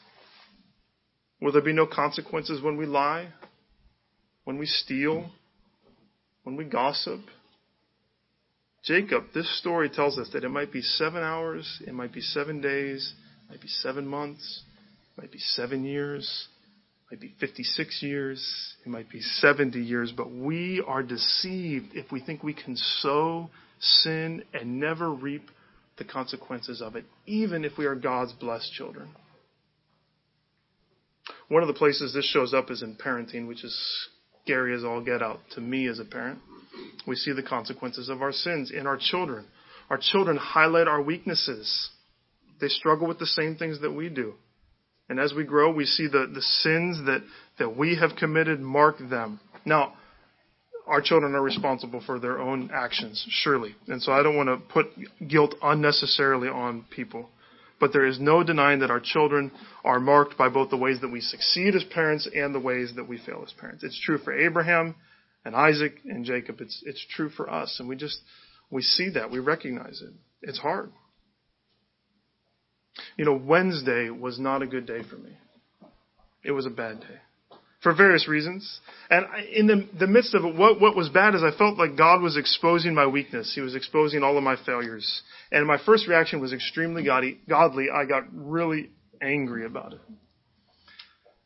Will 1.45 1.51
there 1.51 1.61
be 1.61 1.73
no 1.73 1.85
consequences 1.85 2.59
when 2.59 2.75
we 2.75 2.87
lie? 2.87 3.27
When 4.45 4.57
we 4.57 4.65
steal? 4.65 5.29
When 6.41 6.55
we 6.55 6.65
gossip? 6.65 7.19
Jacob, 8.83 9.25
this 9.35 9.59
story 9.59 9.87
tells 9.91 10.17
us 10.17 10.27
that 10.33 10.43
it 10.43 10.49
might 10.49 10.73
be 10.73 10.81
seven 10.81 11.21
hours, 11.21 11.83
it 11.85 11.93
might 11.93 12.11
be 12.11 12.21
seven 12.21 12.61
days, 12.61 13.13
it 13.43 13.51
might 13.51 13.61
be 13.61 13.67
seven 13.67 14.07
months, 14.07 14.63
it 15.15 15.21
might 15.21 15.31
be 15.31 15.37
seven 15.37 15.85
years, 15.85 16.47
it 17.03 17.13
might 17.13 17.21
be 17.21 17.35
56 17.39 18.01
years, 18.01 18.73
it 18.83 18.89
might 18.89 19.11
be 19.11 19.21
70 19.21 19.79
years, 19.79 20.11
but 20.17 20.31
we 20.31 20.83
are 20.87 21.03
deceived 21.03 21.89
if 21.93 22.11
we 22.11 22.21
think 22.21 22.41
we 22.41 22.55
can 22.55 22.75
sow 22.75 23.51
sin 23.79 24.43
and 24.51 24.79
never 24.79 25.11
reap 25.11 25.51
the 25.99 26.05
consequences 26.05 26.81
of 26.81 26.95
it, 26.95 27.05
even 27.27 27.63
if 27.63 27.73
we 27.77 27.85
are 27.85 27.93
God's 27.93 28.33
blessed 28.33 28.73
children. 28.73 29.09
One 31.47 31.61
of 31.61 31.67
the 31.67 31.73
places 31.73 32.13
this 32.13 32.25
shows 32.25 32.53
up 32.53 32.71
is 32.71 32.81
in 32.81 32.95
parenting, 32.95 33.47
which 33.47 33.63
is 33.63 34.07
scary 34.43 34.75
as 34.75 34.83
all 34.83 35.01
get 35.01 35.21
out 35.21 35.39
to 35.51 35.61
me 35.61 35.87
as 35.87 35.99
a 35.99 36.05
parent. 36.05 36.39
We 37.07 37.15
see 37.15 37.33
the 37.33 37.43
consequences 37.43 38.09
of 38.09 38.21
our 38.21 38.31
sins 38.31 38.71
in 38.71 38.87
our 38.87 38.97
children. 38.97 39.45
Our 39.89 39.99
children 39.99 40.37
highlight 40.37 40.87
our 40.87 41.01
weaknesses. 41.01 41.89
They 42.59 42.67
struggle 42.67 43.07
with 43.07 43.19
the 43.19 43.25
same 43.25 43.55
things 43.55 43.81
that 43.81 43.91
we 43.91 44.09
do. 44.09 44.33
And 45.07 45.19
as 45.19 45.33
we 45.33 45.43
grow, 45.43 45.71
we 45.71 45.85
see 45.85 46.07
the, 46.07 46.29
the 46.33 46.41
sins 46.41 47.05
that, 47.05 47.21
that 47.59 47.77
we 47.77 47.95
have 47.95 48.17
committed 48.17 48.59
mark 48.59 48.97
them. 48.97 49.39
Now, 49.65 49.93
our 50.87 51.01
children 51.01 51.35
are 51.35 51.41
responsible 51.41 52.01
for 52.05 52.19
their 52.19 52.39
own 52.39 52.69
actions, 52.73 53.25
surely. 53.29 53.75
And 53.87 54.01
so 54.01 54.11
I 54.11 54.23
don't 54.23 54.35
want 54.35 54.49
to 54.49 54.57
put 54.57 54.87
guilt 55.27 55.55
unnecessarily 55.61 56.47
on 56.47 56.85
people. 56.89 57.29
But 57.79 57.91
there 57.91 58.05
is 58.05 58.19
no 58.19 58.43
denying 58.43 58.79
that 58.79 58.91
our 58.91 59.01
children 59.01 59.51
are 59.83 59.99
marked 59.99 60.37
by 60.37 60.49
both 60.49 60.69
the 60.69 60.77
ways 60.77 61.01
that 61.01 61.11
we 61.11 61.19
succeed 61.19 61.75
as 61.75 61.83
parents 61.83 62.27
and 62.33 62.55
the 62.55 62.59
ways 62.59 62.93
that 62.95 63.07
we 63.07 63.17
fail 63.17 63.43
as 63.45 63.53
parents. 63.53 63.83
It's 63.83 63.99
true 63.99 64.17
for 64.17 64.33
Abraham 64.33 64.95
and 65.43 65.55
Isaac 65.55 65.99
and 66.05 66.23
Jacob. 66.23 66.61
It's, 66.61 66.81
it's 66.85 67.05
true 67.09 67.29
for 67.29 67.49
us. 67.49 67.77
And 67.79 67.89
we 67.89 67.95
just, 67.97 68.19
we 68.71 68.81
see 68.81 69.09
that. 69.09 69.29
We 69.29 69.39
recognize 69.39 70.01
it. 70.01 70.13
It's 70.41 70.59
hard. 70.59 70.91
You 73.17 73.25
know, 73.25 73.35
Wednesday 73.35 74.09
was 74.09 74.39
not 74.39 74.61
a 74.61 74.67
good 74.67 74.85
day 74.85 75.01
for 75.09 75.17
me. 75.17 75.37
It 76.43 76.51
was 76.51 76.65
a 76.65 76.69
bad 76.69 77.01
day 77.01 77.19
for 77.85 77.93
various 77.93 78.27
reasons. 78.27 78.79
And 79.11 79.27
in 79.53 79.67
the, 79.67 79.87
the 79.99 80.07
midst 80.07 80.33
of 80.33 80.43
it, 80.43 80.55
what, 80.55 80.81
what 80.81 80.95
was 80.95 81.09
bad 81.09 81.35
is 81.35 81.43
I 81.43 81.55
felt 81.55 81.77
like 81.77 81.95
God 81.95 82.19
was 82.19 82.35
exposing 82.35 82.95
my 82.95 83.05
weakness. 83.05 83.53
He 83.53 83.61
was 83.61 83.75
exposing 83.75 84.23
all 84.23 84.35
of 84.39 84.43
my 84.43 84.55
failures. 84.65 85.21
And 85.51 85.67
my 85.67 85.77
first 85.85 86.07
reaction 86.07 86.41
was 86.41 86.51
extremely 86.51 87.03
godly. 87.03 87.89
I 87.93 88.05
got 88.05 88.23
really 88.33 88.89
angry 89.21 89.67
about 89.67 89.93
it. 89.93 90.01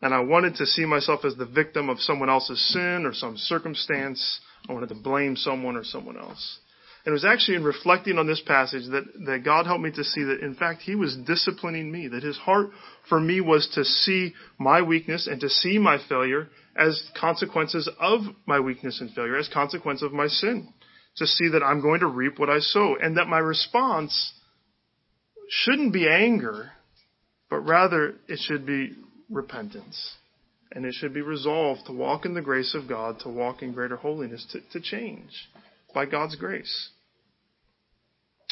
And 0.02 0.14
I 0.14 0.22
wanted 0.22 0.56
to 0.56 0.66
see 0.66 0.86
myself 0.86 1.26
as 1.26 1.36
the 1.36 1.46
victim 1.46 1.90
of 1.90 2.00
someone 2.00 2.30
else's 2.30 2.72
sin 2.72 3.04
or 3.06 3.14
some 3.14 3.36
circumstance. 3.36 4.40
I 4.70 4.72
wanted 4.72 4.90
to 4.90 4.96
blame 4.96 5.36
someone 5.36 5.76
or 5.76 5.84
someone 5.84 6.18
else. 6.18 6.60
And 7.06 7.12
it 7.12 7.14
was 7.14 7.26
actually 7.26 7.56
in 7.56 7.64
reflecting 7.64 8.18
on 8.18 8.28
this 8.28 8.42
passage 8.46 8.84
that, 8.92 9.06
that 9.26 9.46
God 9.46 9.66
helped 9.66 9.84
me 9.84 9.92
to 9.92 10.04
see 10.04 10.24
that, 10.24 10.42
in 10.42 10.54
fact, 10.56 10.82
He 10.82 10.96
was 10.96 11.16
disciplining 11.26 11.92
me, 11.92 12.10
that 12.10 12.24
His 12.24 12.38
heart 12.38 12.72
for 13.08 13.20
me 13.20 13.40
was 13.40 13.70
to 13.76 13.86
see 13.86 14.34
my 14.58 14.82
weakness 14.82 15.26
and 15.26 15.40
to 15.40 15.50
see 15.50 15.78
my 15.78 15.98
failure 16.10 16.50
as 16.76 17.02
consequences 17.20 17.90
of 18.00 18.22
my 18.46 18.60
weakness 18.60 19.00
and 19.00 19.12
failure, 19.12 19.38
as 19.38 19.48
consequence 19.48 20.02
of 20.02 20.12
my 20.12 20.28
sin. 20.28 20.74
To 21.18 21.26
see 21.26 21.50
that 21.50 21.64
I'm 21.64 21.82
going 21.82 22.02
to 22.02 22.08
reap 22.08 22.38
what 22.38 22.50
I 22.50 22.60
sow, 22.60 22.96
and 22.96 23.18
that 23.18 23.28
my 23.28 23.40
response 23.40 24.34
shouldn't 25.50 25.92
be 25.92 26.08
anger, 26.08 26.72
but 27.50 27.60
rather 27.60 28.16
it 28.28 28.40
should 28.40 28.66
be 28.66 28.92
repentance. 29.30 30.16
And 30.72 30.86
it 30.86 30.94
should 30.94 31.14
be 31.14 31.22
resolved 31.22 31.88
to 31.88 31.94
walk 31.94 32.26
in 32.26 32.36
the 32.36 32.42
grace 32.42 32.76
of 32.76 32.88
God, 32.88 33.20
to 33.22 33.30
walk 33.30 33.64
in 33.64 33.74
greater 33.74 33.96
holiness, 33.96 34.46
to, 34.52 34.60
to 34.72 34.80
change 34.80 35.50
by 35.94 36.06
God's 36.06 36.36
grace. 36.36 36.90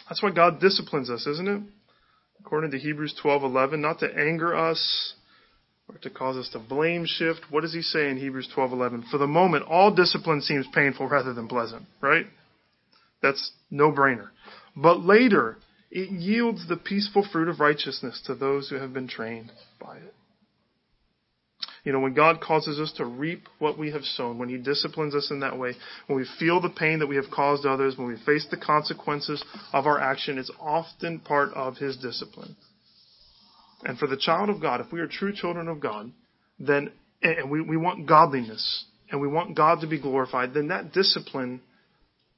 That's 0.07 0.23
why 0.23 0.31
God 0.31 0.59
disciplines 0.59 1.09
us, 1.09 1.27
isn't 1.27 1.47
it? 1.47 1.61
According 2.39 2.71
to 2.71 2.79
Hebrews 2.79 3.13
12:11, 3.21 3.81
not 3.81 3.99
to 3.99 4.17
anger 4.17 4.55
us 4.55 5.13
or 5.89 5.97
to 5.99 6.09
cause 6.09 6.37
us 6.37 6.49
to 6.49 6.59
blame 6.59 7.05
shift. 7.05 7.41
What 7.49 7.61
does 7.61 7.73
he 7.73 7.81
say 7.81 8.09
in 8.09 8.17
Hebrews 8.17 8.47
12:11? 8.55 9.03
For 9.09 9.17
the 9.17 9.27
moment, 9.27 9.65
all 9.65 9.91
discipline 9.91 10.41
seems 10.41 10.65
painful 10.67 11.07
rather 11.07 11.33
than 11.33 11.47
pleasant, 11.47 11.85
right? 12.01 12.27
That's 13.21 13.51
no-brainer. 13.71 14.29
But 14.75 15.03
later, 15.03 15.57
it 15.91 16.09
yields 16.09 16.67
the 16.67 16.77
peaceful 16.77 17.23
fruit 17.23 17.47
of 17.47 17.59
righteousness 17.59 18.21
to 18.27 18.35
those 18.35 18.69
who 18.69 18.75
have 18.75 18.93
been 18.93 19.07
trained 19.07 19.51
by 19.79 19.97
it. 19.97 20.13
You 21.83 21.93
know, 21.93 21.99
when 21.99 22.13
God 22.13 22.41
causes 22.41 22.79
us 22.79 22.91
to 22.97 23.05
reap 23.05 23.43
what 23.59 23.77
we 23.77 23.91
have 23.91 24.03
sown, 24.03 24.37
when 24.37 24.49
He 24.49 24.57
disciplines 24.57 25.15
us 25.15 25.29
in 25.31 25.39
that 25.41 25.57
way, 25.57 25.73
when 26.07 26.17
we 26.17 26.27
feel 26.39 26.61
the 26.61 26.69
pain 26.69 26.99
that 26.99 27.07
we 27.07 27.15
have 27.15 27.31
caused 27.33 27.65
others, 27.65 27.97
when 27.97 28.07
we 28.07 28.17
face 28.25 28.45
the 28.49 28.57
consequences 28.57 29.43
of 29.73 29.85
our 29.85 29.99
action, 29.99 30.37
it's 30.37 30.51
often 30.59 31.19
part 31.19 31.53
of 31.53 31.77
His 31.77 31.97
discipline. 31.97 32.55
And 33.83 33.97
for 33.97 34.07
the 34.07 34.17
child 34.17 34.49
of 34.49 34.61
God, 34.61 34.81
if 34.81 34.91
we 34.91 34.99
are 34.99 35.07
true 35.07 35.33
children 35.33 35.67
of 35.67 35.79
God, 35.79 36.11
then, 36.59 36.91
and 37.21 37.49
we, 37.49 37.61
we 37.61 37.77
want 37.77 38.07
godliness, 38.07 38.85
and 39.11 39.21
we 39.21 39.27
want 39.27 39.55
God 39.55 39.81
to 39.81 39.87
be 39.87 40.01
glorified, 40.01 40.53
then 40.53 40.69
that 40.69 40.91
discipline 40.91 41.61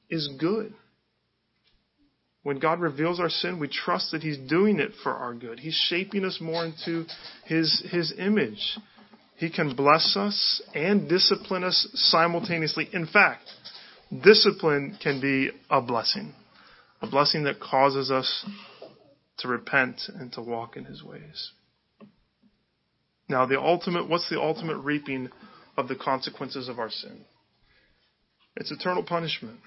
is 0.09 0.29
good. 0.39 0.73
When 2.43 2.59
God 2.59 2.79
reveals 2.79 3.19
our 3.19 3.29
sin, 3.29 3.59
we 3.59 3.67
trust 3.67 4.11
that 4.11 4.21
He's 4.21 4.37
doing 4.37 4.79
it 4.79 4.91
for 5.03 5.13
our 5.13 5.33
good. 5.33 5.59
He's 5.59 5.79
shaping 5.89 6.25
us 6.25 6.39
more 6.41 6.65
into 6.65 7.05
His, 7.45 7.83
His 7.91 8.13
image. 8.17 8.77
He 9.39 9.49
can 9.49 9.73
bless 9.73 10.17
us 10.17 10.61
and 10.75 11.07
discipline 11.07 11.63
us 11.63 11.87
simultaneously. 11.93 12.89
In 12.91 13.07
fact, 13.07 13.49
discipline 14.21 14.97
can 15.01 15.21
be 15.21 15.49
a 15.69 15.81
blessing, 15.81 16.33
a 17.01 17.07
blessing 17.07 17.45
that 17.45 17.61
causes 17.61 18.11
us 18.11 18.45
to 19.37 19.47
repent 19.47 20.01
and 20.13 20.29
to 20.33 20.41
walk 20.41 20.75
in 20.75 20.83
His 20.83 21.01
ways. 21.01 21.51
Now, 23.29 23.45
the 23.45 23.57
ultimate, 23.57 24.09
what's 24.09 24.29
the 24.29 24.41
ultimate 24.41 24.79
reaping 24.79 25.29
of 25.77 25.87
the 25.87 25.95
consequences 25.95 26.67
of 26.67 26.77
our 26.77 26.89
sin? 26.89 27.21
It's 28.57 28.71
eternal 28.71 29.03
punishment. 29.03 29.61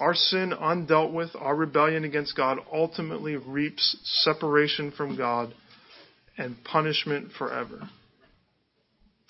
Our 0.00 0.14
sin 0.14 0.50
undealt 0.50 1.12
with, 1.12 1.30
our 1.36 1.54
rebellion 1.54 2.02
against 2.02 2.36
God 2.36 2.58
ultimately 2.72 3.36
reaps 3.36 3.96
separation 4.24 4.90
from 4.90 5.16
God 5.16 5.54
and 6.36 6.56
punishment 6.64 7.30
forever. 7.38 7.88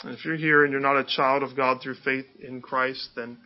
And 0.03 0.15
if 0.15 0.25
you're 0.25 0.37
here 0.37 0.65
and 0.65 0.73
you're 0.73 0.81
not 0.81 0.97
a 0.97 1.05
child 1.05 1.43
of 1.43 1.57
God 1.57 1.81
through 1.83 1.97
faith 2.05 2.27
in 2.41 2.63
Christ, 2.63 3.11
then 3.17 3.39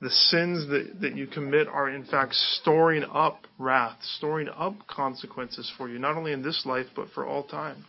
the 0.00 0.10
sins 0.10 0.68
that, 0.68 1.00
that 1.00 1.16
you 1.16 1.26
commit 1.26 1.66
are 1.66 1.90
in 1.90 2.04
fact 2.04 2.34
storing 2.34 3.04
up 3.04 3.40
wrath, 3.58 3.98
storing 4.16 4.48
up 4.48 4.74
consequences 4.86 5.70
for 5.76 5.88
you, 5.88 5.98
not 5.98 6.16
only 6.16 6.32
in 6.32 6.42
this 6.42 6.62
life, 6.64 6.86
but 6.94 7.08
for 7.14 7.26
all 7.26 7.42
time. 7.42 7.84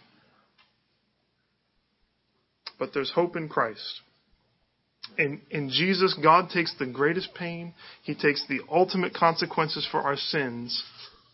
But 2.80 2.94
there's 2.94 3.12
hope 3.12 3.36
in 3.36 3.48
Christ. 3.48 4.02
In, 5.18 5.42
in 5.52 5.70
Jesus, 5.70 6.18
God 6.22 6.50
takes 6.50 6.74
the 6.80 6.86
greatest 6.86 7.34
pain, 7.36 7.74
He 8.04 8.16
takes 8.16 8.44
the 8.48 8.62
ultimate 8.72 9.14
consequences 9.14 9.88
for 9.92 10.02
our 10.02 10.16
sins 10.16 10.84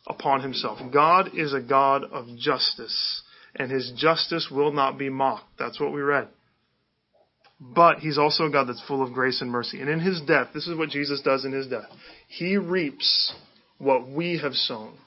upon 0.07 0.41
Himself. 0.41 0.79
God 0.91 1.31
is 1.35 1.53
a 1.53 1.61
God 1.61 2.03
of 2.03 2.25
justice, 2.37 3.21
and 3.55 3.71
His 3.71 3.91
justice 3.95 4.49
will 4.51 4.71
not 4.71 4.97
be 4.97 5.09
mocked. 5.09 5.57
That's 5.57 5.79
what 5.79 5.93
we 5.93 6.01
read. 6.01 6.27
But 7.59 7.99
he's 7.99 8.17
also 8.17 8.45
a 8.45 8.49
God 8.49 8.67
that's 8.67 8.83
full 8.85 9.01
of 9.01 9.13
grace 9.13 9.41
and 9.41 9.49
mercy. 9.49 9.79
And 9.79 9.89
in 9.89 9.99
his 9.99 10.21
death, 10.21 10.49
this 10.53 10.67
is 10.67 10.77
what 10.77 10.89
Jesus 10.89 11.21
does 11.21 11.45
in 11.45 11.53
his 11.53 11.67
death. 11.67 11.85
He 12.27 12.57
reaps 12.57 13.33
what 13.77 14.09
we 14.09 14.37
have 14.39 14.53
sown. 14.53 14.97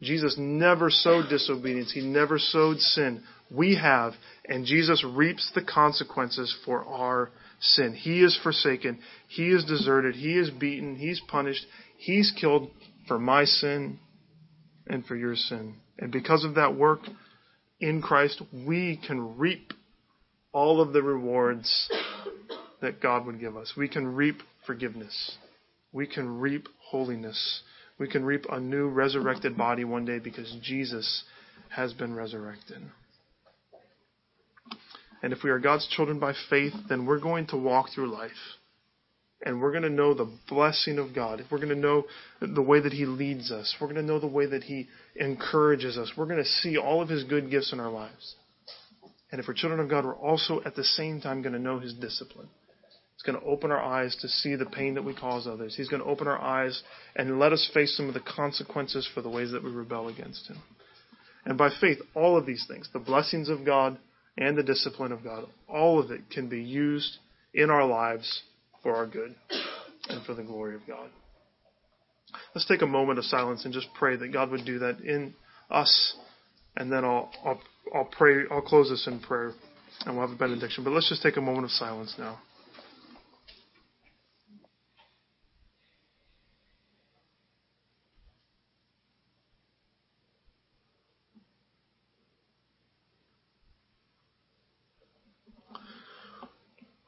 Jesus 0.00 0.36
never 0.38 0.90
sowed 0.90 1.28
disobedience. 1.28 1.92
He 1.92 2.00
never 2.00 2.38
sowed 2.38 2.78
sin. 2.78 3.22
We 3.50 3.76
have, 3.76 4.12
and 4.46 4.64
Jesus 4.64 5.04
reaps 5.04 5.50
the 5.54 5.62
consequences 5.62 6.56
for 6.64 6.84
our 6.84 7.30
sin. 7.60 7.94
He 7.94 8.22
is 8.22 8.38
forsaken. 8.42 9.00
He 9.28 9.48
is 9.48 9.64
deserted. 9.64 10.14
He 10.14 10.38
is 10.38 10.50
beaten. 10.50 10.96
He's 10.96 11.20
punished. 11.28 11.66
He's 11.98 12.32
killed 12.38 12.70
for 13.08 13.18
my 13.18 13.44
sin 13.44 13.98
and 14.86 15.04
for 15.04 15.16
your 15.16 15.34
sin. 15.34 15.74
And 15.98 16.12
because 16.12 16.44
of 16.44 16.54
that 16.54 16.76
work 16.76 17.00
in 17.80 18.02
Christ, 18.02 18.42
we 18.66 19.00
can 19.06 19.36
reap 19.38 19.72
all 20.52 20.80
of 20.80 20.92
the 20.92 21.02
rewards 21.02 21.88
that 22.80 23.00
God 23.00 23.26
would 23.26 23.40
give 23.40 23.56
us. 23.56 23.74
We 23.76 23.88
can 23.88 24.14
reap 24.14 24.38
forgiveness. 24.66 25.36
We 25.92 26.06
can 26.06 26.40
reap 26.40 26.68
holiness. 26.80 27.62
We 27.98 28.08
can 28.08 28.24
reap 28.24 28.46
a 28.50 28.60
new 28.60 28.88
resurrected 28.88 29.56
body 29.56 29.84
one 29.84 30.04
day 30.04 30.18
because 30.18 30.54
Jesus 30.62 31.24
has 31.70 31.92
been 31.92 32.14
resurrected. 32.14 32.82
And 35.22 35.32
if 35.32 35.42
we 35.42 35.50
are 35.50 35.58
God's 35.58 35.86
children 35.88 36.18
by 36.20 36.32
faith, 36.48 36.72
then 36.88 37.04
we're 37.04 37.18
going 37.18 37.46
to 37.48 37.56
walk 37.56 37.88
through 37.94 38.12
life. 38.12 38.30
And 39.42 39.60
we're 39.60 39.70
going 39.70 39.84
to 39.84 39.90
know 39.90 40.14
the 40.14 40.30
blessing 40.48 40.98
of 40.98 41.14
God. 41.14 41.42
We're 41.50 41.58
going 41.58 41.68
to 41.68 41.76
know 41.76 42.06
the 42.40 42.62
way 42.62 42.80
that 42.80 42.92
He 42.92 43.06
leads 43.06 43.52
us. 43.52 43.76
We're 43.80 43.86
going 43.86 43.96
to 43.96 44.02
know 44.02 44.18
the 44.18 44.26
way 44.26 44.46
that 44.46 44.64
He 44.64 44.88
encourages 45.14 45.96
us. 45.96 46.12
We're 46.16 46.26
going 46.26 46.42
to 46.42 46.44
see 46.44 46.76
all 46.76 47.00
of 47.00 47.08
His 47.08 47.22
good 47.24 47.50
gifts 47.50 47.72
in 47.72 47.78
our 47.78 47.90
lives. 47.90 48.34
And 49.30 49.40
if 49.40 49.46
we're 49.46 49.54
children 49.54 49.80
of 49.80 49.88
God, 49.88 50.04
we're 50.04 50.16
also 50.16 50.60
at 50.64 50.74
the 50.74 50.82
same 50.82 51.20
time 51.20 51.42
going 51.42 51.52
to 51.52 51.58
know 51.58 51.78
His 51.78 51.94
discipline. 51.94 52.48
He's 53.14 53.22
going 53.32 53.40
to 53.40 53.46
open 53.46 53.70
our 53.70 53.82
eyes 53.82 54.16
to 54.20 54.28
see 54.28 54.54
the 54.54 54.66
pain 54.66 54.94
that 54.94 55.04
we 55.04 55.14
cause 55.14 55.46
others. 55.46 55.74
He's 55.76 55.88
going 55.88 56.02
to 56.02 56.08
open 56.08 56.28
our 56.28 56.40
eyes 56.40 56.82
and 57.14 57.38
let 57.38 57.52
us 57.52 57.68
face 57.74 57.96
some 57.96 58.08
of 58.08 58.14
the 58.14 58.20
consequences 58.20 59.08
for 59.12 59.22
the 59.22 59.28
ways 59.28 59.52
that 59.52 59.62
we 59.62 59.70
rebel 59.70 60.08
against 60.08 60.48
Him. 60.48 60.58
And 61.44 61.58
by 61.58 61.70
faith, 61.80 61.98
all 62.14 62.36
of 62.36 62.46
these 62.46 62.64
things, 62.68 62.88
the 62.92 62.98
blessings 62.98 63.48
of 63.48 63.64
God 63.64 63.98
and 64.36 64.56
the 64.56 64.62
discipline 64.62 65.12
of 65.12 65.24
God, 65.24 65.46
all 65.68 65.98
of 65.98 66.10
it 66.10 66.30
can 66.30 66.48
be 66.48 66.62
used 66.62 67.18
in 67.52 67.70
our 67.70 67.86
lives 67.86 68.42
for 68.82 68.94
our 68.94 69.06
good 69.06 69.34
and 70.08 70.24
for 70.24 70.34
the 70.34 70.42
glory 70.42 70.74
of 70.74 70.80
God. 70.86 71.10
Let's 72.54 72.66
take 72.66 72.82
a 72.82 72.86
moment 72.86 73.18
of 73.18 73.24
silence 73.24 73.64
and 73.64 73.72
just 73.72 73.88
pray 73.98 74.16
that 74.16 74.32
God 74.32 74.50
would 74.50 74.64
do 74.64 74.78
that 74.80 75.00
in 75.00 75.34
us, 75.70 76.14
and 76.76 76.92
then 76.92 77.04
I'll, 77.04 77.30
I'll 77.44 77.60
I'll 77.94 78.04
pray. 78.04 78.44
I'll 78.50 78.60
close 78.62 78.90
this 78.90 79.06
in 79.06 79.20
prayer, 79.20 79.52
and 80.04 80.16
we'll 80.16 80.26
have 80.26 80.34
a 80.34 80.38
benediction. 80.38 80.84
But 80.84 80.92
let's 80.92 81.08
just 81.08 81.22
take 81.22 81.36
a 81.36 81.40
moment 81.40 81.64
of 81.64 81.70
silence 81.70 82.14
now. 82.18 82.38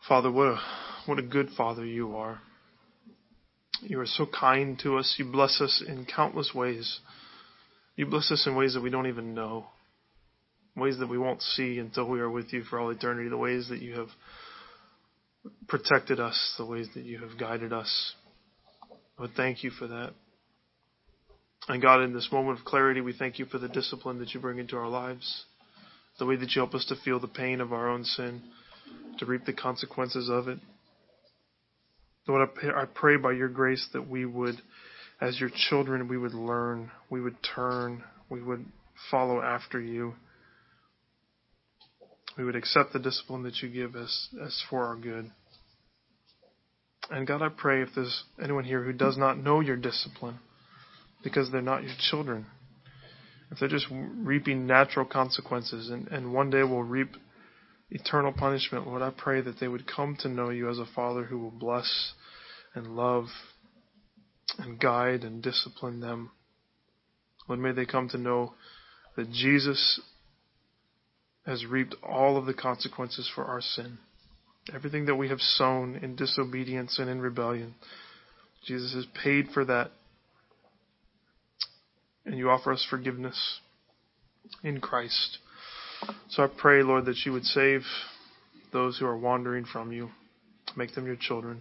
Father, 0.09 0.33
what 0.33 0.49
a 0.49 0.61
what 1.07 1.19
a 1.19 1.23
good 1.23 1.51
Father 1.57 1.85
you 1.85 2.17
are. 2.17 2.41
You 3.83 4.01
are 4.01 4.07
so 4.07 4.27
kind 4.27 4.79
to 4.83 4.99
us. 4.99 5.17
You 5.19 5.25
bless 5.25 5.61
us 5.61 5.83
in 5.87 6.05
countless 6.05 6.53
ways. 6.55 7.01
You 7.97 8.07
bless 8.07 8.31
us 8.31 8.47
in 8.47 8.55
ways 8.55 8.75
that 8.75 8.83
we 8.83 8.91
don't 8.91 9.07
even 9.07 9.35
know 9.35 9.67
ways 10.77 10.99
that 10.99 11.09
we 11.09 11.19
won't 11.19 11.43
see 11.43 11.79
until 11.79 12.09
we 12.09 12.21
are 12.21 12.31
with 12.31 12.53
you 12.53 12.63
for 12.63 12.79
all 12.79 12.91
eternity, 12.91 13.29
the 13.29 13.37
ways 13.37 13.69
that 13.69 13.81
you 13.81 13.95
have 13.95 14.09
protected 15.69 16.21
us, 16.21 16.55
the 16.59 16.67
ways 16.67 16.89
that 16.95 17.05
you 17.05 17.19
have 17.19 17.39
guided 17.39 17.73
us. 17.73 18.15
But 19.19 19.31
thank 19.37 19.63
you 19.63 19.71
for 19.71 19.87
that. 19.89 20.13
And 21.69 21.83
God, 21.83 22.03
in 22.03 22.15
this 22.15 22.29
moment 22.33 22.59
of 22.59 22.65
clarity, 22.65 23.01
we 23.01 23.13
thank 23.13 23.39
you 23.39 23.45
for 23.45 23.59
the 23.59 23.69
discipline 23.69 24.19
that 24.19 24.33
you 24.33 24.41
bring 24.41 24.59
into 24.59 24.77
our 24.77 24.89
lives, 24.89 25.45
the 26.19 26.27
way 26.27 26.37
that 26.37 26.51
you 26.55 26.63
help 26.63 26.75
us 26.75 26.87
to 26.87 26.97
feel 27.05 27.21
the 27.21 27.29
pain 27.29 27.61
of 27.61 27.73
our 27.73 27.89
own 27.89 28.05
sin, 28.05 28.43
to 29.19 29.27
reap 29.27 29.45
the 29.45 29.53
consequences 29.53 30.31
of 30.31 30.49
it. 30.49 30.59
Lord, 32.27 32.49
I 32.77 32.85
pray 32.87 33.17
by 33.17 33.33
your 33.33 33.49
grace 33.49 33.87
that 33.93 34.09
we 34.09 34.25
would, 34.25 34.57
as 35.21 35.41
your 35.41 35.51
children, 35.69 36.09
we 36.09 36.19
would 36.19 36.35
learn, 36.35 36.91
we 37.09 37.21
would 37.21 37.37
turn, 37.55 38.05
we 38.29 38.43
would 38.43 38.65
follow 39.11 39.41
after 39.41 39.81
you 39.81 40.15
we 42.41 42.45
would 42.45 42.57
accept 42.57 42.93
the 42.93 42.99
discipline 42.99 43.43
that 43.43 43.61
you 43.61 43.69
give 43.69 43.95
us 43.95 44.29
as 44.43 44.63
for 44.71 44.87
our 44.87 44.97
good. 44.97 45.31
And 47.11 47.27
God, 47.27 47.43
I 47.43 47.49
pray 47.49 47.83
if 47.83 47.91
there's 47.95 48.25
anyone 48.43 48.65
here 48.65 48.83
who 48.83 48.93
does 48.93 49.19
not 49.19 49.37
know 49.37 49.61
your 49.61 49.77
discipline 49.77 50.39
because 51.25 51.51
they're 51.51 51.61
not 51.61 51.83
your 51.83 51.93
children, 52.11 52.47
if 53.51 53.59
they're 53.59 53.69
just 53.69 53.87
reaping 53.91 54.67
natural 54.67 55.05
consequences 55.05 55.91
and, 55.91 56.09
and 56.09 56.33
one 56.33 56.51
day 56.51 56.63
will 56.63 56.85
reap 56.85 57.11
eternal 57.91 58.33
punishment, 58.33 58.87
Lord, 58.87 59.03
I 59.03 59.11
pray 59.11 59.41
that 59.41 59.59
they 59.61 59.69
would 59.69 59.87
come 59.87 60.17
to 60.21 60.29
know 60.29 60.51
you 60.51 60.69
as 60.71 60.79
a 60.79 60.87
Father 60.95 61.25
who 61.25 61.39
will 61.39 61.51
bless 61.51 62.13
and 62.75 62.97
love 62.97 63.27
and 64.59 64.79
guide 64.79 65.25
and 65.25 65.43
discipline 65.43 66.01
them. 66.01 66.31
Lord, 67.49 67.61
may 67.61 67.73
they 67.73 67.87
come 67.87 68.09
to 68.11 68.19
know 68.19 68.55
that 69.17 69.31
Jesus 69.31 70.01
has 71.47 71.65
reaped 71.67 71.97
all 72.03 72.37
of 72.37 72.47
the 72.47 72.55
consequences 72.55 73.31
for 73.35 73.45
our 73.45 73.61
sin. 73.61 73.99
Everything 74.75 75.07
that 75.07 75.17
we 75.17 75.29
have 75.29 75.41
sown 75.41 75.97
in 75.97 76.15
disobedience 76.15 76.99
and 76.99 77.09
in 77.09 77.21
rebellion, 77.21 77.75
Jesus 78.67 78.95
has 78.95 79.07
paid 79.23 79.49
for 79.53 79.65
that. 79.65 79.91
And 82.25 82.37
you 82.37 82.51
offer 82.51 82.73
us 82.73 82.87
forgiveness 82.89 83.61
in 84.63 84.81
Christ. 84.81 85.39
So 86.29 86.45
I 86.45 86.47
pray, 86.47 86.83
Lord, 86.83 87.07
that 87.07 87.25
you 87.25 87.33
would 87.33 87.45
save 87.45 87.83
those 88.73 88.99
who 88.99 89.07
are 89.07 89.19
wandering 89.19 89.65
from 89.65 89.93
you, 89.93 90.11
make 90.77 90.95
them 90.95 91.07
your 91.07 91.17
children. 91.17 91.61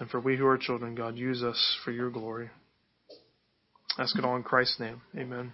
And 0.00 0.10
for 0.10 0.20
we 0.20 0.36
who 0.36 0.46
are 0.46 0.58
children, 0.58 0.94
God, 0.94 1.16
use 1.16 1.42
us 1.42 1.78
for 1.84 1.92
your 1.92 2.10
glory. 2.10 2.50
ask 3.98 4.18
it 4.18 4.24
all 4.24 4.36
in 4.36 4.42
Christ's 4.42 4.80
name. 4.80 5.00
Amen. 5.16 5.52